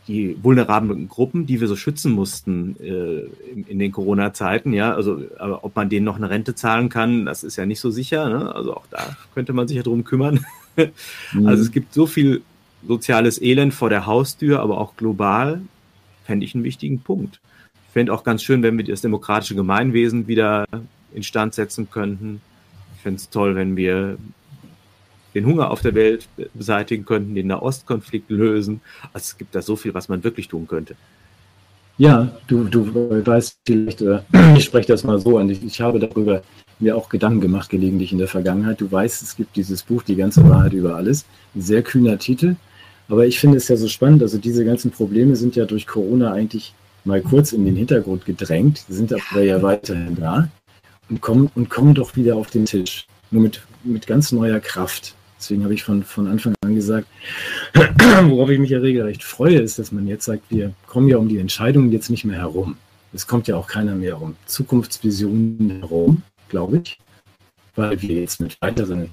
die 0.07 0.37
vulnerablen 0.41 1.07
Gruppen, 1.07 1.45
die 1.45 1.61
wir 1.61 1.67
so 1.67 1.75
schützen 1.75 2.11
mussten 2.11 2.75
äh, 2.81 3.51
in, 3.51 3.65
in, 3.67 3.79
den 3.79 3.91
Corona-Zeiten, 3.91 4.73
ja, 4.73 4.93
also 4.93 5.21
aber 5.39 5.63
ob 5.63 5.75
man 5.75 5.89
denen 5.89 6.05
noch 6.05 6.17
eine 6.17 6.29
Rente 6.29 6.55
zahlen 6.55 6.89
kann, 6.89 7.25
das 7.25 7.43
ist 7.43 7.55
ja 7.55 7.65
nicht 7.65 7.79
so 7.79 7.89
sicher. 7.89 8.27
Ne? 8.29 8.53
Also 8.53 8.75
auch 8.75 8.85
da 8.89 9.15
könnte 9.33 9.53
man 9.53 9.67
sich 9.67 9.77
ja 9.77 9.83
drum 9.83 10.03
kümmern. 10.03 10.45
mhm. 10.75 11.47
Also 11.47 11.63
es 11.63 11.71
gibt 11.71 11.93
so 11.93 12.05
viel 12.05 12.41
soziales 12.85 13.41
Elend 13.41 13.73
vor 13.73 13.89
der 13.89 14.05
Haustür, 14.05 14.59
aber 14.59 14.77
auch 14.77 14.97
global, 14.97 15.61
fände 16.25 16.45
ich 16.45 16.53
einen 16.53 16.65
wichtigen 16.65 16.99
Punkt. 16.99 17.39
Ich 17.87 17.93
fände 17.93 18.13
auch 18.13 18.25
ganz 18.25 18.43
schön, 18.43 18.61
wenn 18.61 18.77
wir 18.77 18.83
das 18.83 19.01
demokratische 19.01 19.55
Gemeinwesen 19.55 20.27
wieder 20.27 20.65
instand 21.13 21.53
setzen 21.53 21.89
könnten. 21.89 22.41
Ich 22.95 23.03
fände 23.03 23.17
es 23.17 23.29
toll, 23.29 23.55
wenn 23.55 23.77
wir 23.77 24.17
den 25.33 25.45
Hunger 25.45 25.71
auf 25.71 25.81
der 25.81 25.95
Welt 25.95 26.27
beseitigen 26.53 27.05
könnten, 27.05 27.35
den 27.35 27.47
Nahostkonflikt 27.47 28.29
lösen. 28.29 28.81
Also 29.13 29.25
es 29.25 29.37
gibt 29.37 29.55
da 29.55 29.61
so 29.61 29.75
viel, 29.75 29.93
was 29.93 30.09
man 30.09 30.23
wirklich 30.23 30.47
tun 30.47 30.67
könnte. 30.67 30.95
Ja, 31.97 32.31
du, 32.47 32.63
du 32.63 33.25
weißt 33.25 33.59
vielleicht, 33.65 34.01
oder 34.01 34.25
ich 34.57 34.63
spreche 34.63 34.87
das 34.87 35.03
mal 35.03 35.19
so 35.19 35.37
an. 35.37 35.49
Ich, 35.49 35.63
ich 35.63 35.81
habe 35.81 35.99
darüber 35.99 36.41
mir 36.79 36.97
auch 36.97 37.09
Gedanken 37.09 37.41
gemacht, 37.41 37.69
gelegentlich 37.69 38.11
in 38.11 38.17
der 38.17 38.27
Vergangenheit. 38.27 38.81
Du 38.81 38.91
weißt, 38.91 39.21
es 39.21 39.35
gibt 39.35 39.55
dieses 39.55 39.83
Buch, 39.83 40.03
Die 40.03 40.15
ganze 40.15 40.47
Wahrheit 40.49 40.73
über 40.73 40.95
alles. 40.95 41.25
Ein 41.55 41.61
sehr 41.61 41.83
kühner 41.83 42.17
Titel. 42.17 42.55
Aber 43.09 43.25
ich 43.25 43.39
finde 43.39 43.57
es 43.57 43.67
ja 43.67 43.75
so 43.75 43.87
spannend. 43.87 44.23
Also 44.23 44.37
diese 44.37 44.65
ganzen 44.65 44.91
Probleme 44.91 45.35
sind 45.35 45.55
ja 45.55 45.65
durch 45.65 45.85
Corona 45.85 46.31
eigentlich 46.31 46.73
mal 47.05 47.21
kurz 47.21 47.53
in 47.53 47.65
den 47.65 47.75
Hintergrund 47.75 48.25
gedrängt, 48.25 48.85
sind 48.87 49.13
aber 49.13 49.41
ja 49.43 49.61
weiterhin 49.61 50.15
da 50.15 50.47
und 51.09 51.21
kommen, 51.21 51.51
und 51.53 51.69
kommen 51.69 51.93
doch 51.93 52.15
wieder 52.15 52.35
auf 52.35 52.49
den 52.49 52.65
Tisch. 52.65 53.07
Nur 53.29 53.43
mit, 53.43 53.61
mit 53.83 54.07
ganz 54.07 54.31
neuer 54.31 54.59
Kraft. 54.59 55.15
Deswegen 55.43 55.65
habe 55.65 55.73
ich 55.73 55.83
von, 55.83 56.03
von 56.03 56.27
Anfang 56.27 56.55
an 56.63 56.73
gesagt, 56.73 57.05
worauf 57.73 58.49
ich 58.49 58.59
mich 58.59 58.69
ja 58.69 58.79
regelrecht 58.79 59.25
freue, 59.25 59.59
ist, 59.59 59.77
dass 59.77 59.91
man 59.91 60.07
jetzt 60.07 60.23
sagt, 60.23 60.43
wir 60.49 60.73
kommen 60.87 61.09
ja 61.09 61.17
um 61.17 61.27
die 61.27 61.37
Entscheidungen 61.37 61.91
jetzt 61.91 62.09
nicht 62.09 62.23
mehr 62.23 62.37
herum. 62.37 62.77
Es 63.11 63.27
kommt 63.27 63.49
ja 63.49 63.57
auch 63.57 63.67
keiner 63.67 63.93
mehr 63.93 64.21
um 64.21 64.37
Zukunftsvisionen 64.45 65.81
herum, 65.81 66.21
glaube 66.47 66.77
ich, 66.77 66.97
weil 67.75 68.01
wir 68.01 68.21
jetzt 68.21 68.39
mit 68.39 68.55
weiteren 68.61 69.09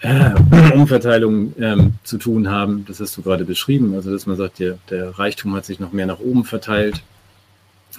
äh, 0.00 0.30
Umverteilungen 0.74 1.54
ähm, 1.58 1.92
zu 2.02 2.16
tun 2.16 2.48
haben. 2.48 2.86
Das 2.86 2.98
hast 2.98 3.14
du 3.18 3.20
gerade 3.20 3.44
beschrieben. 3.44 3.94
Also, 3.94 4.10
dass 4.10 4.24
man 4.24 4.38
sagt, 4.38 4.58
der, 4.58 4.78
der 4.88 5.18
Reichtum 5.18 5.54
hat 5.54 5.66
sich 5.66 5.80
noch 5.80 5.92
mehr 5.92 6.06
nach 6.06 6.20
oben 6.20 6.44
verteilt. 6.44 7.02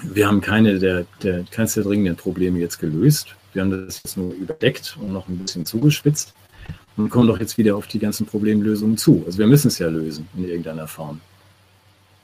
Wir 0.01 0.25
haben 0.25 0.41
keine 0.41 0.79
der, 0.79 1.05
der, 1.21 1.43
keines 1.51 1.75
der 1.75 1.83
dringenden 1.83 2.15
Probleme 2.15 2.57
jetzt 2.57 2.79
gelöst. 2.79 3.35
Wir 3.53 3.61
haben 3.61 3.85
das 3.85 4.01
jetzt 4.03 4.17
nur 4.17 4.33
überdeckt 4.33 4.97
und 4.99 5.13
noch 5.13 5.27
ein 5.27 5.37
bisschen 5.37 5.67
zugespitzt 5.67 6.33
und 6.97 7.09
kommen 7.09 7.27
doch 7.27 7.39
jetzt 7.39 7.57
wieder 7.57 7.75
auf 7.75 7.87
die 7.87 7.99
ganzen 7.99 8.25
Problemlösungen 8.25 8.97
zu. 8.97 9.23
Also 9.25 9.39
wir 9.39 9.47
müssen 9.47 9.67
es 9.67 9.79
ja 9.79 9.87
lösen 9.89 10.27
in 10.37 10.47
irgendeiner 10.47 10.87
Form. 10.87 11.21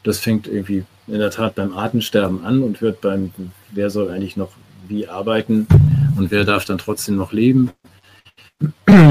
Das 0.03 0.19
fängt 0.19 0.47
irgendwie 0.47 0.85
in 1.07 1.19
der 1.19 1.31
Tat 1.31 1.55
beim 1.55 1.73
Artensterben 1.73 2.43
an 2.43 2.63
und 2.63 2.79
hört 2.81 3.01
beim, 3.01 3.31
wer 3.71 3.89
soll 3.89 4.09
eigentlich 4.09 4.37
noch 4.37 4.51
wie 4.87 5.07
arbeiten 5.07 5.67
und 6.17 6.31
wer 6.31 6.45
darf 6.45 6.65
dann 6.65 6.77
trotzdem 6.77 7.15
noch 7.15 7.31
leben. 7.31 7.71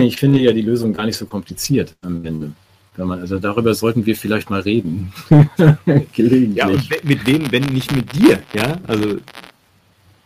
Ich 0.00 0.16
finde 0.16 0.40
ja 0.40 0.52
die 0.52 0.62
Lösung 0.62 0.92
gar 0.92 1.06
nicht 1.06 1.16
so 1.16 1.26
kompliziert 1.26 1.94
am 2.02 2.24
Ende. 2.24 2.52
Man, 2.96 3.20
also 3.20 3.38
darüber 3.38 3.74
sollten 3.74 4.06
wir 4.06 4.16
vielleicht 4.16 4.50
mal 4.50 4.60
reden. 4.60 5.12
ja, 5.30 6.66
und 6.66 7.04
mit 7.04 7.26
wem, 7.26 7.50
wenn 7.52 7.62
nicht 7.64 7.94
mit 7.94 8.12
dir? 8.12 8.42
Ja, 8.52 8.76
also 8.88 9.18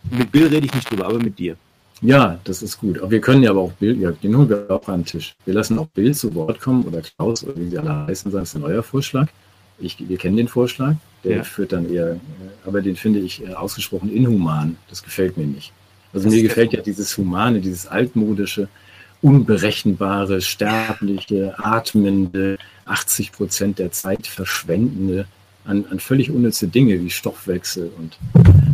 mit 0.09 0.31
Bill 0.31 0.47
rede 0.47 0.65
ich 0.65 0.73
nicht 0.73 0.89
drüber, 0.89 1.05
aber 1.05 1.19
mit 1.19 1.37
dir. 1.37 1.55
Ja, 2.03 2.37
das 2.43 2.61
ist 2.61 2.79
gut. 2.79 2.99
Aber 2.99 3.11
wir 3.11 3.21
können 3.21 3.43
ja 3.43 3.49
aber 3.49 3.61
auch 3.61 3.71
Bild, 3.73 3.97
ja, 3.99 4.11
den 4.11 4.37
holen 4.37 4.49
wir 4.49 4.65
auch 4.69 4.87
an 4.89 5.01
den 5.01 5.05
Tisch. 5.05 5.35
Wir 5.45 5.53
lassen 5.53 5.79
auch 5.79 5.87
Bild 5.87 6.17
zu 6.17 6.35
Wort 6.35 6.59
kommen 6.59 6.83
oder 6.83 7.01
Klaus 7.01 7.43
oder 7.43 7.55
wie 7.57 7.69
sie 7.69 7.77
alle 7.77 8.07
heißen, 8.07 8.31
das 8.31 8.49
ist 8.49 8.55
ein 8.55 8.61
neuer 8.61 8.83
Vorschlag. 8.83 9.27
Ich, 9.79 9.97
wir 10.07 10.17
kennen 10.17 10.37
den 10.37 10.49
Vorschlag, 10.49 10.95
der 11.23 11.37
ja. 11.37 11.43
führt 11.43 11.71
dann 11.71 11.91
eher, 11.91 12.19
aber 12.65 12.81
den 12.81 12.95
finde 12.95 13.19
ich 13.19 13.43
äh, 13.43 13.53
ausgesprochen 13.53 14.13
inhuman. 14.13 14.77
Das 14.89 15.01
gefällt 15.01 15.37
mir 15.37 15.45
nicht. 15.47 15.71
Also 16.13 16.25
das 16.25 16.35
mir 16.35 16.43
gefällt 16.43 16.73
ja 16.73 16.81
dieses 16.81 17.17
Humane, 17.17 17.59
dieses 17.59 17.87
altmodische, 17.87 18.67
unberechenbare, 19.21 20.41
sterbliche, 20.41 21.55
atmende, 21.57 22.57
80 22.85 23.31
Prozent 23.31 23.79
der 23.79 23.91
Zeit 23.91 24.27
verschwendende 24.27 25.25
an, 25.65 25.85
an 25.89 25.99
völlig 25.99 26.29
unnütze 26.29 26.67
Dinge 26.67 26.99
wie 26.99 27.09
Stoffwechsel 27.09 27.91
und 27.97 28.17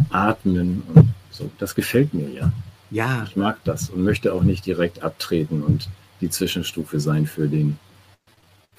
Atmen 0.10 0.82
und 0.96 1.10
so. 1.30 1.50
Das 1.60 1.76
gefällt 1.76 2.14
mir 2.14 2.30
ja. 2.30 2.52
Ja. 2.92 3.26
Ich 3.28 3.36
mag 3.36 3.58
das 3.64 3.90
und 3.90 4.04
möchte 4.04 4.34
auch 4.34 4.44
nicht 4.44 4.66
direkt 4.66 5.04
abtreten 5.04 5.64
und 5.64 5.90
die 6.22 6.30
Zwischenstufe 6.30 7.00
sein 7.00 7.26
für 7.26 7.48
den, 7.48 7.78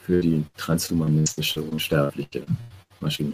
für 0.02 0.20
die 0.20 0.44
transhumanistische, 0.56 1.62
unsterbliche 1.62 2.44
Maschine. 3.00 3.32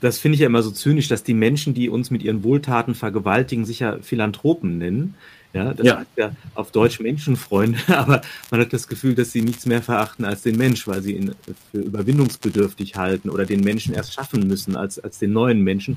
Das 0.00 0.18
finde 0.18 0.34
ich 0.34 0.40
ja 0.40 0.46
immer 0.46 0.62
so 0.62 0.70
zynisch, 0.70 1.08
dass 1.08 1.22
die 1.22 1.34
Menschen, 1.34 1.72
die 1.72 1.88
uns 1.88 2.10
mit 2.10 2.22
ihren 2.22 2.44
Wohltaten 2.44 2.94
vergewaltigen, 2.94 3.64
sich 3.64 3.80
ja 3.80 3.98
Philanthropen 4.02 4.76
nennen. 4.76 5.14
Ja, 5.54 5.72
das 5.72 5.86
ja. 5.86 6.04
ja 6.16 6.32
auf 6.54 6.70
Deutsch 6.70 7.00
Menschenfreunde, 7.00 7.78
aber 7.88 8.20
man 8.50 8.60
hat 8.60 8.74
das 8.74 8.88
Gefühl, 8.88 9.14
dass 9.14 9.32
sie 9.32 9.40
nichts 9.40 9.64
mehr 9.64 9.80
verachten 9.80 10.26
als 10.26 10.42
den 10.42 10.58
Mensch, 10.58 10.86
weil 10.86 11.00
sie 11.00 11.16
ihn 11.16 11.34
für 11.70 11.78
überwindungsbedürftig 11.78 12.96
halten 12.96 13.30
oder 13.30 13.46
den 13.46 13.60
Menschen 13.62 13.94
erst 13.94 14.12
schaffen 14.12 14.46
müssen 14.46 14.76
als, 14.76 14.98
als 14.98 15.18
den 15.18 15.32
neuen 15.32 15.62
Menschen. 15.62 15.96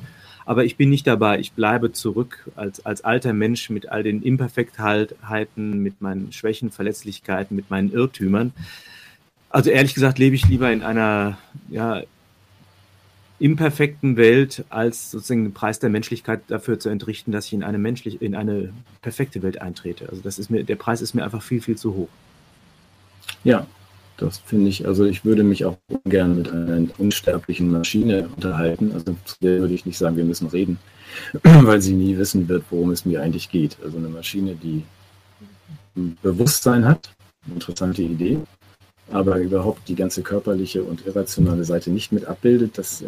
Aber 0.50 0.66
ich 0.66 0.78
bin 0.78 0.90
nicht 0.90 1.06
dabei. 1.06 1.38
Ich 1.38 1.52
bleibe 1.52 1.92
zurück 1.92 2.50
als, 2.56 2.84
als 2.84 3.04
alter 3.04 3.34
Mensch 3.34 3.70
mit 3.70 3.90
all 3.90 4.02
den 4.02 4.24
Imperfektheiten, 4.24 5.84
mit 5.84 6.02
meinen 6.02 6.32
Schwächen, 6.32 6.72
Verletzlichkeiten, 6.72 7.56
mit 7.56 7.70
meinen 7.70 7.94
Irrtümern. 7.94 8.52
Also 9.52 9.70
ehrlich 9.70 9.94
gesagt 9.94 10.18
lebe 10.18 10.36
ich 10.36 10.48
lieber 10.48 10.72
in 10.72 10.82
einer 10.82 11.38
ja, 11.70 12.02
imperfekten 13.38 14.18
Welt, 14.18 14.66
als 14.70 15.12
sozusagen 15.12 15.44
den 15.44 15.54
Preis 15.54 15.78
der 15.78 15.92
Menschlichkeit 15.92 16.42
dafür 16.48 16.80
zu 16.80 16.90
entrichten, 16.90 17.32
dass 17.32 17.46
ich 17.46 17.54
in 17.54 17.64
eine 17.64 17.78
menschlich, 17.78 18.20
in 18.20 18.34
eine 18.34 18.74
perfekte 19.04 19.44
Welt 19.44 19.62
eintrete. 19.62 20.10
Also 20.10 20.24
das 20.24 20.40
ist 20.40 20.50
mir, 20.50 20.64
der 20.64 20.78
Preis 20.78 21.02
ist 21.02 21.14
mir 21.14 21.24
einfach 21.24 21.44
viel, 21.44 21.62
viel 21.62 21.78
zu 21.78 21.94
hoch. 21.94 22.10
Ja, 23.44 23.68
das 24.20 24.40
finde 24.40 24.70
ich, 24.70 24.86
also 24.86 25.06
ich 25.06 25.26
würde 25.26 25.44
mich 25.44 25.66
auch 25.66 25.78
gerne 26.06 26.36
mit 26.36 26.52
einer 26.52 26.88
unsterblichen 26.98 27.72
Maschine 27.72 28.30
unterhalten. 28.36 28.92
Also 28.94 29.16
zu 29.26 29.36
der 29.42 29.60
würde 29.60 29.74
ich 29.74 29.86
nicht 29.86 29.98
sagen, 29.98 30.18
wir 30.18 30.26
müssen 30.26 30.48
reden, 30.48 30.78
weil 31.44 31.82
sie 31.82 31.94
nie 31.94 32.18
wissen 32.18 32.48
wird, 32.48 32.64
worum 32.70 32.92
es 32.92 33.06
mir 33.06 33.22
eigentlich 33.22 33.50
geht. 33.50 33.78
Also 33.84 33.98
eine 33.98 34.10
Maschine, 34.10 34.56
die 34.56 34.84
Bewusstsein 36.22 36.86
hat, 36.86 37.12
interessante 37.48 38.02
Idee, 38.02 38.40
aber 39.12 39.38
überhaupt 39.40 39.88
die 39.90 39.96
ganze 39.96 40.22
körperliche 40.22 40.84
und 40.84 41.06
irrationale 41.06 41.64
Seite 41.64 41.90
nicht 41.90 42.12
mit 42.12 42.26
abbildet, 42.26 42.78
das 42.78 43.02
äh, 43.02 43.08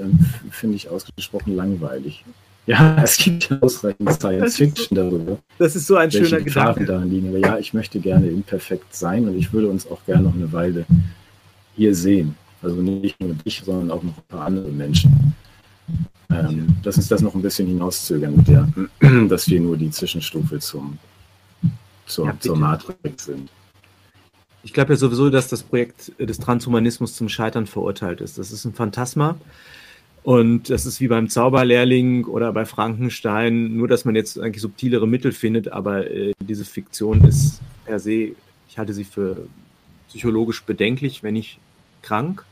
finde 0.50 0.76
ich 0.76 0.90
ausgesprochen 0.90 1.56
langweilig. 1.56 2.26
Ja, 2.72 2.96
es 3.04 3.18
gibt 3.18 3.52
ausreichend 3.62 4.14
Science 4.14 4.56
Fiction 4.56 4.96
darüber. 4.96 5.38
Das 5.58 5.76
ist 5.76 5.88
so 5.88 5.98
ein 5.98 6.10
schöner 6.10 6.40
Gedanke. 6.40 6.86
darin 6.86 7.10
liegen. 7.10 7.28
Aber 7.28 7.38
ja, 7.38 7.58
ich 7.58 7.74
möchte 7.74 8.00
gerne 8.00 8.28
imperfekt 8.28 8.96
sein 8.96 9.28
und 9.28 9.38
ich 9.38 9.52
würde 9.52 9.68
uns 9.68 9.86
auch 9.92 10.06
gerne 10.06 10.24
noch 10.24 10.34
eine 10.34 10.52
Weile 10.54 10.86
hier 11.76 11.94
sehen. 11.94 12.36
Also 12.62 12.78
nicht 12.82 13.20
nur 13.20 13.34
dich, 13.34 13.62
sondern 13.66 13.92
auch 13.92 14.04
noch 14.04 14.18
ein 14.18 14.24
paar 14.30 14.46
andere 14.46 14.70
Menschen. 14.70 15.36
Ähm, 16.30 16.78
dass 16.82 16.96
uns 16.96 17.10
das 17.10 17.22
noch 17.22 17.36
ein 17.36 17.42
bisschen 17.42 17.68
hinauszögern 17.68 18.38
mit 18.38 18.48
der, 18.48 18.70
dass 19.28 19.50
wir 19.50 19.60
nur 19.60 19.76
die 19.76 19.92
Zwischenstufe 19.92 20.60
zum, 20.60 20.98
zur, 22.06 22.28
ja, 22.28 22.40
zur 22.40 22.56
Matrix 22.56 23.26
sind. 23.26 23.50
Ich 24.64 24.72
glaube 24.72 24.94
ja 24.94 24.98
sowieso, 24.98 25.30
dass 25.30 25.50
das 25.50 25.64
Projekt 25.64 26.14
des 26.20 26.38
Transhumanismus 26.38 27.16
zum 27.16 27.28
Scheitern 27.28 27.68
verurteilt 27.68 28.22
ist. 28.22 28.38
Das 28.38 28.54
ist 28.54 28.64
ein 28.64 28.74
Phantasma 28.74 29.36
Und 30.24 30.70
das 30.70 30.86
ist 30.86 31.02
wie 31.02 31.08
beim 31.08 31.30
Zauberlehrling 31.30 32.26
oder 32.26 32.54
bei 32.54 32.66
Frankenstein, 32.66 33.76
nur 33.76 33.88
dass 33.88 34.06
man 34.06 34.16
jetzt 34.16 34.40
eigentlich 34.40 34.62
subtilere 34.62 35.08
Mittel 35.08 35.32
findet, 35.32 35.70
aber 35.72 36.10
äh, 36.12 36.34
diese 36.40 36.64
Fiktion 36.64 37.24
ist 37.24 37.60
per 37.86 38.00
se, 38.00 38.36
ich 38.70 38.78
halte 38.78 38.94
sie 38.94 39.04
für 39.04 39.48
psychologisch 40.10 40.64
bedenklich, 40.64 41.24
wenn 41.24 41.34
nicht 41.34 41.60
krank. 42.02 42.46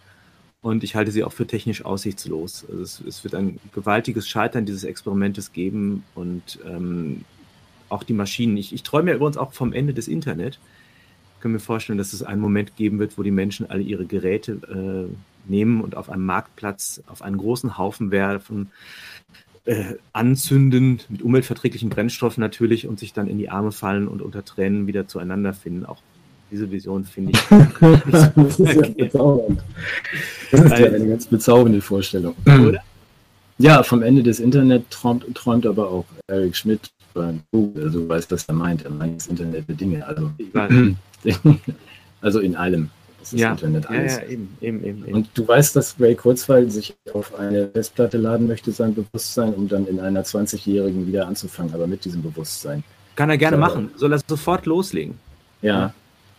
Und 0.62 0.84
ich 0.84 0.96
halte 0.96 1.12
sie 1.12 1.24
auch 1.24 1.32
für 1.32 1.48
technisch 1.48 1.86
aussichtslos. 1.86 2.66
Also 2.70 2.84
es, 2.84 3.02
es 3.08 3.24
wird 3.24 3.34
ein 3.34 3.60
gewaltiges 3.74 4.28
Scheitern 4.28 4.66
dieses 4.66 4.84
Experimentes 4.84 5.54
geben 5.54 6.04
und 6.16 6.60
ähm, 6.66 7.24
auch 7.88 8.04
die 8.04 8.14
Maschinen. 8.14 8.58
Ich, 8.58 8.74
ich 8.74 8.84
träume 8.84 9.12
ja 9.12 9.16
übrigens 9.16 9.38
auch 9.38 9.54
vom 9.54 9.72
Ende 9.72 9.94
des 9.94 10.10
Internet. 10.10 10.60
Ich 11.36 11.42
kann 11.42 11.54
mir 11.54 11.60
vorstellen, 11.60 11.98
dass 11.98 12.12
es 12.12 12.24
einen 12.24 12.42
Moment 12.42 12.76
geben 12.76 13.00
wird, 13.00 13.18
wo 13.18 13.24
die 13.24 13.32
Menschen 13.32 13.70
alle 13.70 13.82
ihre 13.82 14.06
Geräte 14.06 15.08
äh, 15.08 15.16
nehmen 15.46 15.82
und 15.82 15.96
auf 15.96 16.10
einem 16.10 16.26
Marktplatz 16.26 17.02
auf 17.08 17.22
einen 17.22 17.38
großen 17.38 17.78
Haufen 17.78 18.12
werfen, 18.12 18.72
äh, 19.66 19.96
anzünden, 20.14 21.00
mit 21.10 21.22
umweltverträglichen 21.22 21.90
Brennstoffen 21.90 22.42
natürlich 22.42 22.88
und 22.88 23.00
sich 23.00 23.14
dann 23.14 23.28
in 23.28 23.38
die 23.38 23.50
Arme 23.50 23.72
fallen 23.72 24.08
und 24.08 24.22
unter 24.22 24.44
Tränen 24.44 24.88
wieder 24.88 25.08
zueinander 25.08 25.54
finden. 25.54 25.86
Auch 25.86 26.02
diese 26.52 26.72
Vision 26.72 27.04
finde 27.04 27.34
ich. 27.34 27.42
das 27.80 28.60
ist 28.60 28.74
ja 28.74 28.90
bezaubernd. 28.90 29.62
Das 30.52 30.62
ist 30.62 30.72
ja 30.72 30.86
eine 30.88 31.08
ganz 31.08 31.28
bezaubernde 31.28 31.82
Vorstellung. 31.82 32.36
Oder? 32.46 32.82
Ja, 33.60 33.84
vom 33.84 34.02
Ende 34.02 34.24
des 34.24 34.40
Internet 34.40 34.90
träumt, 34.90 35.26
träumt 35.36 35.66
aber 35.66 35.92
auch 35.92 36.06
Eric 36.28 36.56
Schmidt 36.56 36.90
beim 37.14 37.42
Google. 37.52 37.84
Also 37.84 38.00
du 38.00 38.10
weißt, 38.10 38.32
was 38.32 38.46
er 38.46 38.54
meint. 38.56 38.84
Er 38.84 38.92
meint 38.92 39.18
das 39.18 39.28
Internet 39.28 39.68
der 39.68 39.76
Dinge. 39.76 40.08
Also, 40.08 40.32
also 42.22 42.40
in 42.40 42.56
allem. 42.56 42.90
Das 43.32 43.40
ja. 43.40 43.52
Internet 43.52 43.90
alles. 43.90 44.16
Ja, 44.16 44.24
ja, 44.24 44.30
eben, 44.30 44.58
eben, 44.62 44.84
eben, 44.84 45.06
eben. 45.06 45.14
Und 45.14 45.30
du 45.34 45.48
weißt, 45.48 45.76
dass 45.76 46.00
Ray 46.00 46.16
Kurzweil 46.16 46.70
sich 46.70 46.96
auf 47.14 47.38
eine 47.38 47.68
Festplatte 47.68 48.18
laden 48.18 48.48
möchte, 48.48 48.72
sein 48.72 48.94
Bewusstsein, 48.94 49.54
um 49.54 49.68
dann 49.68 49.88
in 49.88 50.00
einer 50.00 50.24
20-Jährigen 50.24 51.08
wieder 51.08 51.28
anzufangen, 51.28 51.74
aber 51.74 51.88
mit 51.88 52.06
diesem 52.06 52.22
Bewusstsein. 52.22 52.84
Kann 53.16 53.30
er 53.30 53.38
gerne 53.38 53.58
so, 53.58 53.62
machen. 53.62 53.92
Soll 53.96 54.14
er 54.14 54.20
sofort 54.26 54.66
loslegen. 54.66 55.16
Ja. 55.62 55.94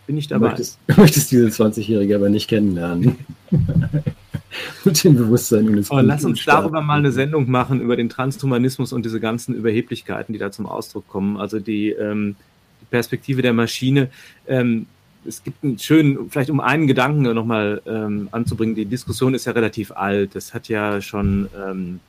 Bin 0.07 0.17
ich 0.17 0.27
dabei. 0.27 0.39
Du 0.39 0.49
möchtest, 0.49 0.79
du 0.87 0.93
möchtest 1.01 1.31
diese 1.31 1.47
20-Jährige 1.47 2.15
aber 2.15 2.29
nicht 2.29 2.47
kennenlernen. 2.47 3.17
mit 4.85 5.03
dem 5.03 5.15
Bewusstsein. 5.15 5.67
Und 5.67 5.87
oh, 5.89 5.99
lass 5.99 6.25
uns 6.25 6.43
darüber 6.43 6.81
mal 6.81 6.97
eine 6.97 7.11
Sendung 7.11 7.49
machen, 7.49 7.81
über 7.81 7.95
den 7.95 8.09
Transhumanismus 8.09 8.93
und 8.93 9.05
diese 9.05 9.19
ganzen 9.19 9.55
Überheblichkeiten, 9.55 10.33
die 10.33 10.39
da 10.39 10.51
zum 10.51 10.65
Ausdruck 10.65 11.07
kommen. 11.07 11.37
Also 11.37 11.59
die, 11.59 11.89
ähm, 11.91 12.35
die 12.81 12.85
Perspektive 12.85 13.41
der 13.41 13.53
Maschine. 13.53 14.09
Ähm, 14.47 14.87
es 15.25 15.43
gibt 15.43 15.63
einen 15.63 15.77
schönen, 15.77 16.29
vielleicht 16.29 16.49
um 16.49 16.59
einen 16.59 16.87
Gedanken 16.87 17.21
nochmal 17.21 17.81
ähm, 17.85 18.29
anzubringen, 18.31 18.75
die 18.75 18.85
Diskussion 18.85 19.33
ist 19.33 19.45
ja 19.45 19.51
relativ 19.51 19.91
alt. 19.91 20.35
Das 20.35 20.53
hat 20.53 20.67
ja 20.67 21.01
schon 21.01 21.49
ähm, 21.55 21.99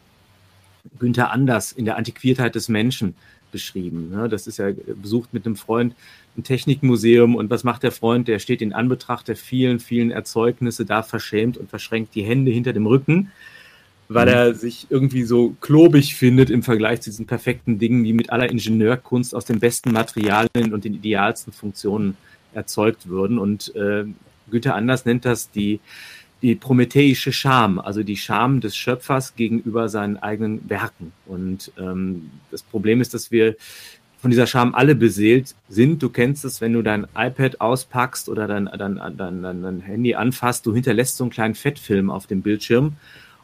Günther 0.99 1.31
Anders 1.31 1.73
in 1.73 1.85
der 1.85 1.97
Antiquiertheit 1.97 2.55
des 2.55 2.69
Menschen 2.69 3.15
beschrieben. 3.51 4.11
Ne? 4.11 4.29
Das 4.29 4.47
ist 4.47 4.59
ja 4.59 4.71
besucht 5.01 5.33
mit 5.33 5.47
einem 5.47 5.57
Freund 5.57 5.95
ein 6.37 6.43
Technikmuseum 6.43 7.37
und 7.37 7.51
was 7.51 7.63
macht 7.63 7.83
der 7.83 7.93
Freund? 7.93 8.27
Der 8.27 8.39
steht 8.39 8.63
in 8.63 8.73
Anbetracht 8.73 9.29
der 9.29 9.37
vielen, 9.37 9.79
vielen 9.79 10.11
Erzeugnisse 10.11 10.87
da 10.87 11.03
verschämt 11.03 11.59
und 11.59 11.69
verschränkt 11.69 12.15
die 12.15 12.23
Hände 12.23 12.51
hinter 12.51 12.73
dem 12.73 12.87
Rücken, 12.87 13.31
weil 14.09 14.27
mhm. 14.27 14.33
er 14.33 14.55
sich 14.55 14.87
irgendwie 14.89 15.25
so 15.25 15.55
klobig 15.61 16.15
findet 16.15 16.49
im 16.49 16.63
Vergleich 16.63 17.03
zu 17.03 17.11
diesen 17.11 17.27
perfekten 17.27 17.79
Dingen, 17.79 18.03
die 18.03 18.15
mit 18.15 18.31
aller 18.31 18.51
Ingenieurkunst 18.51 19.35
aus 19.35 19.45
den 19.45 19.61
besten 19.61 19.93
Materialien 19.93 20.73
und 20.73 20.85
den 20.85 20.95
idealsten 20.95 21.53
Funktionen 21.53 22.17
erzeugt 22.55 23.09
würden. 23.09 23.39
Und 23.39 23.75
äh, 23.75 24.05
Günther 24.51 24.75
Anders 24.75 25.05
nennt 25.05 25.25
das 25.25 25.51
die, 25.51 25.81
die 26.43 26.55
prometheische 26.55 27.33
Scham, 27.33 27.79
also 27.79 28.03
die 28.03 28.17
Scham 28.17 28.61
des 28.61 28.77
Schöpfers 28.77 29.37
gegenüber 29.37 29.89
seinen 29.89 30.17
eigenen 30.17 30.69
Werken. 30.69 31.13
Und 31.27 31.73
ähm, 31.79 32.31
das 32.51 32.63
Problem 32.63 33.01
ist, 33.01 33.15
dass 33.15 33.31
wir 33.31 33.57
von 34.19 34.31
dieser 34.31 34.47
Scham 34.47 34.75
alle 34.75 34.95
beseelt 34.95 35.57
sind. 35.69 36.01
Du 36.01 36.09
kennst 36.09 36.45
es, 36.45 36.61
wenn 36.61 36.73
du 36.73 36.83
dein 36.83 37.09
iPad 37.17 37.61
auspackst 37.61 38.29
oder 38.29 38.47
dein, 38.47 38.67
dein, 38.67 39.01
dein, 39.17 39.43
dein 39.43 39.81
Handy 39.81 40.15
anfasst, 40.15 40.65
du 40.65 40.73
hinterlässt 40.73 41.17
so 41.17 41.25
einen 41.25 41.33
kleinen 41.33 41.57
Fettfilm 41.57 42.09
auf 42.09 42.29
dem 42.29 42.41
Bildschirm 42.43 42.95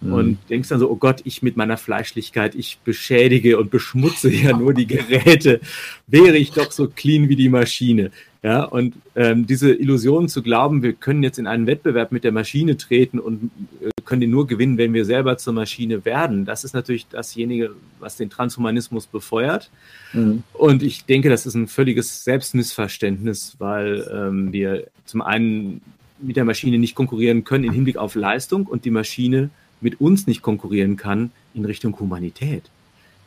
mhm. 0.00 0.12
und 0.12 0.38
denkst 0.50 0.68
dann 0.68 0.80
so, 0.80 0.90
oh 0.90 0.96
Gott, 0.96 1.20
ich 1.24 1.42
mit 1.42 1.56
meiner 1.56 1.76
Fleischlichkeit, 1.76 2.54
ich 2.54 2.78
beschädige 2.84 3.58
und 3.58 3.70
beschmutze 3.70 4.30
ja 4.30 4.56
nur 4.56 4.74
die 4.74 4.86
Geräte. 4.86 5.60
Wäre 6.06 6.36
ich 6.36 6.52
doch 6.52 6.72
so 6.72 6.88
clean 6.88 7.28
wie 7.28 7.36
die 7.36 7.48
Maschine. 7.48 8.10
Ja, 8.40 8.62
und 8.62 8.94
ähm, 9.16 9.48
diese 9.48 9.74
Illusion 9.74 10.28
zu 10.28 10.42
glauben, 10.42 10.84
wir 10.84 10.92
können 10.92 11.24
jetzt 11.24 11.40
in 11.40 11.48
einen 11.48 11.66
Wettbewerb 11.66 12.12
mit 12.12 12.22
der 12.22 12.30
Maschine 12.30 12.76
treten 12.76 13.18
und 13.18 13.50
äh, 13.80 13.90
können 14.04 14.20
den 14.20 14.30
nur 14.30 14.46
gewinnen, 14.46 14.78
wenn 14.78 14.94
wir 14.94 15.04
selber 15.04 15.38
zur 15.38 15.54
Maschine 15.54 16.04
werden, 16.04 16.44
das 16.44 16.62
ist 16.62 16.72
natürlich 16.72 17.08
dasjenige, 17.08 17.72
was 17.98 18.16
den 18.16 18.30
Transhumanismus 18.30 19.06
befeuert. 19.06 19.70
Mhm. 20.12 20.44
Und 20.52 20.84
ich 20.84 21.04
denke, 21.04 21.28
das 21.28 21.46
ist 21.46 21.56
ein 21.56 21.66
völliges 21.66 22.22
Selbstmissverständnis, 22.22 23.56
weil 23.58 24.08
ähm, 24.12 24.52
wir 24.52 24.86
zum 25.04 25.20
einen 25.20 25.80
mit 26.20 26.36
der 26.36 26.44
Maschine 26.44 26.78
nicht 26.78 26.94
konkurrieren 26.94 27.42
können 27.42 27.64
im 27.64 27.72
Hinblick 27.72 27.96
auf 27.96 28.14
Leistung 28.14 28.66
und 28.66 28.84
die 28.84 28.90
Maschine 28.90 29.50
mit 29.80 30.00
uns 30.00 30.26
nicht 30.26 30.42
konkurrieren 30.42 30.96
kann 30.96 31.30
in 31.54 31.64
Richtung 31.64 31.98
Humanität. 31.98 32.64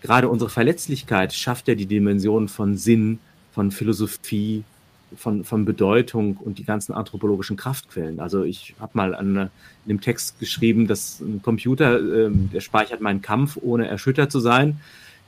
Gerade 0.01 0.29
unsere 0.29 0.49
Verletzlichkeit 0.49 1.33
schafft 1.33 1.67
ja 1.67 1.75
die 1.75 1.85
Dimension 1.85 2.47
von 2.47 2.77
Sinn, 2.77 3.19
von 3.53 3.71
Philosophie, 3.71 4.63
von, 5.15 5.43
von 5.43 5.65
Bedeutung 5.65 6.37
und 6.37 6.57
die 6.57 6.63
ganzen 6.63 6.93
anthropologischen 6.93 7.57
Kraftquellen. 7.57 8.19
Also 8.19 8.43
ich 8.43 8.75
habe 8.79 8.91
mal 8.95 9.13
an, 9.13 9.35
in 9.35 9.49
dem 9.87 10.01
Text 10.01 10.39
geschrieben, 10.39 10.87
dass 10.87 11.19
ein 11.19 11.41
Computer, 11.41 11.99
äh, 11.99 12.29
der 12.31 12.61
speichert 12.61 13.01
meinen 13.01 13.21
Kampf, 13.21 13.57
ohne 13.61 13.87
erschüttert 13.87 14.31
zu 14.31 14.39
sein, 14.39 14.79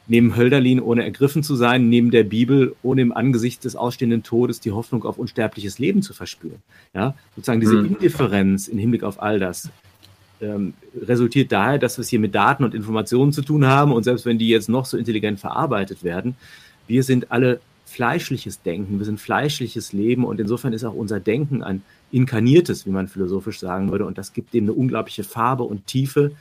neben 0.07 0.35
Hölderlin, 0.35 0.79
ohne 0.79 1.03
ergriffen 1.03 1.43
zu 1.43 1.55
sein, 1.55 1.89
neben 1.89 2.11
der 2.11 2.23
Bibel, 2.23 2.75
ohne 2.81 3.01
im 3.01 3.11
Angesicht 3.11 3.63
des 3.63 3.75
ausstehenden 3.75 4.23
Todes 4.23 4.59
die 4.59 4.71
Hoffnung 4.71 5.03
auf 5.03 5.17
unsterbliches 5.17 5.79
Leben 5.79 6.01
zu 6.01 6.13
verspüren. 6.13 6.61
Ja, 6.93 7.15
sozusagen 7.35 7.61
diese 7.61 7.75
mhm. 7.75 7.85
Indifferenz 7.85 8.67
im 8.67 8.77
Hinblick 8.77 9.03
auf 9.03 9.21
all 9.21 9.39
das 9.39 9.69
ähm, 10.43 10.73
resultiert 11.01 11.51
daher, 11.51 11.77
dass 11.77 11.97
wir 11.97 12.01
es 12.01 12.09
hier 12.09 12.19
mit 12.19 12.35
Daten 12.35 12.63
und 12.63 12.75
Informationen 12.75 13.31
zu 13.31 13.41
tun 13.41 13.65
haben. 13.65 13.91
Und 13.91 14.03
selbst 14.03 14.25
wenn 14.25 14.37
die 14.37 14.49
jetzt 14.49 14.69
noch 14.69 14.85
so 14.85 14.97
intelligent 14.97 15.39
verarbeitet 15.39 16.03
werden, 16.03 16.35
wir 16.87 17.03
sind 17.03 17.31
alle 17.31 17.59
fleischliches 17.85 18.61
Denken, 18.61 18.99
wir 18.99 19.05
sind 19.05 19.19
fleischliches 19.19 19.93
Leben. 19.93 20.25
Und 20.25 20.39
insofern 20.39 20.73
ist 20.73 20.83
auch 20.83 20.93
unser 20.93 21.19
Denken 21.19 21.63
ein 21.63 21.81
inkarniertes, 22.11 22.85
wie 22.85 22.91
man 22.91 23.07
philosophisch 23.07 23.59
sagen 23.59 23.91
würde, 23.91 24.05
und 24.05 24.17
das 24.17 24.33
gibt 24.33 24.53
dem 24.53 24.65
eine 24.65 24.73
unglaubliche 24.73 25.23
Farbe 25.23 25.63
und 25.63 25.87
Tiefe. 25.87 26.31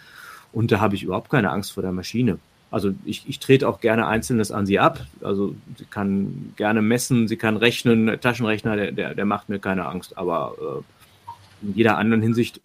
Und 0.53 0.71
da 0.71 0.81
habe 0.81 0.95
ich 0.95 1.03
überhaupt 1.03 1.31
keine 1.31 1.51
Angst 1.51 1.73
vor 1.73 1.83
der 1.83 1.93
Maschine. 1.93 2.39
Also 2.71 2.93
ich, 3.05 3.25
ich 3.29 3.39
trete 3.39 3.69
auch 3.69 3.81
gerne 3.81 4.07
Einzelnes 4.07 4.51
an 4.51 4.65
sie 4.65 4.79
ab. 4.79 5.05
Also 5.23 5.55
sie 5.77 5.85
kann 5.85 6.55
gerne 6.57 6.81
messen, 6.81 7.29
sie 7.29 7.37
kann 7.37 7.59
rechnen, 7.59 8.19
Taschenrechner, 8.21 8.77
der, 8.77 8.93
der, 8.93 9.15
der 9.15 9.25
macht 9.27 9.51
mir 9.51 9.59
keine 9.59 9.87
Angst, 9.87 10.17
aber 10.17 10.55
äh, 10.59 11.67
in 11.67 11.75
jeder 11.75 11.99
anderen 11.99 12.23
Hinsicht 12.23 12.63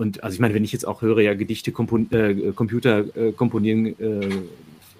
und 0.00 0.24
also 0.24 0.34
ich 0.34 0.40
meine, 0.40 0.54
wenn 0.54 0.64
ich 0.64 0.72
jetzt 0.72 0.86
auch 0.86 1.02
höre, 1.02 1.20
ja, 1.20 1.34
Gedichte, 1.34 1.72
kompon 1.72 2.10
äh, 2.10 2.52
Computer 2.52 3.04
äh, 3.16 3.32
komponieren 3.32 3.86
äh, 4.00 4.26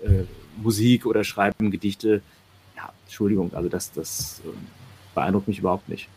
äh, 0.06 0.24
Musik 0.62 1.06
oder 1.06 1.24
schreiben 1.24 1.70
Gedichte, 1.70 2.22
Entschuldigung, 3.10 3.52
also 3.54 3.68
das, 3.68 3.90
das 3.90 4.40
ähm, 4.44 4.52
beeindruckt 5.16 5.48
mich 5.48 5.58
überhaupt 5.58 5.88
nicht. 5.88 6.08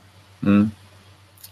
Mhm. 0.42 0.70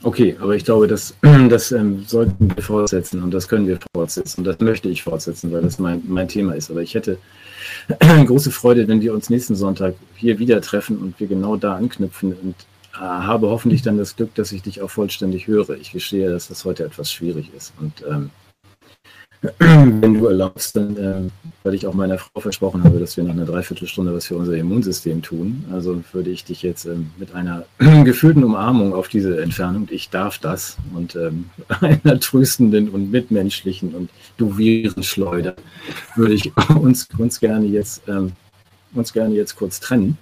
Okay, 0.03 0.37
aber 0.39 0.55
ich 0.55 0.65
glaube, 0.65 0.87
das, 0.87 1.15
das 1.49 1.71
ähm, 1.71 2.03
sollten 2.05 2.55
wir 2.55 2.61
fortsetzen 2.61 3.23
und 3.23 3.31
das 3.31 3.47
können 3.47 3.65
wir 3.65 3.79
fortsetzen 3.95 4.41
und 4.41 4.45
das 4.45 4.59
möchte 4.59 4.89
ich 4.89 5.01
fortsetzen, 5.01 5.51
weil 5.51 5.63
das 5.63 5.79
mein, 5.79 6.03
mein 6.07 6.27
Thema 6.27 6.53
ist. 6.53 6.69
Aber 6.69 6.83
ich 6.83 6.93
hätte 6.93 7.17
große 7.99 8.51
Freude, 8.51 8.87
wenn 8.87 9.01
wir 9.01 9.15
uns 9.15 9.31
nächsten 9.31 9.55
Sonntag 9.55 9.95
hier 10.15 10.37
wieder 10.37 10.61
treffen 10.61 10.99
und 10.99 11.19
wir 11.19 11.27
genau 11.27 11.55
da 11.55 11.75
anknüpfen 11.75 12.33
und 12.33 12.55
habe 12.93 13.49
hoffentlich 13.49 13.81
dann 13.81 13.97
das 13.97 14.15
Glück, 14.15 14.35
dass 14.35 14.51
ich 14.51 14.61
dich 14.61 14.81
auch 14.81 14.89
vollständig 14.89 15.47
höre. 15.47 15.71
Ich 15.71 15.91
gestehe, 15.91 16.29
dass 16.29 16.47
das 16.47 16.65
heute 16.65 16.83
etwas 16.83 17.11
schwierig 17.11 17.51
ist. 17.55 17.73
Und 17.79 18.03
ähm, 18.09 18.29
wenn 19.57 20.13
du 20.13 20.27
erlaubst, 20.27 20.75
dann, 20.75 20.97
äh, 20.97 21.29
weil 21.63 21.73
ich 21.73 21.87
auch 21.87 21.95
meiner 21.95 22.19
Frau 22.19 22.41
versprochen 22.41 22.83
habe, 22.83 22.99
dass 22.99 23.17
wir 23.17 23.23
nach 23.23 23.33
einer 23.33 23.45
Dreiviertelstunde 23.45 24.13
was 24.13 24.27
für 24.27 24.35
unser 24.35 24.55
Immunsystem 24.55 25.23
tun, 25.23 25.65
also 25.71 26.03
würde 26.11 26.29
ich 26.29 26.43
dich 26.43 26.61
jetzt 26.61 26.85
ähm, 26.85 27.09
mit 27.17 27.33
einer 27.33 27.65
gefühlten 28.03 28.43
Umarmung 28.43 28.93
auf 28.93 29.07
diese 29.07 29.41
Entfernung, 29.41 29.87
ich 29.89 30.11
darf 30.11 30.37
das, 30.37 30.77
und 30.93 31.15
ähm, 31.15 31.49
einer 31.81 32.19
tröstenden 32.19 32.89
und 32.89 33.09
mitmenschlichen 33.09 33.95
und 33.95 34.11
du 34.37 34.59
Virenschleuder, 34.59 35.55
würde 36.15 36.33
ich 36.35 36.51
uns, 36.75 37.07
uns 37.17 37.39
gerne 37.39 37.65
jetzt 37.65 38.03
ähm, 38.07 38.33
uns 38.93 39.13
gerne 39.13 39.33
jetzt 39.33 39.55
kurz 39.55 39.79
trennen 39.79 40.17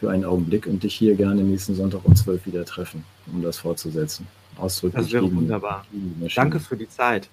für 0.00 0.10
einen 0.10 0.24
Augenblick 0.24 0.66
und 0.66 0.82
dich 0.82 0.94
hier 0.94 1.14
gerne 1.14 1.42
nächsten 1.42 1.74
Sonntag 1.74 2.00
um 2.04 2.16
zwölf 2.16 2.46
wieder 2.46 2.64
treffen, 2.64 3.04
um 3.32 3.42
das 3.42 3.58
fortzusetzen. 3.58 4.26
Ausdrücklich. 4.56 5.04
Das 5.04 5.12
wäre 5.12 5.32
wunderbar. 5.32 5.84
Danke 6.34 6.58
für 6.58 6.76
die 6.76 6.88
Zeit. 6.88 7.28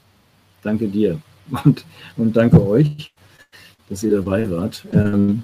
Danke 0.61 0.87
dir 0.87 1.19
und, 1.63 1.85
und 2.17 2.35
danke 2.35 2.61
euch, 2.65 3.13
dass 3.89 4.03
ihr 4.03 4.11
dabei 4.11 4.49
wart. 4.51 4.85
Ähm, 4.91 5.43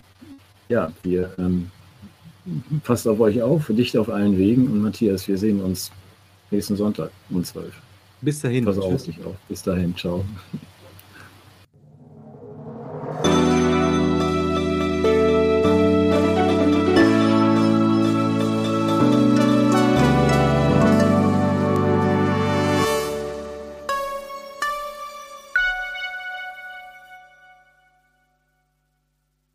ja, 0.68 0.92
wir 1.04 1.34
ähm, 1.38 1.72
passt 2.84 3.08
auf 3.08 3.20
euch 3.22 3.42
auf, 3.42 3.68
dicht 3.70 3.96
auf 3.96 4.10
allen 4.10 4.38
Wegen 4.38 4.68
und 4.68 4.82
Matthias, 4.82 5.28
wir 5.28 5.38
sehen 5.38 5.62
uns 5.62 5.92
nächsten 6.52 6.76
Sonntag 6.76 7.10
um 7.30 7.44
12. 7.44 7.74
Bis 8.22 8.40
dahin. 8.42 8.66
Pass 8.66 8.78
auf 8.78 9.04
dich 9.04 9.24
auf. 9.26 9.36
Bis 9.48 9.64
dahin. 9.64 9.96
Ciao. 9.96 10.24